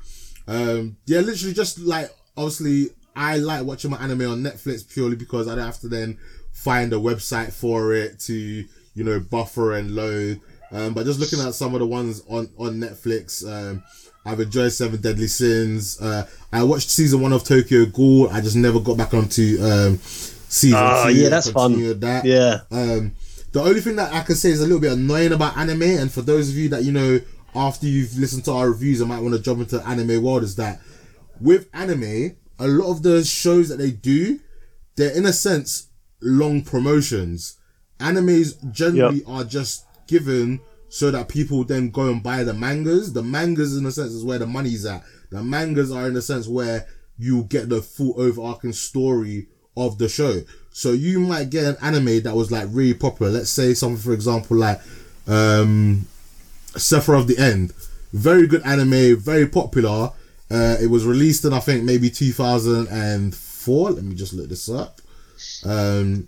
Um, 0.48 0.98
yeah, 1.06 1.20
literally 1.20 1.54
just 1.54 1.80
like 1.80 2.10
obviously 2.38 2.90
I 3.16 3.38
like 3.38 3.66
watching 3.66 3.92
my 3.92 3.98
anime 3.98 4.22
on 4.22 4.42
Netflix 4.42 4.88
purely 4.92 5.16
because 5.18 5.48
I 5.48 5.56
don't 5.56 5.66
have 5.66 5.80
to 5.82 5.90
then 5.90 6.18
find 6.54 6.94
a 6.94 6.98
website 6.98 7.52
for 7.54 7.94
it 7.94 8.20
to 8.22 8.34
you 8.34 9.04
know 9.04 9.20
buffer 9.20 9.74
and 9.74 9.92
load. 9.96 10.40
Um, 10.76 10.94
but 10.94 11.06
just 11.06 11.20
looking 11.20 11.40
at 11.40 11.54
some 11.56 11.74
of 11.74 11.80
the 11.80 11.86
ones 11.88 12.22
on 12.28 12.50
on 12.58 12.76
Netflix, 12.76 13.46
um, 13.48 13.84
I've 14.26 14.40
enjoyed 14.40 14.72
Seven 14.74 15.00
Deadly 15.00 15.28
Sins. 15.28 16.02
Uh, 16.02 16.28
I 16.52 16.64
watched 16.64 16.90
season 16.90 17.22
one 17.22 17.32
of 17.34 17.44
Tokyo 17.44 17.86
Ghoul. 17.86 18.30
I 18.30 18.42
just 18.42 18.56
never 18.56 18.80
got 18.80 18.98
back 18.98 19.14
onto 19.14 19.58
um, 19.62 19.98
season 19.98 20.80
Oh, 20.82 21.06
two. 21.08 21.16
yeah, 21.16 21.30
that's 21.30 21.50
fun. 21.50 22.00
That. 22.00 22.26
Yeah. 22.26 22.62
Um, 22.72 23.14
the 23.52 23.62
only 23.62 23.80
thing 23.80 23.96
that 23.96 24.12
I 24.14 24.22
can 24.22 24.36
say 24.36 24.50
is 24.50 24.60
a 24.60 24.64
little 24.64 24.82
bit 24.82 24.92
annoying 24.92 25.32
about 25.32 25.56
anime, 25.58 25.84
and 25.84 26.12
for 26.12 26.22
those 26.22 26.50
of 26.50 26.56
you 26.56 26.68
that 26.70 26.84
you 26.84 26.92
know, 26.92 27.22
after 27.56 27.86
you've 27.88 28.18
listened 28.18 28.44
to 28.46 28.52
our 28.52 28.70
reviews, 28.70 29.02
I 29.02 29.06
might 29.06 29.22
want 29.22 29.34
to 29.36 29.42
jump 29.42 29.60
into 29.62 29.78
the 29.78 29.88
anime 29.88 30.22
world. 30.24 30.44
Is 30.44 30.56
that 30.58 30.82
with 31.40 31.70
anime, 31.74 32.36
a 32.60 32.68
lot 32.68 32.92
of 32.92 33.04
the 33.04 33.24
shows 33.24 33.70
that 33.70 33.78
they 33.78 33.92
do, 33.92 34.40
they're 34.98 35.16
in 35.16 35.26
a 35.26 35.32
sense 35.34 35.88
long 36.22 36.64
promotions. 36.64 37.58
Animes 38.00 38.56
generally 38.74 39.22
are 39.26 39.46
just 39.46 39.85
given 40.08 40.60
so 40.90 41.12
that 41.12 41.28
people 41.28 41.64
then 41.64 41.90
go 41.90 42.10
and 42.10 42.24
buy 42.24 42.44
the 42.44 42.54
mangas. 42.54 43.14
The 43.14 43.24
mangas, 43.24 43.76
in 43.76 43.86
a 43.86 43.92
sense, 43.92 44.12
is 44.12 44.24
where 44.24 44.40
the 44.40 44.46
money's 44.46 44.86
at. 44.86 45.04
The 45.30 45.44
mangas 45.44 45.92
are 45.92 46.08
in 46.08 46.16
a 46.16 46.22
sense 46.22 46.48
where 46.48 46.88
you 47.18 47.44
get 47.44 47.70
the 47.70 47.82
full 47.82 48.20
overarching 48.20 48.74
story 48.74 49.48
of 49.78 49.98
the 49.98 50.08
show. 50.08 50.42
So 50.72 50.92
you 50.92 51.20
might 51.20 51.50
get 51.50 51.66
an 51.66 51.78
anime 51.82 52.24
that 52.24 52.36
was 52.36 52.52
like 52.52 52.68
really 52.72 52.94
popular. 52.94 53.32
Let's 53.32 53.50
say 53.50 53.74
something, 53.74 54.02
for 54.02 54.14
example, 54.14 54.58
like 54.58 54.80
um, 55.28 56.08
Seraph 56.76 57.10
of 57.10 57.28
the 57.28 57.38
End. 57.38 57.74
Very 58.14 58.48
good 58.48 58.62
anime, 58.64 59.18
very 59.18 59.48
popular. 59.48 60.12
Uh, 60.50 60.78
it 60.80 60.90
was 60.90 61.06
released 61.06 61.44
in 61.44 61.54
I 61.54 61.60
think 61.60 61.84
maybe 61.84 62.10
2004. 62.10 63.92
Let 63.92 64.04
me 64.04 64.16
just 64.16 64.34
look 64.34 64.48
this 64.50 64.70
up. 64.70 65.02
Um, 65.66 66.28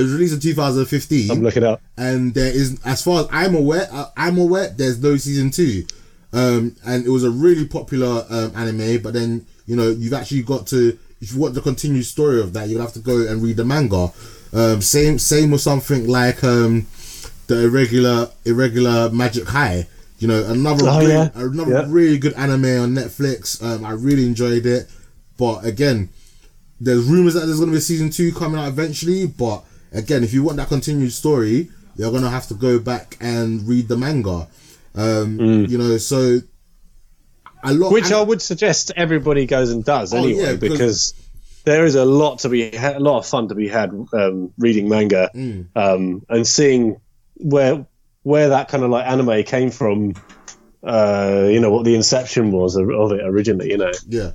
it 0.00 0.04
was 0.04 0.12
released 0.12 0.34
in 0.34 0.40
2015 0.40 1.30
I'm 1.30 1.42
looking 1.42 1.64
up. 1.64 1.80
and 1.96 2.32
there 2.34 2.52
is, 2.52 2.80
as 2.84 3.02
far 3.02 3.20
as 3.22 3.28
I'm 3.30 3.54
aware, 3.54 3.88
uh, 3.92 4.06
I'm 4.16 4.38
aware 4.38 4.68
there's 4.70 4.98
no 5.02 5.16
season 5.16 5.50
two, 5.50 5.84
um, 6.32 6.76
and 6.84 7.04
it 7.06 7.10
was 7.10 7.24
a 7.24 7.30
really 7.30 7.66
popular 7.66 8.24
um, 8.30 8.52
anime. 8.56 9.02
But 9.02 9.14
then 9.14 9.46
you 9.66 9.76
know 9.76 9.90
you've 9.90 10.12
actually 10.14 10.42
got 10.42 10.66
to, 10.68 10.98
if 11.20 11.32
you 11.32 11.38
want 11.40 11.54
the 11.54 11.60
continued 11.60 12.04
story 12.06 12.40
of 12.40 12.52
that, 12.54 12.68
you'll 12.68 12.80
have 12.80 12.92
to 12.94 13.00
go 13.00 13.26
and 13.26 13.42
read 13.42 13.56
the 13.56 13.64
manga. 13.64 14.10
Um, 14.52 14.80
same 14.82 15.18
same 15.18 15.50
with 15.52 15.60
something 15.60 16.06
like 16.08 16.42
um, 16.42 16.86
the 17.46 17.64
irregular 17.64 18.30
irregular 18.44 19.10
Magic 19.10 19.46
High. 19.48 19.86
You 20.18 20.28
know 20.28 20.44
another 20.50 20.84
Oh, 20.86 20.98
really, 20.98 21.12
yeah. 21.12 21.30
another 21.34 21.70
Yeah. 21.72 21.84
really 21.88 22.18
good 22.18 22.34
anime 22.34 22.64
on 22.82 22.94
Netflix. 22.94 23.62
Um, 23.62 23.84
I 23.84 23.92
really 23.92 24.26
enjoyed 24.26 24.66
it, 24.66 24.86
but 25.38 25.64
again, 25.64 26.10
there's 26.80 27.04
rumors 27.04 27.34
that 27.34 27.46
there's 27.46 27.56
going 27.58 27.68
to 27.70 27.72
be 27.74 27.78
a 27.78 27.80
season 27.80 28.10
two 28.10 28.32
coming 28.32 28.60
out 28.60 28.68
eventually. 28.68 29.26
But 29.26 29.64
again, 29.92 30.22
if 30.24 30.32
you 30.32 30.42
want 30.42 30.56
that 30.58 30.68
continued 30.68 31.12
story, 31.12 31.68
you're 31.96 32.10
going 32.10 32.22
to 32.22 32.30
have 32.30 32.46
to 32.48 32.54
go 32.54 32.78
back 32.78 33.16
and 33.20 33.66
read 33.66 33.88
the 33.88 33.96
manga. 33.96 34.48
Um, 34.94 35.38
You 35.40 35.78
know, 35.78 35.96
so 35.98 36.40
a 37.62 37.72
lot. 37.74 37.92
Which 37.92 38.06
and- 38.06 38.14
I 38.14 38.22
would 38.22 38.42
suggest 38.42 38.92
everybody 38.96 39.46
goes 39.46 39.70
and 39.70 39.84
does 39.84 40.12
Oh, 40.14 40.18
anyway, 40.18 40.42
yeah, 40.42 40.52
because- 40.56 41.14
there 41.64 41.84
is 41.84 41.94
a 41.94 42.06
lot 42.06 42.38
to 42.40 42.48
be 42.48 42.70
ha- 42.74 42.94
a 42.96 43.00
lot 43.00 43.18
of 43.18 43.26
fun 43.26 43.48
to 43.48 43.54
be 43.54 43.68
had 43.68 43.90
um, 44.14 44.50
reading 44.56 44.88
manga 44.88 45.30
Mm. 45.34 45.66
um, 45.76 46.22
and 46.30 46.46
seeing 46.46 46.98
where 47.36 47.86
where 48.22 48.48
that 48.48 48.68
kind 48.68 48.82
of 48.82 48.88
like 48.90 49.06
anime 49.06 49.42
came 49.44 49.70
from. 49.70 50.14
Uh, 50.82 51.46
you 51.50 51.60
know 51.60 51.70
what 51.70 51.84
the 51.84 51.94
inception 51.94 52.50
was 52.50 52.76
of 52.76 52.88
it 52.88 53.20
originally. 53.22 53.68
You 53.70 53.76
know, 53.76 53.92
Yeah, 54.08 54.32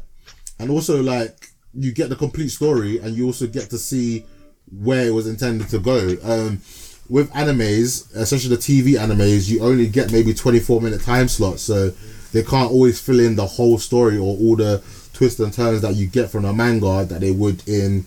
and 0.60 0.70
also 0.70 1.02
like 1.02 1.48
you 1.74 1.91
get 1.91 2.10
the 2.10 2.15
complete 2.15 2.50
story, 2.50 3.00
and 3.00 3.15
you 3.18 3.26
also 3.26 3.48
get 3.48 3.72
to 3.72 3.80
see 3.80 4.26
where 4.81 5.07
it 5.07 5.11
was 5.13 5.27
intended 5.27 5.69
to 5.69 5.79
go. 5.79 6.15
Um, 6.23 6.61
with 7.07 7.31
animes, 7.33 8.13
especially 8.15 8.55
the 8.55 8.61
TV 8.61 8.93
animes, 8.99 9.47
you 9.49 9.61
only 9.61 9.88
get 9.88 10.11
maybe 10.11 10.33
twenty 10.33 10.59
four 10.59 10.81
minute 10.81 11.01
time 11.01 11.27
slots, 11.27 11.61
so 11.61 11.91
they 12.31 12.43
can't 12.43 12.71
always 12.71 12.99
fill 12.99 13.19
in 13.19 13.35
the 13.35 13.45
whole 13.45 13.77
story 13.77 14.17
or 14.17 14.35
all 14.38 14.55
the 14.55 14.83
twists 15.13 15.39
and 15.39 15.53
turns 15.53 15.81
that 15.81 15.95
you 15.95 16.07
get 16.07 16.29
from 16.29 16.45
a 16.45 16.53
manga 16.53 17.05
that 17.05 17.21
they 17.21 17.31
would 17.31 17.65
in 17.67 18.05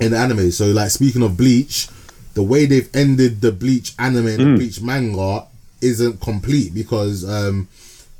in 0.00 0.10
the 0.12 0.18
anime. 0.18 0.50
So 0.50 0.66
like 0.66 0.90
speaking 0.90 1.22
of 1.22 1.36
Bleach, 1.36 1.88
the 2.34 2.42
way 2.42 2.66
they've 2.66 2.88
ended 2.94 3.40
the 3.40 3.52
Bleach 3.52 3.94
anime 3.98 4.26
and 4.26 4.38
the 4.40 4.56
Bleach 4.56 4.80
manga 4.80 5.46
isn't 5.80 6.20
complete 6.20 6.72
because 6.74 7.28
um 7.28 7.68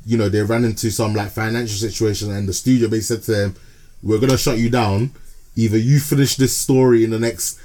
you 0.05 0.17
know 0.17 0.29
they 0.29 0.41
ran 0.41 0.65
into 0.65 0.91
some 0.91 1.13
like 1.13 1.31
financial 1.31 1.77
situation 1.77 2.31
and 2.31 2.47
the 2.47 2.53
studio 2.53 2.87
basically 2.89 3.21
said 3.21 3.23
to 3.23 3.31
them, 3.31 3.55
"We're 4.03 4.19
gonna 4.19 4.37
shut 4.37 4.57
you 4.57 4.69
down. 4.69 5.11
Either 5.55 5.77
you 5.77 5.99
finish 5.99 6.35
this 6.35 6.55
story 6.55 7.03
in 7.03 7.09
the 7.11 7.19
next 7.19 7.59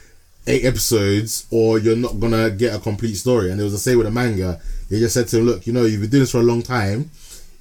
eight 0.46 0.64
episodes, 0.64 1.46
or 1.50 1.78
you're 1.78 1.96
not 1.96 2.18
gonna 2.20 2.50
get 2.50 2.74
a 2.74 2.78
complete 2.78 3.16
story." 3.16 3.50
And 3.50 3.60
it 3.60 3.64
was 3.64 3.72
the 3.72 3.78
same 3.78 3.98
with 3.98 4.06
the 4.06 4.10
manga. 4.12 4.60
They 4.88 4.98
just 4.98 5.14
said 5.14 5.28
to 5.28 5.38
him, 5.38 5.46
"Look, 5.46 5.66
you 5.66 5.72
know 5.72 5.84
you've 5.84 6.00
been 6.00 6.10
doing 6.10 6.22
this 6.22 6.30
for 6.32 6.38
a 6.40 6.42
long 6.44 6.62
time. 6.62 7.10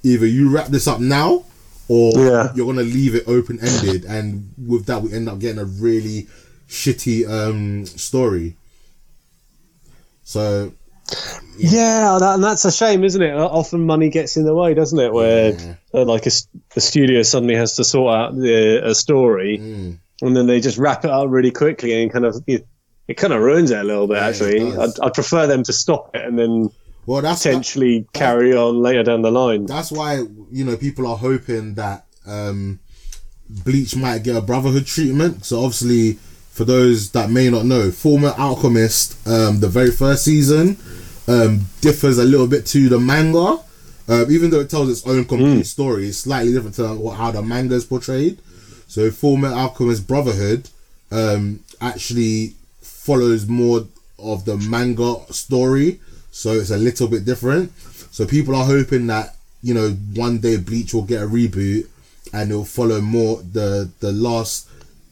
Either 0.02 0.26
you 0.26 0.48
wrap 0.50 0.68
this 0.68 0.86
up 0.86 1.00
now, 1.00 1.44
or 1.88 2.12
Yeah. 2.16 2.52
you're 2.54 2.66
gonna 2.66 2.82
leave 2.82 3.14
it 3.14 3.24
open 3.26 3.58
ended." 3.60 4.04
And 4.04 4.50
with 4.66 4.86
that, 4.86 5.02
we 5.02 5.12
end 5.12 5.28
up 5.28 5.38
getting 5.38 5.58
a 5.60 5.64
really 5.64 6.26
shitty 6.68 7.28
um 7.28 7.84
story. 7.86 8.56
So 10.24 10.72
yeah, 11.58 12.16
that, 12.20 12.34
and 12.36 12.44
that's 12.44 12.64
a 12.64 12.70
shame, 12.72 13.02
isn't 13.04 13.20
it? 13.20 13.34
Often 13.34 13.84
money 13.84 14.10
gets 14.10 14.36
in 14.36 14.44
the 14.44 14.54
way, 14.54 14.74
doesn't 14.74 14.98
it? 14.98 15.12
Where 15.12 15.50
Yeah. 15.52 15.74
uh, 15.92 16.04
like 16.04 16.26
a, 16.26 16.80
studio 16.80 17.22
suddenly 17.22 17.56
has 17.56 17.74
to 17.76 17.84
sort 17.84 18.14
out 18.14 18.36
the, 18.36 18.80
a 18.88 18.94
story, 18.94 19.58
mm, 19.60 19.96
and 20.22 20.36
then 20.36 20.46
they 20.46 20.60
just 20.60 20.78
wrap 20.78 21.04
it 21.04 21.10
up 21.10 21.28
really 21.28 21.50
quickly 21.50 22.02
and 22.02 22.12
kind 22.12 22.24
of 22.24 22.36
it, 22.46 22.66
it 23.08 23.14
kind 23.14 23.32
of 23.32 23.40
ruins 23.40 23.70
it 23.70 23.78
a 23.78 23.84
little 23.84 24.06
bit. 24.06 24.16
Yeah, 24.16 24.28
actually. 24.28 24.76
I'd, 24.76 25.00
I'd 25.02 25.14
prefer 25.14 25.46
them 25.46 25.62
to 25.64 25.72
stop 25.72 26.14
it 26.14 26.24
and 26.24 26.38
then 26.38 26.70
well, 27.06 27.22
that's 27.22 27.42
potentially 27.42 28.06
carry 28.12 28.54
on 28.54 28.80
later 28.82 29.02
down 29.02 29.22
the 29.22 29.30
line. 29.32 29.66
that's 29.66 29.90
why 29.90 30.22
you 30.50 30.64
know 30.64 30.76
people 30.76 31.06
are 31.06 31.16
hoping 31.16 31.74
that 31.74 32.04
um 32.26 32.78
bleach 33.48 33.96
might 33.96 34.22
get 34.22 34.36
a 34.36 34.40
brotherhood 34.40 34.86
treatment 34.86 35.44
so 35.44 35.58
obviously 35.64 36.12
for 36.50 36.64
those 36.64 37.10
that 37.12 37.30
may 37.30 37.48
not 37.50 37.64
know 37.64 37.88
Fullmetal 37.88 38.38
Alchemist 38.38 39.26
um 39.26 39.60
the 39.60 39.68
very 39.68 39.90
first 39.90 40.24
season 40.24 40.76
um 41.26 41.62
differs 41.80 42.18
a 42.18 42.24
little 42.24 42.46
bit 42.46 42.66
to 42.66 42.88
the 42.88 43.00
manga 43.00 43.58
um, 44.08 44.26
even 44.30 44.50
though 44.50 44.60
it 44.60 44.70
tells 44.70 44.88
its 44.90 45.06
own 45.06 45.24
complete 45.24 45.66
story 45.66 46.08
it's 46.08 46.18
slightly 46.18 46.52
different 46.52 46.76
to 46.76 46.94
what, 46.94 47.16
how 47.16 47.30
the 47.30 47.42
manga 47.42 47.74
is 47.74 47.84
portrayed 47.86 48.40
so 48.90 49.10
Fullmetal 49.10 49.56
Alchemist 49.56 50.06
brotherhood 50.06 50.68
um 51.10 51.60
actually 51.80 52.54
follows 52.82 53.46
more 53.46 53.86
of 54.18 54.44
the 54.44 54.56
manga 54.56 55.14
story 55.32 55.98
so 56.30 56.50
it's 56.52 56.70
a 56.70 56.76
little 56.76 57.08
bit 57.08 57.24
different 57.24 57.72
so 58.10 58.26
people 58.26 58.54
are 58.54 58.66
hoping 58.66 59.06
that 59.06 59.34
you 59.62 59.74
know, 59.74 59.90
one 60.14 60.38
day 60.38 60.56
Bleach 60.56 60.94
will 60.94 61.02
get 61.02 61.22
a 61.22 61.26
reboot, 61.26 61.86
and 62.32 62.50
it'll 62.50 62.64
follow 62.64 63.00
more 63.00 63.42
the 63.52 63.90
the 64.00 64.12
last 64.12 64.68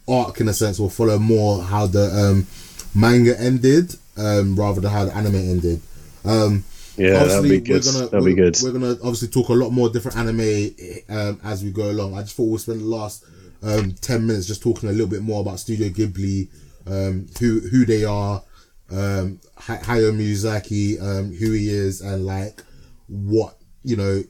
arc 0.09 0.41
in 0.41 0.49
a 0.49 0.55
sense 0.55 0.79
will 0.79 0.89
follow 0.89 1.19
more 1.19 1.63
how 1.63 1.87
the 1.87 2.05
um, 2.05 2.47
manga 2.95 3.39
ended 3.39 3.95
um, 4.17 4.57
rather 4.57 4.81
than 4.81 4.91
how 4.91 5.05
the 5.05 5.15
anime 5.15 5.37
ended. 5.37 5.81
Um, 6.25 6.65
Yeah, 6.97 7.21
obviously, 7.21 7.51
be 7.51 7.61
good. 7.61 7.85
We're 7.85 7.93
gonna, 7.93 8.05
that'd 8.07 8.21
we're, 8.21 8.31
be 8.31 8.35
good. 8.35 8.57
We're 8.63 8.73
gonna 8.73 8.93
obviously 9.05 9.29
talk 9.29 9.49
a 9.51 9.53
lot 9.53 9.71
more 9.71 9.89
different 9.89 10.17
anime 10.17 10.75
um, 11.09 11.41
as 11.45 11.63
we 11.63 11.71
go 11.71 11.91
along. 11.91 12.15
I 12.15 12.23
just 12.23 12.37
thought 12.37 12.45
we'll 12.45 12.59
spend 12.59 12.81
the 12.81 12.87
last 12.87 13.25
um, 13.63 13.93
ten 14.01 14.27
minutes 14.27 14.47
just 14.47 14.63
talking 14.63 14.89
a 14.89 14.93
little 14.93 15.07
bit 15.09 15.23
more 15.23 15.41
about 15.41 15.61
Studio 15.61 15.89
Ghibli, 15.89 16.49
um, 16.87 17.27
who 17.41 17.61
who 17.61 17.85
they 17.85 18.05
are, 18.05 18.43
um, 18.91 19.41
Hay- 19.63 19.79
Hayao 19.83 20.13
Miyazaki, 20.17 21.01
um, 21.03 21.33
who 21.35 21.53
he 21.53 21.69
is, 21.71 22.01
and 22.01 22.25
like 22.27 22.63
what 23.09 23.57
you 23.83 23.97
know 23.97 24.23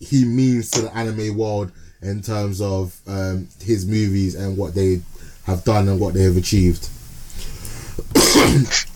he 0.00 0.24
means 0.24 0.70
to 0.70 0.82
the 0.82 0.96
anime 0.96 1.36
world 1.36 1.72
in 2.02 2.22
terms 2.22 2.60
of 2.60 2.98
um, 3.08 3.48
his 3.60 3.86
movies 3.86 4.34
and 4.36 4.56
what 4.56 4.74
they 4.74 5.00
have 5.44 5.64
done 5.64 5.88
and 5.88 5.98
what 6.00 6.14
they 6.14 6.22
have 6.22 6.36
achieved. 6.36 6.88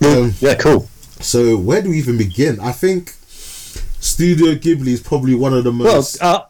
um, 0.05 0.33
Yeah, 0.39 0.55
cool. 0.55 0.87
so 1.19 1.57
where 1.57 1.81
do 1.81 1.89
we 1.89 1.97
even 1.97 2.17
begin? 2.17 2.59
I 2.61 2.71
think 2.71 3.09
Studio 3.99 4.55
Ghibli 4.55 4.87
is 4.87 5.01
probably 5.01 5.35
one 5.35 5.53
of 5.53 5.63
the 5.63 5.71
most. 5.73 6.21
Well, 6.21 6.47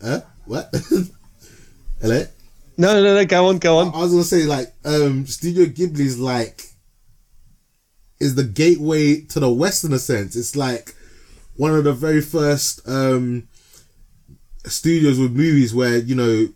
uh, 0.00 0.06
Huh? 0.06 0.20
What? 0.46 0.74
Hello. 2.02 2.24
no, 2.78 2.94
no, 2.94 3.14
no. 3.14 3.24
Go 3.24 3.46
on, 3.46 3.58
go 3.58 3.78
on. 3.78 3.94
I 3.94 3.98
was 3.98 4.10
gonna 4.10 4.24
say 4.24 4.42
like 4.42 4.74
um 4.84 5.24
Studio 5.24 5.66
Ghibli's 5.66 6.18
like 6.18 6.64
is 8.18 8.34
the 8.34 8.42
gateway 8.42 9.20
to 9.20 9.38
the 9.38 9.52
West 9.52 9.84
in 9.84 9.92
a 9.92 10.00
sense. 10.00 10.34
It's 10.34 10.56
like 10.56 10.96
one 11.56 11.72
of 11.72 11.84
the 11.84 11.92
very 11.92 12.20
first 12.20 12.80
um 12.88 13.46
studios 14.64 15.20
with 15.20 15.30
movies 15.30 15.72
where 15.72 15.98
you 15.98 16.16
know 16.16 16.48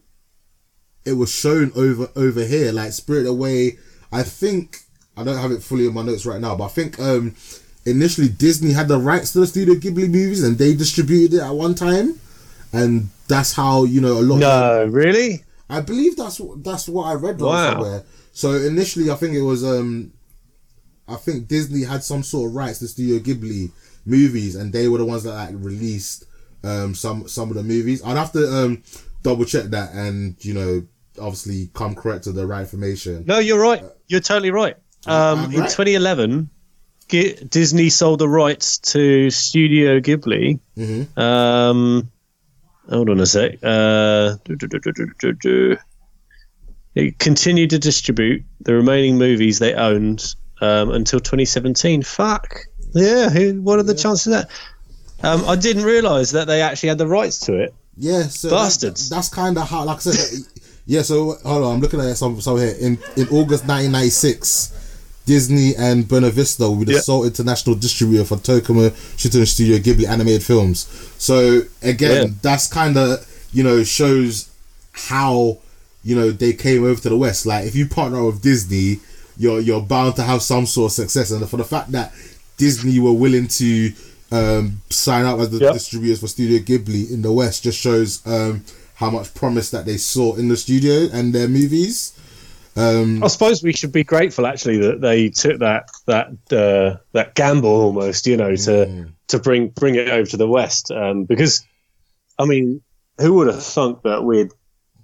it 1.04 1.12
was 1.12 1.32
shown 1.32 1.70
over 1.76 2.10
over 2.16 2.44
here 2.44 2.72
like 2.72 2.90
Spirit 2.90 3.26
Away. 3.28 3.78
I 4.10 4.24
think 4.24 4.78
I 5.16 5.22
don't 5.22 5.38
have 5.38 5.52
it 5.52 5.62
fully 5.62 5.86
in 5.86 5.94
my 5.94 6.02
notes 6.02 6.26
right 6.26 6.40
now, 6.40 6.56
but 6.56 6.64
I 6.64 6.68
think 6.70 6.98
um 6.98 7.36
initially 7.84 8.28
Disney 8.28 8.72
had 8.72 8.88
the 8.88 8.98
rights 8.98 9.32
to 9.34 9.38
the 9.38 9.46
Studio 9.46 9.74
Ghibli 9.76 10.10
movies 10.10 10.42
and 10.42 10.58
they 10.58 10.74
distributed 10.74 11.36
it 11.36 11.42
at 11.42 11.54
one 11.54 11.76
time, 11.76 12.18
and 12.72 13.10
that's 13.28 13.52
how 13.52 13.84
you 13.84 14.00
know 14.00 14.18
a 14.18 14.22
lot. 14.22 14.34
Of, 14.36 14.40
No, 14.40 14.84
really? 14.86 15.44
I 15.68 15.80
believe 15.80 16.16
that's 16.16 16.38
what 16.40 16.62
that's 16.64 16.88
what 16.88 17.04
I 17.04 17.14
read 17.14 17.40
Wow. 17.40 17.72
somewhere. 17.72 18.02
So 18.32 18.52
initially, 18.52 19.10
I 19.10 19.14
think 19.16 19.34
it 19.34 19.42
was 19.42 19.64
um, 19.64 20.12
I 21.08 21.16
think 21.16 21.48
Disney 21.48 21.82
had 21.84 22.02
some 22.04 22.22
sort 22.22 22.50
of 22.50 22.54
rights 22.56 22.78
to 22.80 22.88
Studio 22.88 23.18
Ghibli 23.18 23.70
movies, 24.04 24.54
and 24.56 24.72
they 24.72 24.88
were 24.88 24.98
the 24.98 25.04
ones 25.04 25.22
that 25.24 25.34
like 25.34 25.54
released 25.54 26.24
um 26.64 26.94
some 26.94 27.28
some 27.28 27.48
of 27.50 27.56
the 27.56 27.62
movies. 27.62 28.02
I'd 28.04 28.16
have 28.16 28.32
to 28.32 28.46
um 28.52 28.82
double 29.22 29.44
check 29.44 29.64
that, 29.66 29.92
and 29.94 30.36
you 30.44 30.54
know, 30.54 30.82
obviously 31.18 31.70
come 31.74 31.94
correct 31.94 32.24
to 32.24 32.32
the 32.32 32.46
right 32.46 32.60
information. 32.60 33.24
No, 33.26 33.38
you're 33.38 33.60
right. 33.60 33.82
You're 34.08 34.20
totally 34.20 34.50
right. 34.50 34.76
Um, 35.06 35.38
I'm 35.40 35.52
in 35.54 35.60
right. 35.60 35.70
2011, 35.70 36.50
Gi- 37.08 37.44
Disney 37.48 37.88
sold 37.90 38.18
the 38.20 38.28
rights 38.28 38.78
to 38.78 39.30
Studio 39.30 40.00
Ghibli. 40.00 40.58
Mhm. 40.76 41.16
Um, 41.18 42.08
hold 42.88 43.10
on 43.10 43.20
a 43.20 43.26
sec. 43.26 43.58
Uh, 43.62 44.36
do, 44.44 44.56
do, 44.56 45.32
do. 45.32 45.76
It 46.94 47.18
continued 47.18 47.70
to 47.70 47.78
distribute 47.78 48.44
the 48.60 48.74
remaining 48.74 49.18
movies 49.18 49.58
they 49.58 49.74
owned 49.74 50.34
um, 50.60 50.90
until 50.90 51.20
2017. 51.20 52.02
Fuck. 52.02 52.58
Yeah. 52.94 53.28
Who, 53.28 53.60
what 53.60 53.78
are 53.78 53.82
the 53.82 53.94
chances 53.94 54.26
of 54.28 54.32
that? 54.32 54.50
Um, 55.22 55.44
I 55.46 55.56
didn't 55.56 55.84
realise 55.84 56.30
that 56.32 56.46
they 56.46 56.62
actually 56.62 56.88
had 56.90 56.98
the 56.98 57.06
rights 57.06 57.38
to 57.40 57.54
it. 57.54 57.74
Yeah, 57.98 58.24
so 58.24 58.50
Bastards. 58.50 59.08
that- 59.08 59.14
that's 59.16 59.28
kind 59.28 59.56
of 59.58 59.68
how, 59.68 59.84
like 59.84 59.96
I 59.98 60.00
said, 60.10 60.46
yeah. 60.86 61.00
So 61.02 61.36
hold 61.44 61.64
on, 61.64 61.74
I'm 61.76 61.80
looking 61.80 62.00
at 62.00 62.16
some 62.16 62.38
some 62.42 62.58
here. 62.58 62.74
In 62.78 62.98
in 63.16 63.26
August 63.28 63.64
1996, 63.66 64.72
Disney 65.26 65.74
and 65.76 66.06
Buena 66.08 66.30
Vista 66.30 66.62
will 66.68 66.76
be 66.76 66.84
the 66.86 66.92
Yeah. 66.94 67.00
sole 67.00 67.24
international 67.24 67.76
distributor 67.76 68.24
for 68.24 68.36
Tokuma 68.36 68.90
Shoten 69.18 69.46
Studio 69.46 69.78
Ghibli 69.78 70.06
animated 70.08 70.42
films. 70.42 70.86
So 71.18 71.62
again, 71.82 72.22
Yeah. 72.28 72.32
that's 72.42 72.66
kind 72.68 72.96
of 72.96 73.26
you 73.52 73.62
know 73.62 73.84
shows 73.84 74.46
how 74.92 75.58
you 76.04 76.14
know 76.16 76.30
they 76.30 76.52
came 76.52 76.84
over 76.84 77.00
to 77.02 77.08
the 77.08 77.16
West. 77.16 77.44
Like 77.46 77.66
if 77.66 77.74
you 77.74 77.86
partner 77.86 78.24
with 78.24 78.40
Disney, 78.42 79.00
you're 79.36 79.60
you're 79.60 79.80
bound 79.82 80.16
to 80.16 80.22
have 80.22 80.42
some 80.42 80.66
sort 80.66 80.92
of 80.92 80.94
success, 80.96 81.30
and 81.30 81.46
for 81.48 81.56
the 81.58 81.64
fact 81.64 81.92
that 81.92 82.12
Disney 82.56 82.98
were 82.98 83.12
willing 83.12 83.48
to 83.48 83.92
um, 84.32 84.80
sign 84.90 85.24
up 85.24 85.38
as 85.38 85.50
the 85.50 85.58
Yep. 85.58 85.74
distributors 85.74 86.18
for 86.20 86.26
Studio 86.26 86.58
Ghibli 86.58 87.10
in 87.12 87.22
the 87.22 87.30
West 87.30 87.62
just 87.62 87.78
shows 87.78 88.20
um, 88.26 88.64
how 88.94 89.08
much 89.10 89.32
promise 89.34 89.70
that 89.70 89.86
they 89.86 89.96
saw 89.98 90.34
in 90.34 90.48
the 90.48 90.56
studio 90.56 91.08
and 91.12 91.32
their 91.32 91.46
movies. 91.46 92.12
Um, 92.76 93.24
I 93.24 93.28
suppose 93.28 93.62
we 93.62 93.72
should 93.72 93.92
be 93.92 94.04
grateful 94.04 94.46
actually 94.46 94.78
that 94.78 95.00
they 95.00 95.30
took 95.30 95.60
that 95.60 95.88
that 96.06 96.28
uh, 96.52 96.98
that 97.12 97.34
gamble 97.34 97.70
almost, 97.70 98.26
you 98.26 98.36
know, 98.36 98.54
to 98.54 98.86
Mm. 98.86 99.12
to 99.28 99.38
bring 99.38 99.68
bring 99.68 99.94
it 99.94 100.08
over 100.08 100.28
to 100.28 100.36
the 100.36 100.46
West. 100.46 100.90
Um, 100.90 101.24
because, 101.24 101.66
I 102.38 102.44
mean, 102.44 102.82
who 103.18 103.32
would 103.34 103.46
have 103.46 103.62
thunk 103.62 104.02
that 104.02 104.24
we'd 104.24 104.50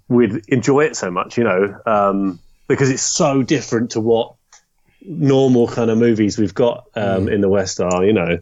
we'd 0.07 0.43
enjoy 0.47 0.81
it 0.81 0.95
so 0.95 1.09
much, 1.09 1.37
you 1.37 1.43
know? 1.43 1.75
Um, 1.85 2.39
because 2.67 2.91
it's 2.91 3.01
so 3.01 3.41
different 3.41 3.91
to 3.91 3.99
what 3.99 4.35
normal 5.01 5.67
kind 5.67 5.89
of 5.89 5.97
movies 5.97 6.37
we've 6.37 6.53
got 6.53 6.85
um, 6.95 7.27
in 7.27 7.41
the 7.41 7.49
West 7.49 7.81
are, 7.81 8.05
you 8.05 8.13
know. 8.13 8.39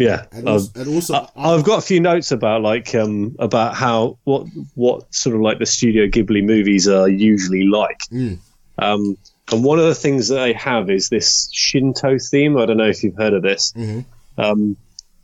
Yeah, 0.00 0.24
and 0.32 0.48
um, 0.48 0.66
and 0.74 0.88
also 0.88 1.14
I- 1.36 1.54
I've 1.54 1.64
got 1.64 1.78
a 1.78 1.82
few 1.82 2.00
notes 2.00 2.32
about 2.32 2.62
like 2.62 2.94
um 2.94 3.36
about 3.38 3.74
how 3.74 4.18
what 4.24 4.46
what 4.74 5.14
sort 5.14 5.36
of 5.36 5.42
like 5.42 5.58
the 5.58 5.66
Studio 5.66 6.06
Ghibli 6.06 6.42
movies 6.44 6.88
are 6.88 7.08
usually 7.08 7.64
like. 7.64 8.00
Mm. 8.10 8.38
Um, 8.78 9.16
and 9.52 9.64
one 9.64 9.78
of 9.78 9.84
the 9.84 9.94
things 9.94 10.28
that 10.28 10.36
they 10.36 10.52
have 10.54 10.90
is 10.90 11.08
this 11.08 11.48
Shinto 11.52 12.16
theme. 12.18 12.56
I 12.56 12.66
don't 12.66 12.76
know 12.78 12.88
if 12.88 13.02
you've 13.02 13.16
heard 13.16 13.34
of 13.34 13.42
this. 13.42 13.72
Mhm. 13.76 14.04
Um, 14.38 14.76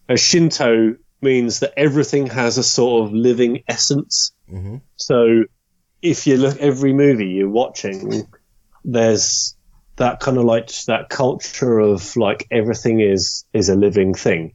a 0.09 0.17
Shinto 0.17 0.97
means 1.23 1.61
that 1.61 1.73
everything 1.77 2.27
has 2.27 2.59
a 2.59 2.63
sort 2.63 3.07
of 3.07 3.13
living 3.15 3.63
essence. 3.69 4.33
Mhm. 4.53 4.81
So 4.97 5.45
if 6.03 6.27
you 6.27 6.37
look 6.37 6.59
every 6.59 6.93
movie 6.93 7.27
you're 7.29 7.49
watching, 7.49 8.27
there's 8.85 9.55
that 9.97 10.21
kind 10.21 10.37
of 10.37 10.45
like 10.45 10.71
that 10.87 11.09
culture 11.09 11.79
of 11.79 12.15
like 12.17 12.47
everything 12.51 13.01
is 13.01 13.45
is 13.55 13.69
a 13.71 13.75
living 13.75 14.13
thing, 14.13 14.53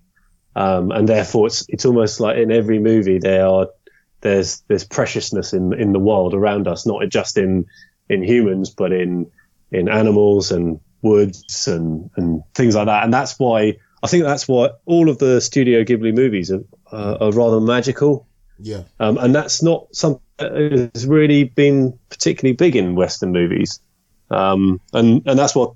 um, 0.55 0.91
and 0.91 1.07
therefore 1.07 1.47
it's 1.47 1.65
it's 1.69 1.85
almost 1.85 2.19
like 2.19 2.37
in 2.37 2.51
every 2.51 2.79
movie 2.79 3.19
there 3.19 3.45
are 3.45 3.67
there's 4.21 4.61
there's 4.67 4.83
preciousness 4.83 5.53
in 5.53 5.73
in 5.73 5.93
the 5.93 5.99
world 5.99 6.33
around 6.33 6.67
us, 6.67 6.85
not 6.85 7.07
just 7.09 7.37
in 7.37 7.65
in 8.09 8.23
humans, 8.23 8.69
but 8.69 8.91
in 8.91 9.29
in 9.71 9.89
animals 9.89 10.51
and 10.51 10.79
woods 11.01 11.67
and 11.67 12.09
and 12.15 12.43
things 12.53 12.75
like 12.75 12.85
that. 12.85 13.03
And 13.03 13.13
that's 13.13 13.37
why 13.39 13.77
I 14.03 14.07
think 14.07 14.23
that's 14.23 14.47
why 14.47 14.69
all 14.85 15.09
of 15.09 15.17
the 15.17 15.41
Studio 15.41 15.83
Ghibli 15.83 16.13
movies 16.13 16.51
are 16.51 16.63
uh, 16.91 17.17
are 17.19 17.31
rather 17.31 17.59
magical. 17.59 18.27
yeah, 18.59 18.83
Um, 18.99 19.17
and 19.17 19.33
that's 19.33 19.63
not 19.63 19.87
something 19.95 20.21
that 20.37 20.89
has 20.93 21.07
really 21.07 21.45
been 21.45 21.97
particularly 22.09 22.55
big 22.55 22.75
in 22.75 22.95
Western 22.95 23.31
movies. 23.31 23.79
Um, 24.29 24.79
and, 24.93 25.23
and 25.25 25.37
that's 25.37 25.55
what 25.55 25.73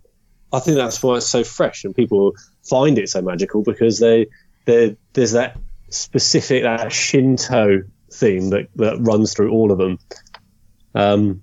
I 0.53 0.59
think 0.59 0.77
that's 0.77 1.01
why 1.01 1.17
it's 1.17 1.27
so 1.27 1.43
fresh 1.43 1.83
and 1.83 1.95
people 1.95 2.33
find 2.63 2.97
it 2.97 3.09
so 3.09 3.21
magical 3.21 3.63
because 3.63 3.99
they, 3.99 4.27
they 4.65 4.97
there's 5.13 5.31
that 5.33 5.57
specific, 5.89 6.63
that 6.63 6.91
Shinto 6.91 7.83
theme 8.11 8.49
that, 8.51 8.67
that 8.75 8.97
runs 8.99 9.33
through 9.33 9.51
all 9.51 9.71
of 9.71 9.77
them. 9.77 9.97
Um, 10.93 11.41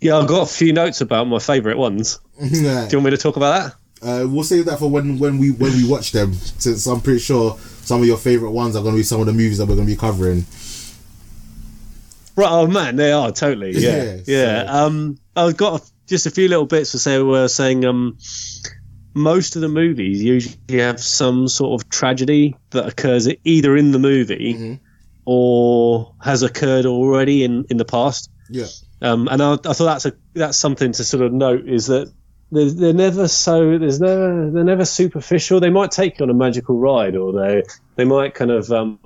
yeah, 0.00 0.16
I've 0.18 0.28
got 0.28 0.42
a 0.42 0.46
few 0.52 0.72
notes 0.72 1.00
about 1.00 1.24
my 1.26 1.38
favourite 1.38 1.78
ones. 1.78 2.18
yeah. 2.40 2.86
Do 2.86 2.96
you 2.96 2.98
want 2.98 3.04
me 3.06 3.10
to 3.12 3.16
talk 3.16 3.36
about 3.36 3.62
that? 3.62 3.76
Uh, 4.06 4.28
we'll 4.28 4.44
save 4.44 4.66
that 4.66 4.78
for 4.78 4.90
when 4.90 5.18
when 5.18 5.38
we 5.38 5.50
when 5.52 5.72
we 5.72 5.88
watch 5.88 6.12
them. 6.12 6.34
Since 6.34 6.86
I'm 6.86 7.00
pretty 7.00 7.20
sure 7.20 7.56
some 7.58 8.00
of 8.02 8.06
your 8.06 8.18
favorite 8.18 8.50
ones 8.50 8.76
are 8.76 8.82
going 8.82 8.94
to 8.94 8.98
be 8.98 9.02
some 9.02 9.20
of 9.20 9.26
the 9.26 9.32
movies 9.32 9.58
that 9.58 9.66
we're 9.66 9.76
going 9.76 9.86
to 9.88 9.92
be 9.92 9.98
covering. 9.98 10.44
Right, 12.36 12.50
oh 12.50 12.66
man, 12.66 12.96
they 12.96 13.12
are 13.12 13.30
totally. 13.32 13.70
Yeah, 13.72 13.90
Yeah, 14.04 14.16
yeah. 14.26 14.66
so- 14.66 14.72
Um, 14.72 15.18
I've 15.36 15.56
got 15.56 15.80
a, 15.80 15.84
just 16.06 16.26
a 16.26 16.30
few 16.30 16.48
little 16.48 16.66
bits 16.66 16.92
to 16.92 16.98
say. 16.98 17.22
We're 17.22 17.48
saying 17.48 17.84
um, 17.86 18.18
most 19.14 19.56
of 19.56 19.62
the 19.62 19.68
movies 19.68 20.22
usually 20.22 20.56
have 20.80 21.00
some 21.00 21.48
sort 21.48 21.80
of 21.80 21.88
tragedy 21.88 22.56
that 22.70 22.86
occurs 22.86 23.28
either 23.44 23.76
in 23.76 23.92
the 23.92 23.98
movie 23.98 24.54
Mhm. 24.54 24.80
or 25.24 26.12
has 26.20 26.42
occurred 26.42 26.86
already 26.86 27.44
in 27.44 27.64
in 27.70 27.76
the 27.76 27.84
past. 27.84 28.30
Yeah, 28.50 28.66
Um, 29.00 29.28
and 29.30 29.42
I, 29.42 29.52
I 29.54 29.56
thought 29.72 29.84
that's 29.86 30.06
a 30.06 30.12
that's 30.34 30.58
something 30.58 30.92
to 30.92 31.04
sort 31.04 31.22
of 31.22 31.32
note 31.32 31.66
is 31.68 31.86
that 31.86 32.12
they're, 32.52 32.70
they're 32.70 32.92
never 32.92 33.26
so 33.28 33.78
there's 33.78 34.00
never 34.00 34.50
they're 34.50 34.64
never 34.64 34.84
superficial. 34.84 35.60
They 35.60 35.70
might 35.70 35.90
take 35.90 36.18
you 36.18 36.24
on 36.24 36.30
a 36.30 36.34
magical 36.34 36.76
ride, 36.78 37.16
or 37.16 37.32
they 37.32 37.62
they 37.96 38.04
might 38.04 38.34
kind 38.34 38.50
of 38.50 38.70
um, 38.70 38.98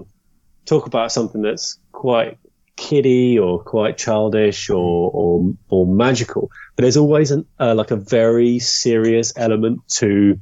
talk 0.67 0.87
about 0.87 1.13
something 1.13 1.43
that's 1.43 1.79
quite 1.93 2.39
kiddie 2.79 3.39
or 3.39 3.63
quite 3.63 3.99
childish 3.99 4.71
or 4.71 5.11
or, 5.13 5.53
or 5.69 5.87
magical. 5.87 6.51
But 6.77 6.83
there's 6.83 6.97
always 6.97 7.31
an, 7.33 7.45
uh, 7.59 7.75
like 7.75 7.91
a 7.91 7.97
very 7.97 8.61
serious 8.61 9.33
element 9.37 9.81
to 9.97 10.41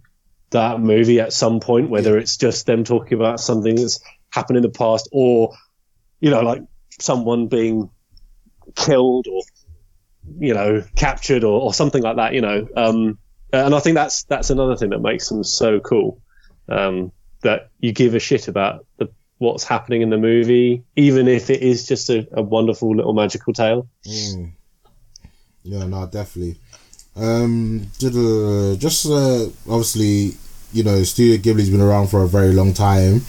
that 0.51 0.79
movie 0.79 1.19
at 1.19 1.33
some 1.33 1.59
point, 1.59 1.91
whether 1.91 2.17
it's 2.19 2.37
just 2.37 2.67
them 2.67 2.85
talking 2.85 3.19
about 3.19 3.41
something 3.41 3.75
that's 3.75 3.99
happened 4.31 4.59
in 4.59 4.63
the 4.63 4.69
past, 4.69 5.09
or 5.11 5.57
you 6.21 6.31
know, 6.31 6.43
like 6.43 6.63
someone 7.01 7.49
being 7.49 7.91
killed 8.75 9.27
or 9.27 9.43
you 10.39 10.53
know 10.53 10.83
captured 10.95 11.43
or, 11.43 11.61
or 11.61 11.75
something 11.75 12.03
like 12.03 12.17
that. 12.17 12.35
You 12.35 12.43
know, 12.43 12.69
um, 12.77 13.19
and 13.53 13.75
I 13.75 13.81
think 13.81 13.95
that's 13.95 14.25
that's 14.25 14.51
another 14.51 14.77
thing 14.77 14.91
that 14.91 15.01
makes 15.01 15.29
them 15.29 15.43
so 15.43 15.81
cool. 15.81 16.21
Um, 16.69 17.13
that 17.43 17.71
you 17.79 17.93
give 17.93 18.15
a 18.15 18.19
shit 18.19 18.49
about 18.49 18.85
the, 18.99 19.09
what's 19.39 19.65
happening 19.65 20.03
in 20.03 20.11
the 20.11 20.17
movie, 20.17 20.83
even 20.97 21.29
if 21.29 21.51
it 21.51 21.63
is 21.63 21.87
just 21.87 22.09
a, 22.11 22.27
a 22.33 22.43
wonderful 22.43 22.95
little 22.95 23.13
magical 23.13 23.53
tale. 23.53 23.89
Mm. 24.07 24.53
Yeah, 25.63 25.87
no, 25.87 26.07
definitely. 26.07 26.57
Um, 27.17 27.87
just 27.99 29.07
uh, 29.07 29.47
obviously, 29.69 30.33
you 30.73 30.85
know, 30.85 31.03
Studio 31.03 31.37
Ghibli's 31.37 31.71
been 31.71 31.81
around 31.81 32.09
for 32.09 32.23
a 32.23 32.29
very 32.29 32.53
long 32.53 32.73
time. 32.73 33.23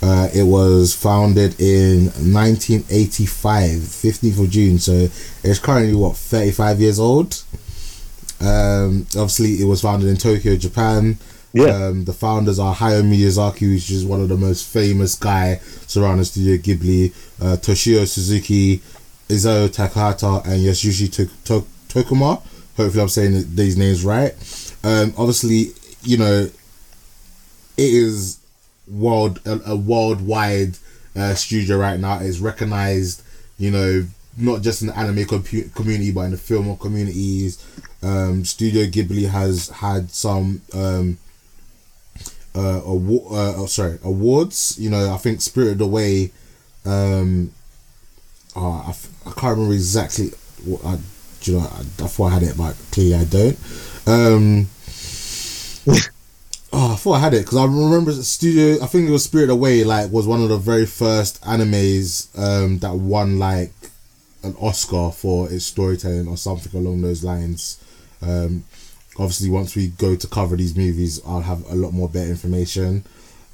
Uh, 0.00 0.28
it 0.32 0.44
was 0.44 0.94
founded 0.94 1.60
in 1.60 2.06
1985, 2.06 3.70
15th 3.78 4.44
of 4.44 4.50
June. 4.50 4.78
So 4.78 5.08
it's 5.42 5.58
currently 5.58 5.94
what 5.94 6.16
35 6.16 6.80
years 6.80 7.00
old. 7.00 7.42
Um, 8.40 9.06
obviously, 9.16 9.60
it 9.60 9.64
was 9.64 9.82
founded 9.82 10.08
in 10.08 10.16
Tokyo, 10.16 10.56
Japan. 10.56 11.18
Yeah. 11.66 11.86
Um, 11.86 12.04
the 12.04 12.12
founders 12.12 12.58
are 12.58 12.74
Hayao 12.74 13.02
Miyazaki, 13.02 13.72
which 13.72 13.90
is 13.90 14.04
one 14.04 14.20
of 14.20 14.28
the 14.28 14.36
most 14.36 14.66
famous 14.66 15.14
guy 15.14 15.56
surrounding 15.86 16.24
Studio 16.24 16.56
Ghibli. 16.56 17.12
Uh, 17.40 17.56
Toshio 17.56 18.06
Suzuki, 18.06 18.78
Isao 19.28 19.68
Takahata, 19.68 20.44
and 20.44 20.62
Yasushi 20.62 21.12
to- 21.12 21.64
Tokuma. 21.88 22.40
Hopefully, 22.76 23.02
I'm 23.02 23.08
saying 23.08 23.54
these 23.56 23.76
names 23.76 24.04
right. 24.04 24.32
Um, 24.84 25.12
obviously, 25.18 25.72
you 26.02 26.16
know, 26.16 26.44
it 26.44 26.52
is 27.76 28.38
world 28.86 29.40
a, 29.44 29.60
a 29.66 29.76
worldwide 29.76 30.76
uh, 31.16 31.34
studio 31.34 31.76
right 31.76 31.98
now. 31.98 32.20
It's 32.20 32.38
recognized, 32.38 33.22
you 33.58 33.70
know, 33.70 34.06
not 34.36 34.62
just 34.62 34.82
in 34.82 34.88
the 34.88 34.96
anime 34.96 35.24
community, 35.72 36.12
but 36.12 36.22
in 36.22 36.30
the 36.30 36.36
film 36.38 36.76
communities. 36.76 37.58
Um, 38.02 38.44
studio 38.44 38.84
Ghibli 38.86 39.28
has 39.28 39.68
had 39.70 40.10
some 40.10 40.62
um, 40.72 41.18
uh, 42.58 42.82
award, 42.84 43.32
uh, 43.32 43.54
oh, 43.56 43.66
sorry, 43.66 43.98
awards. 44.02 44.76
You 44.80 44.90
know, 44.90 45.14
I 45.14 45.16
think 45.16 45.40
Spirited 45.40 45.80
Away. 45.80 46.32
Um, 46.84 47.52
oh, 48.56 48.84
I, 48.86 48.90
f- 48.90 49.08
I 49.26 49.30
can't 49.30 49.56
remember 49.56 49.74
exactly 49.74 50.30
what 50.64 50.84
I, 50.84 50.98
you 51.42 51.54
know, 51.54 51.60
I, 51.60 51.78
I 51.80 52.08
thought 52.08 52.26
I 52.26 52.34
had 52.34 52.42
it, 52.42 52.56
but 52.56 52.76
clearly 52.90 53.14
I 53.14 53.24
don't. 53.24 53.58
Um, 54.06 54.66
oh, 56.72 56.92
I 56.92 56.96
thought 56.96 57.12
I 57.12 57.20
had 57.20 57.34
it 57.34 57.44
because 57.44 57.58
I 57.58 57.64
remember 57.64 58.12
the 58.12 58.24
Studio. 58.24 58.82
I 58.82 58.86
think 58.88 59.08
it 59.08 59.12
was 59.12 59.22
Spirit 59.24 59.50
Away. 59.50 59.84
Like, 59.84 60.10
was 60.10 60.26
one 60.26 60.42
of 60.42 60.48
the 60.48 60.58
very 60.58 60.86
first 60.86 61.40
animes 61.42 62.28
um, 62.36 62.78
that 62.78 62.94
won 62.94 63.38
like 63.38 63.72
an 64.42 64.56
Oscar 64.60 65.12
for 65.12 65.50
its 65.50 65.64
storytelling 65.64 66.26
or 66.26 66.36
something 66.36 66.76
along 66.78 67.02
those 67.02 67.22
lines. 67.22 67.82
Um, 68.20 68.64
obviously, 69.18 69.50
once 69.50 69.74
we 69.76 69.88
go 69.88 70.16
to 70.16 70.26
cover 70.26 70.56
these 70.56 70.76
movies, 70.76 71.20
I'll 71.26 71.40
have 71.42 71.68
a 71.70 71.74
lot 71.74 71.92
more 71.92 72.08
better 72.08 72.30
information. 72.30 73.04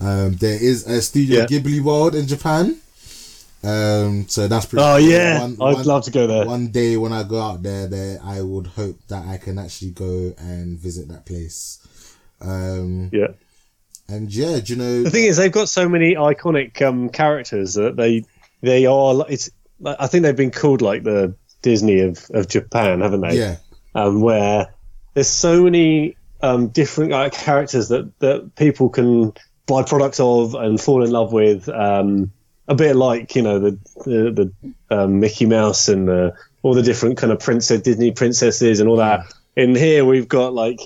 Um, 0.00 0.34
there 0.36 0.62
is 0.62 0.86
a 0.86 1.00
Studio 1.00 1.40
Yeah. 1.40 1.46
Ghibli 1.46 1.80
World 1.80 2.14
in 2.14 2.26
Japan. 2.26 2.76
Um, 3.62 4.28
so 4.28 4.46
that's 4.46 4.66
pretty. 4.66 4.84
Oh 4.84 4.98
cool. 4.98 5.08
yeah, 5.08 5.40
One- 5.40 5.52
I'd 5.52 5.74
one- 5.76 5.84
love 5.86 6.04
to 6.04 6.10
go 6.10 6.26
there. 6.26 6.44
one 6.44 6.68
day 6.68 6.96
when 6.98 7.12
I 7.14 7.22
go 7.22 7.40
out 7.40 7.62
there, 7.62 7.86
there 7.86 8.18
I 8.22 8.42
would 8.42 8.66
hope 8.66 8.98
that 9.08 9.24
I 9.26 9.38
can 9.38 9.58
actually 9.58 9.92
go 9.92 10.34
and 10.38 10.78
visit 10.78 11.08
that 11.08 11.24
place. 11.24 11.78
Um, 12.42 13.08
Yeah. 13.10 13.28
and 14.08 14.30
yeah, 14.34 14.60
do 14.60 14.74
you 14.74 14.78
know? 14.78 15.02
The 15.04 15.10
thing 15.10 15.24
is, 15.24 15.38
they've 15.38 15.50
got 15.50 15.70
so 15.70 15.88
many 15.88 16.14
iconic 16.14 16.82
um, 16.82 17.08
characters 17.08 17.72
that 17.74 17.96
they 17.96 18.24
they 18.60 18.84
are. 18.84 19.24
It's 19.30 19.50
I 19.86 20.08
think 20.08 20.24
they've 20.24 20.36
been 20.36 20.50
called 20.50 20.82
like 20.82 21.04
the 21.04 21.34
Disney 21.62 22.00
of, 22.00 22.22
of 22.34 22.48
Japan, 22.48 23.00
haven't 23.00 23.22
they? 23.22 23.38
yeah, 23.38 23.56
Um, 23.94 24.20
where 24.20 24.73
there's 25.14 25.28
so 25.28 25.62
many 25.62 26.16
um, 26.42 26.68
different 26.68 27.12
like, 27.12 27.32
characters 27.32 27.88
that 27.88 28.18
that 28.18 28.54
people 28.56 28.88
can 28.88 29.32
buy 29.66 29.82
products 29.82 30.20
of 30.20 30.54
and 30.54 30.80
fall 30.80 31.02
in 31.02 31.10
love 31.10 31.32
with. 31.32 31.68
Um, 31.68 32.32
a 32.66 32.74
bit 32.74 32.96
like 32.96 33.34
you 33.34 33.42
know 33.42 33.58
the 33.58 33.70
the, 34.04 34.52
the 34.90 34.96
um, 34.96 35.20
Mickey 35.20 35.46
Mouse 35.46 35.88
and 35.88 36.08
the, 36.08 36.34
all 36.62 36.74
the 36.74 36.82
different 36.82 37.18
kind 37.18 37.32
of 37.32 37.40
princess 37.40 37.80
Disney 37.80 38.10
princesses 38.10 38.80
and 38.80 38.88
all 38.88 38.96
that. 38.96 39.32
In 39.56 39.74
here, 39.74 40.04
we've 40.04 40.28
got 40.28 40.52
like 40.52 40.80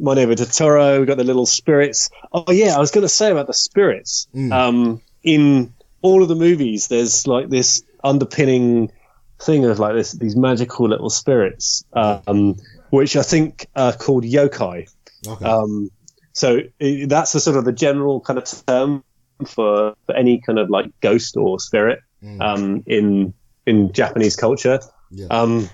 my 0.00 0.14
neighbor 0.14 0.34
Totoro. 0.34 0.98
We've 0.98 1.06
got 1.06 1.18
the 1.18 1.24
little 1.24 1.46
spirits. 1.46 2.10
Oh 2.32 2.50
yeah, 2.50 2.76
I 2.76 2.78
was 2.78 2.90
going 2.90 3.02
to 3.02 3.08
say 3.08 3.30
about 3.30 3.46
the 3.46 3.54
spirits. 3.54 4.26
Mm. 4.34 4.52
Um, 4.52 5.02
in 5.22 5.74
all 6.02 6.22
of 6.22 6.28
the 6.28 6.34
movies, 6.34 6.88
there's 6.88 7.26
like 7.26 7.48
this 7.48 7.82
underpinning 8.02 8.90
thing 9.38 9.64
of 9.64 9.78
like 9.78 9.94
this 9.94 10.12
these 10.12 10.36
magical 10.36 10.88
little 10.88 11.10
spirits, 11.10 11.84
um, 11.92 12.56
which 12.96 13.16
I 13.16 13.22
think 13.22 13.66
are 13.76 13.92
called 13.92 14.24
yokai. 14.24 14.88
okay, 15.26 15.44
Um, 15.44 15.90
so 16.32 16.48
i 16.82 17.04
that's 17.08 17.32
the 17.32 17.40
sort 17.40 17.56
of 17.56 17.64
the 17.64 17.72
general 17.86 18.20
kind 18.20 18.38
of 18.38 18.44
term 18.66 19.02
for, 19.46 19.94
for 20.06 20.14
any 20.16 20.40
kind 20.46 20.58
of 20.58 20.70
like 20.70 20.86
ghost 21.00 21.36
or 21.36 21.60
spirit 21.60 22.00
Mm. 22.22 22.40
um, 22.40 22.82
in 22.86 23.34
in 23.66 23.92
Japanese 23.92 24.36
culture. 24.36 24.78
yeah, 25.10 25.26
Um, 25.28 25.68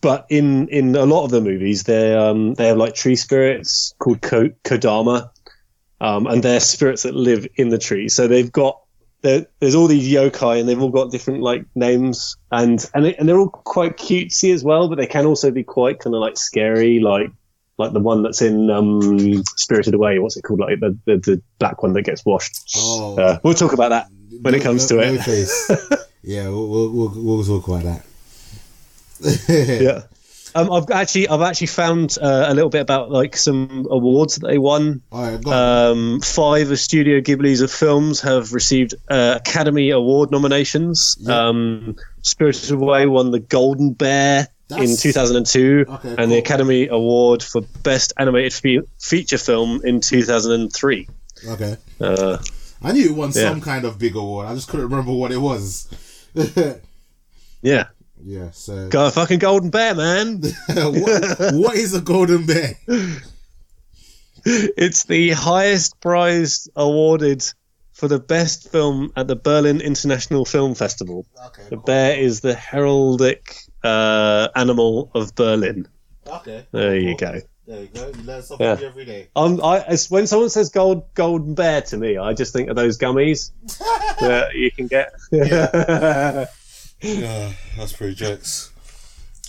but 0.00 0.24
in 0.30 0.68
in 0.68 0.94
a 0.94 1.04
lot 1.04 1.24
of 1.24 1.30
the 1.32 1.40
movies, 1.40 1.82
they 1.82 2.14
um 2.14 2.54
they 2.54 2.68
have 2.68 2.76
like 2.84 2.94
tree 2.94 3.16
spirits 3.16 3.92
called 3.98 4.20
ko- 4.22 4.54
kodama, 4.62 5.28
um, 6.00 6.26
and 6.30 6.42
they're 6.44 6.60
spirits 6.60 7.02
that 7.02 7.14
live 7.14 7.44
in 7.56 7.68
the 7.70 7.78
tree. 7.78 8.08
So 8.08 8.28
they've 8.28 8.52
got 8.52 8.80
there, 9.22 9.46
there's 9.58 9.74
all 9.74 9.86
these 9.86 10.10
yokai, 10.10 10.60
and 10.60 10.68
they've 10.68 10.80
all 10.80 10.90
got 10.90 11.10
different 11.10 11.42
like 11.42 11.64
names, 11.74 12.36
and 12.50 12.84
and 12.94 13.04
they, 13.04 13.14
and 13.16 13.28
they're 13.28 13.38
all 13.38 13.48
quite 13.48 13.96
cutesy 13.96 14.52
as 14.54 14.64
well. 14.64 14.88
But 14.88 14.96
they 14.96 15.06
can 15.06 15.26
also 15.26 15.50
be 15.50 15.62
quite 15.64 15.98
kind 15.98 16.14
of 16.14 16.20
like 16.20 16.36
scary, 16.36 17.00
like 17.00 17.30
like 17.76 17.92
the 17.92 18.00
one 18.00 18.22
that's 18.22 18.42
in 18.42 18.70
um, 18.70 19.42
Spirited 19.56 19.94
Away. 19.94 20.18
What's 20.18 20.36
it 20.36 20.42
called? 20.42 20.60
Like 20.60 20.80
the 20.80 20.96
the, 21.06 21.16
the 21.18 21.42
black 21.58 21.82
one 21.82 21.92
that 21.94 22.02
gets 22.02 22.24
washed. 22.24 22.58
oh, 22.76 23.18
Uh, 23.18 23.38
we'll 23.42 23.54
talk 23.54 23.72
about 23.72 23.90
that 23.90 24.08
when 24.42 24.54
it 24.54 24.62
comes 24.62 24.86
to 24.86 24.96
no, 24.96 25.02
it. 25.04 26.00
yeah, 26.22 26.48
we'll, 26.48 26.68
we'll 26.68 26.90
we'll 26.90 27.12
we'll 27.16 27.44
talk 27.44 27.68
about 27.68 27.82
that. 27.84 28.06
yeah. 29.80 30.02
Um, 30.54 30.72
I've 30.72 30.90
actually 30.90 31.28
I've 31.28 31.42
actually 31.42 31.68
found 31.68 32.16
uh, 32.20 32.46
a 32.48 32.54
little 32.54 32.70
bit 32.70 32.80
about 32.80 33.10
like 33.10 33.36
some 33.36 33.86
awards 33.90 34.36
that 34.36 34.46
they 34.46 34.58
won. 34.58 35.00
Um, 35.12 36.20
five 36.20 36.70
of 36.70 36.78
Studio 36.78 37.20
Ghibli's 37.20 37.60
of 37.60 37.70
films 37.70 38.20
have 38.20 38.52
received 38.52 38.94
uh, 39.08 39.34
Academy 39.38 39.90
Award 39.90 40.30
nominations. 40.30 41.16
Yeah. 41.20 41.48
Um, 41.48 41.96
Spirited 42.22 42.70
Away 42.72 43.06
won 43.06 43.30
the 43.30 43.40
Golden 43.40 43.92
Bear 43.92 44.48
in 44.76 44.96
2002, 44.96 45.86
Okay, 45.88 46.08
and 46.10 46.16
cool. 46.18 46.26
the 46.28 46.38
Academy 46.38 46.86
Award 46.88 47.42
for 47.42 47.60
Best 47.82 48.12
Animated 48.18 48.52
fe- 48.52 48.80
Feature 49.00 49.38
Film 49.38 49.80
in 49.84 50.00
2003. 50.00 51.08
okay, 51.48 51.76
Uh, 52.00 52.38
I 52.82 52.92
knew 52.92 53.06
it 53.10 53.14
won 53.16 53.28
yeah. 53.34 53.48
some 53.50 53.60
kind 53.60 53.84
of 53.84 53.98
big 53.98 54.14
award. 54.16 54.46
I 54.46 54.54
just 54.54 54.68
couldn't 54.68 54.88
remember 54.88 55.12
what 55.12 55.32
it 55.32 55.38
was. 55.38 55.88
yeah, 57.62 57.88
yeah, 58.24 58.50
so 58.52 58.88
got 58.88 59.08
a 59.08 59.10
fucking 59.10 59.38
Golden 59.38 59.70
Bear, 59.70 59.94
man. 59.94 60.40
what, 60.68 61.36
what 61.54 61.76
is 61.76 61.94
a 61.94 62.00
golden 62.00 62.46
bear? 62.46 62.74
it's 64.44 65.04
the 65.04 65.30
highest 65.30 66.00
prize 66.00 66.68
awarded 66.76 67.44
for 67.92 68.08
the 68.08 68.18
best 68.18 68.70
film 68.72 69.12
at 69.16 69.26
the 69.28 69.36
Berlin 69.36 69.80
International 69.80 70.44
Film 70.44 70.74
Festival. 70.74 71.26
Okay, 71.48 71.64
The 71.68 71.76
bear 71.76 72.18
is 72.18 72.40
the 72.40 72.54
heraldic 72.54 73.56
uh, 73.84 74.48
animal 74.56 75.10
of 75.14 75.34
Berlin. 75.34 75.86
Okay, 76.26 76.66
There 76.72 76.96
you 76.96 77.16
go. 77.16 77.40
There 77.66 77.82
you 77.82 77.88
go. 77.88 78.06
You 78.16 78.22
learn 78.24 78.42
something 78.42 78.66
Yeah. 78.66 78.78
every 78.82 79.04
day. 79.04 79.28
Um, 79.36 79.60
I, 79.62 79.80
when 80.08 80.26
someone 80.26 80.48
says 80.50 80.70
gold 80.70 81.12
golden 81.14 81.54
bear 81.54 81.82
to 81.82 81.96
me, 81.98 82.16
I 82.16 82.32
just 82.32 82.52
think 82.52 82.68
of 82.70 82.76
those 82.76 82.98
gummies 82.98 83.52
that 84.20 84.54
you 84.54 84.70
can 84.72 84.86
get. 84.86 85.12
Yeah, 85.30 86.46
that's 87.02 87.92
pretty 87.92 88.14
jokes. 88.14 88.72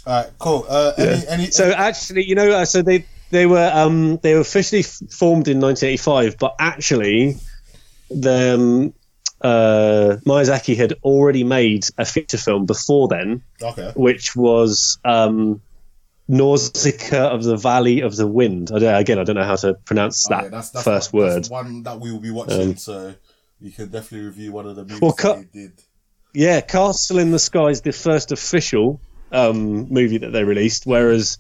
All 0.06 0.14
right, 0.24 0.32
cool. 0.40 0.66
Uh, 0.68 0.94
any, 0.98 1.28
any, 1.28 1.46
so 1.52 1.72
actually, 1.72 2.26
you 2.26 2.36
know, 2.36 2.52
uh, 2.52 2.66
so 2.66 2.82
they 2.82 3.06
they 3.30 3.46
were 3.46 3.70
um, 3.74 4.18
they 4.18 4.34
were 4.34 4.42
officially 4.42 4.82
f- 4.82 5.00
formed 5.12 5.48
in 5.48 5.60
1985, 5.60 6.38
but 6.40 6.56
actually, 6.60 7.38
the 8.10 8.56
um, 8.56 8.94
uh, 9.42 10.18
Miyazaki 10.26 10.76
had 10.76 10.94
already 11.04 11.44
made 11.44 11.86
a 11.98 12.06
feature 12.06 12.38
film 12.38 12.66
before 12.66 13.08
then, 13.08 13.44
okay. 13.62 13.92
which 13.96 14.36
was 14.36 14.98
um, 15.06 15.62
Nausicaa 16.28 17.30
of 17.30 17.44
the 17.44 17.58
Valley 17.58 18.02
of 18.02 18.16
the 18.16 18.28
Wind. 18.28 18.72
I 18.74 18.80
don't, 18.80 18.96
again, 18.96 19.20
I 19.20 19.24
don't 19.24 19.36
know 19.36 19.44
how 19.44 19.56
to 19.58 19.74
pronounce 19.86 20.28
that 20.28 20.42
Okay, 20.46 20.50
that's, 20.50 20.70
that's 20.72 20.84
first 20.86 21.14
one, 21.14 21.24
word. 21.24 21.36
That's 21.38 21.50
one 21.50 21.84
that 21.84 22.00
we 22.00 22.12
will 22.12 22.20
be 22.20 22.32
watching, 22.32 22.72
Um, 22.72 22.78
so 22.78 23.14
you 23.60 23.72
can 23.72 23.90
definitely 23.90 24.28
review 24.28 24.52
one 24.52 24.68
of 24.68 24.76
the 24.76 24.84
movies 24.84 25.02
Well, 25.02 25.12
that 25.12 25.18
cut- 25.18 25.38
they 25.54 25.60
did. 25.62 25.74
Yeah, 26.34 26.62
Castle 26.62 27.20
in 27.20 27.32
the 27.32 27.40
Sky 27.40 27.68
is 27.68 27.82
the 27.82 27.92
first 27.92 28.32
official 28.32 29.00
um, 29.32 29.92
movie 29.92 30.20
that 30.20 30.32
they 30.32 30.44
released, 30.44 30.86
whereas 30.86 31.38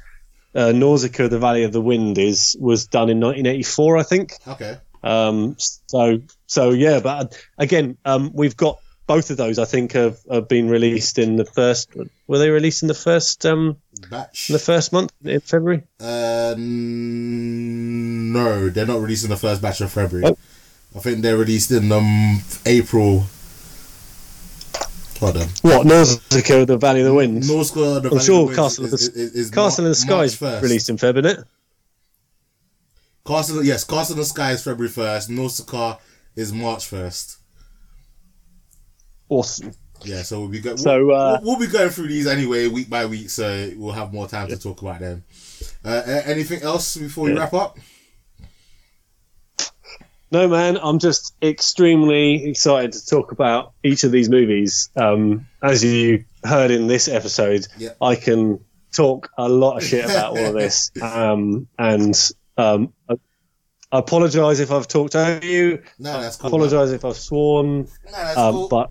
uh, 0.53 0.71
Nausicaa: 0.71 1.29
The 1.29 1.39
Valley 1.39 1.63
of 1.63 1.71
the 1.71 1.81
Wind 1.81 2.17
is 2.17 2.57
was 2.59 2.87
done 2.87 3.09
in 3.09 3.19
1984, 3.19 3.97
I 3.97 4.03
think. 4.03 4.33
Okay. 4.47 4.77
Um, 5.03 5.55
so 5.57 6.19
so 6.47 6.71
yeah, 6.71 6.99
but 6.99 7.37
again, 7.57 7.97
um, 8.05 8.31
we've 8.33 8.57
got 8.57 8.79
both 9.07 9.29
of 9.29 9.37
those. 9.37 9.59
I 9.59 9.65
think 9.65 9.93
have, 9.93 10.19
have 10.29 10.47
been 10.47 10.69
released 10.69 11.17
in 11.17 11.35
the 11.35 11.45
first. 11.45 11.89
Were 12.27 12.37
they 12.37 12.49
released 12.49 12.81
in 12.81 12.87
the 12.87 12.93
first 12.93 13.45
um 13.45 13.77
Batch. 14.09 14.49
in 14.49 14.53
the 14.53 14.59
first 14.59 14.93
month 14.93 15.11
in 15.23 15.39
February? 15.39 15.83
Uh, 15.99 16.55
no, 16.57 18.69
they're 18.69 18.85
not 18.85 19.01
released 19.01 19.23
in 19.23 19.29
the 19.29 19.37
first 19.37 19.61
batch 19.61 19.81
of 19.81 19.91
February. 19.91 20.27
Oh. 20.27 20.37
I 20.95 20.99
think 20.99 21.21
they're 21.21 21.37
released 21.37 21.71
in 21.71 21.91
um 21.91 22.41
April. 22.65 23.23
Hold 25.21 25.37
on. 25.37 25.47
What 25.61 25.85
Nausicaa: 25.85 26.65
The 26.65 26.77
Valley 26.77 27.01
of 27.01 27.05
the 27.05 27.13
Winds? 27.13 27.47
Nausicaa, 27.49 27.99
the 28.01 28.09
I'm 28.09 28.17
Valley 28.17 28.19
sure 28.25 28.35
of 28.49 28.55
the 28.55 28.61
Winds 28.61 28.77
Castle 28.77 28.85
of 28.85 28.89
the- 28.91 28.95
is- 28.95 29.07
is 29.35 29.49
Castle 29.51 29.85
in 29.85 29.91
the 29.91 29.95
Sky 29.95 30.23
is 30.23 30.35
1st. 30.35 30.61
released 30.63 30.89
in 30.89 30.97
Feb, 30.97 31.11
isn't 31.17 31.25
it? 31.25 31.39
Castle, 33.25 33.63
yes, 33.63 33.83
Castle 33.83 34.15
in 34.15 34.19
the 34.19 34.25
Sky 34.25 34.51
is 34.53 34.63
February 34.63 34.89
first. 34.91 35.29
Nausicaa 35.29 35.97
is 36.35 36.51
March 36.51 36.87
first. 36.87 37.37
Awesome. 39.29 39.71
Yeah, 40.03 40.23
so 40.23 40.39
we'll 40.39 40.49
be 40.49 40.59
go- 40.59 40.75
So, 40.75 41.05
we'll, 41.05 41.15
uh, 41.15 41.39
we'll, 41.43 41.57
we'll 41.59 41.67
be 41.67 41.71
going 41.71 41.91
through 41.91 42.07
these 42.07 42.25
anyway, 42.25 42.67
week 42.67 42.89
by 42.89 43.05
week, 43.05 43.29
so 43.29 43.71
we'll 43.77 43.93
have 43.93 44.11
more 44.11 44.27
time 44.27 44.47
to 44.47 44.57
talk 44.57 44.81
about 44.81 44.99
them. 44.99 45.23
Uh, 45.85 46.01
anything 46.25 46.63
else 46.63 46.97
before 46.97 47.25
we 47.25 47.33
wrap 47.33 47.53
up? 47.53 47.77
No, 50.31 50.47
man, 50.47 50.77
I'm 50.81 50.97
just 50.99 51.35
extremely 51.41 52.45
excited 52.45 52.93
to 52.93 53.05
talk 53.05 53.31
about 53.33 53.73
each 53.83 54.03
of 54.05 54.11
these 54.11 54.29
movies. 54.29 54.89
Um, 54.95 55.45
as 55.61 55.83
you 55.83 56.23
heard 56.43 56.71
in 56.71 56.87
this 56.87 57.07
episode, 57.07 57.67
Yeah. 57.77 57.89
I 58.01 58.15
can 58.15 58.59
talk 58.95 59.29
a 59.37 59.49
lot 59.49 59.77
of 59.77 59.83
shit 59.83 60.05
about 60.05 60.37
all 60.37 60.45
of 60.47 60.53
this. 60.53 60.89
Um, 61.01 61.67
and 61.77 62.15
um, 62.57 62.93
I, 63.09 63.15
apologise 63.91 64.59
if 64.59 64.71
I've 64.71 64.87
talked 64.87 65.15
over 65.15 65.45
you. 65.45 65.81
No, 65.99 66.21
that's 66.21 66.39
I 66.39 66.41
cool. 66.43 66.47
apologise 66.63 66.91
if 66.91 67.03
I've 67.03 67.17
sworn. 67.17 67.81
No, 67.81 67.87
that's 68.11 68.37
Um, 68.37 68.53
cool. 68.53 68.67
But 68.69 68.89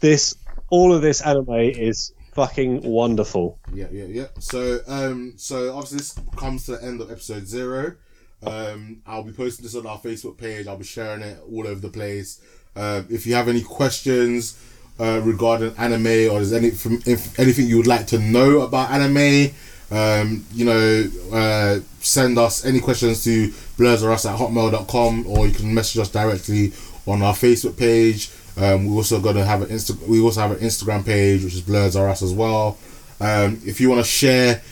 this, 0.00 0.34
all 0.70 0.94
of 0.94 1.02
this 1.02 1.20
anime 1.20 1.50
is 1.50 2.12
fucking 2.32 2.82
wonderful. 2.82 3.58
Yeah, 3.74 3.88
yeah, 3.92 4.04
yeah. 4.04 4.26
So, 4.38 4.80
um, 4.86 5.34
so 5.36 5.74
obviously 5.76 5.98
this 5.98 6.18
comes 6.36 6.64
to 6.66 6.76
the 6.78 6.82
end 6.84 7.00
of 7.02 7.10
episode 7.10 7.46
zero. 7.46 7.94
Um, 8.42 9.02
I'll 9.06 9.24
be 9.24 9.32
posting 9.32 9.64
this 9.64 9.74
on 9.74 9.86
our 9.86 9.98
Facebook 9.98 10.38
page. 10.38 10.66
I'll 10.66 10.76
be 10.76 10.84
sharing 10.84 11.22
it 11.22 11.40
all 11.50 11.66
over 11.66 11.80
the 11.80 11.88
place. 11.88 12.40
Um, 12.76 13.06
if 13.10 13.26
you 13.26 13.34
have 13.34 13.48
any 13.48 13.62
questions 13.62 14.62
uh, 15.00 15.20
regarding 15.24 15.74
anime 15.76 16.06
or 16.06 16.38
there's 16.38 16.52
any 16.52 16.70
from 16.70 17.00
if 17.06 17.38
anything 17.38 17.66
you 17.66 17.76
would 17.76 17.86
like 17.86 18.06
to 18.08 18.18
know 18.18 18.60
about 18.60 18.90
anime, 18.90 19.52
um, 19.90 20.44
you 20.52 20.64
know, 20.64 21.04
uh, 21.32 21.80
send 22.00 22.38
us 22.38 22.64
any 22.64 22.80
questions 22.80 23.24
to 23.24 23.48
blursorus 23.76 24.30
at 24.30 24.38
hotmail.com 24.38 25.26
or 25.26 25.46
you 25.46 25.54
can 25.54 25.72
message 25.72 26.00
us 26.00 26.10
directly 26.10 26.72
on 27.06 27.22
our 27.22 27.34
Facebook 27.34 27.76
page. 27.76 28.30
Um, 28.56 28.86
we 28.86 28.96
also 28.96 29.20
gonna 29.20 29.44
have 29.44 29.62
an 29.62 29.68
Insta- 29.68 30.00
we 30.06 30.20
also 30.20 30.40
have 30.40 30.52
an 30.52 30.58
Instagram 30.58 31.04
page 31.04 31.44
which 31.44 31.54
is 31.54 31.60
Blurs 31.60 31.96
as 31.96 32.32
well. 32.32 32.76
Um, 33.20 33.60
if 33.64 33.80
you 33.80 33.88
want 33.88 34.04
to 34.04 34.08
share, 34.08 34.62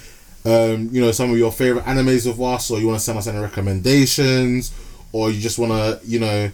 um, 0.46 0.88
you 0.92 1.00
know, 1.00 1.10
some 1.10 1.30
of 1.30 1.36
your 1.36 1.50
favorite 1.52 1.84
animes 1.84 2.26
with 2.26 2.40
us, 2.40 2.70
or 2.70 2.78
you 2.78 2.86
want 2.86 2.98
to 3.00 3.04
send 3.04 3.18
us 3.18 3.26
any 3.26 3.38
recommendations, 3.38 4.72
or 5.12 5.30
you 5.30 5.40
just 5.40 5.58
want 5.58 5.72
to, 5.72 6.00
you 6.06 6.20
know, 6.20 6.50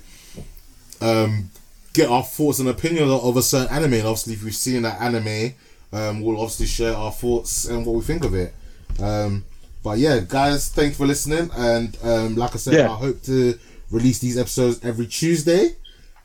um, 1.00 1.50
get 1.92 2.08
our 2.08 2.22
thoughts 2.22 2.58
and 2.58 2.68
opinions 2.68 3.10
of, 3.10 3.36
a 3.36 3.42
certain 3.42 3.74
anime. 3.74 3.94
And 3.94 4.06
obviously, 4.06 4.34
if 4.34 4.42
we've 4.44 4.54
seen 4.54 4.82
that 4.82 5.00
anime, 5.00 5.52
um, 5.92 6.22
we'll 6.22 6.40
obviously 6.40 6.66
share 6.66 6.94
our 6.96 7.12
thoughts 7.12 7.66
and 7.66 7.84
what 7.84 7.94
we 7.94 8.00
think 8.02 8.24
of 8.24 8.34
it. 8.34 8.54
Um, 9.00 9.44
but 9.82 9.98
yeah, 9.98 10.20
guys, 10.26 10.70
thanks 10.70 10.96
for 10.96 11.06
listening. 11.06 11.50
And 11.56 11.96
um, 12.02 12.36
like 12.36 12.54
I 12.54 12.58
said, 12.58 12.74
Yeah. 12.74 12.90
I 12.92 12.96
hope 12.96 13.20
to 13.24 13.58
release 13.90 14.20
these 14.20 14.38
episodes 14.38 14.82
every 14.84 15.06
Tuesday. 15.06 15.76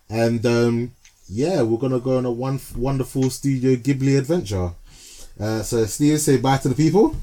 And 0.10 0.46
um, 0.46 0.92
yeah, 1.28 1.64
we're 1.64 1.80
gonna 1.80 2.00
go 2.00 2.18
on 2.18 2.26
a 2.26 2.32
one 2.32 2.60
wonderful 2.78 3.30
Studio 3.30 3.76
Ghibli 3.76 4.18
adventure. 4.18 4.72
Uh, 5.40 5.62
so, 5.64 5.86
Steve, 5.86 6.20
say 6.22 6.38
bye 6.38 6.58
to 6.58 6.70
the 6.70 6.76
people. 6.76 7.16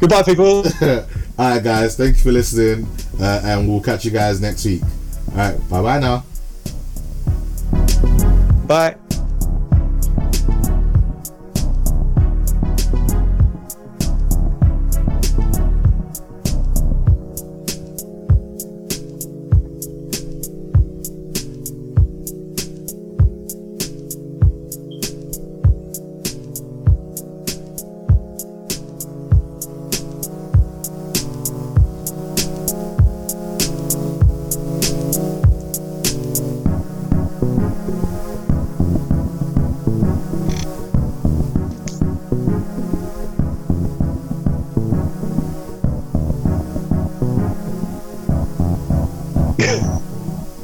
Goodbye, 0.00 0.22
people. 0.22 0.64
All 1.38 1.50
right, 1.50 1.62
guys, 1.62 1.96
thank 1.96 2.16
you 2.16 2.22
for 2.22 2.32
listening, 2.32 2.88
uh, 3.20 3.42
and 3.44 3.68
we'll 3.68 3.80
catch 3.80 4.04
you 4.04 4.10
guys 4.10 4.40
next 4.40 4.64
week. 4.64 4.82
All 5.32 5.36
right, 5.36 5.68
bye 5.68 5.82
bye 5.82 5.98
now. 5.98 6.24
Bye. 8.66 8.96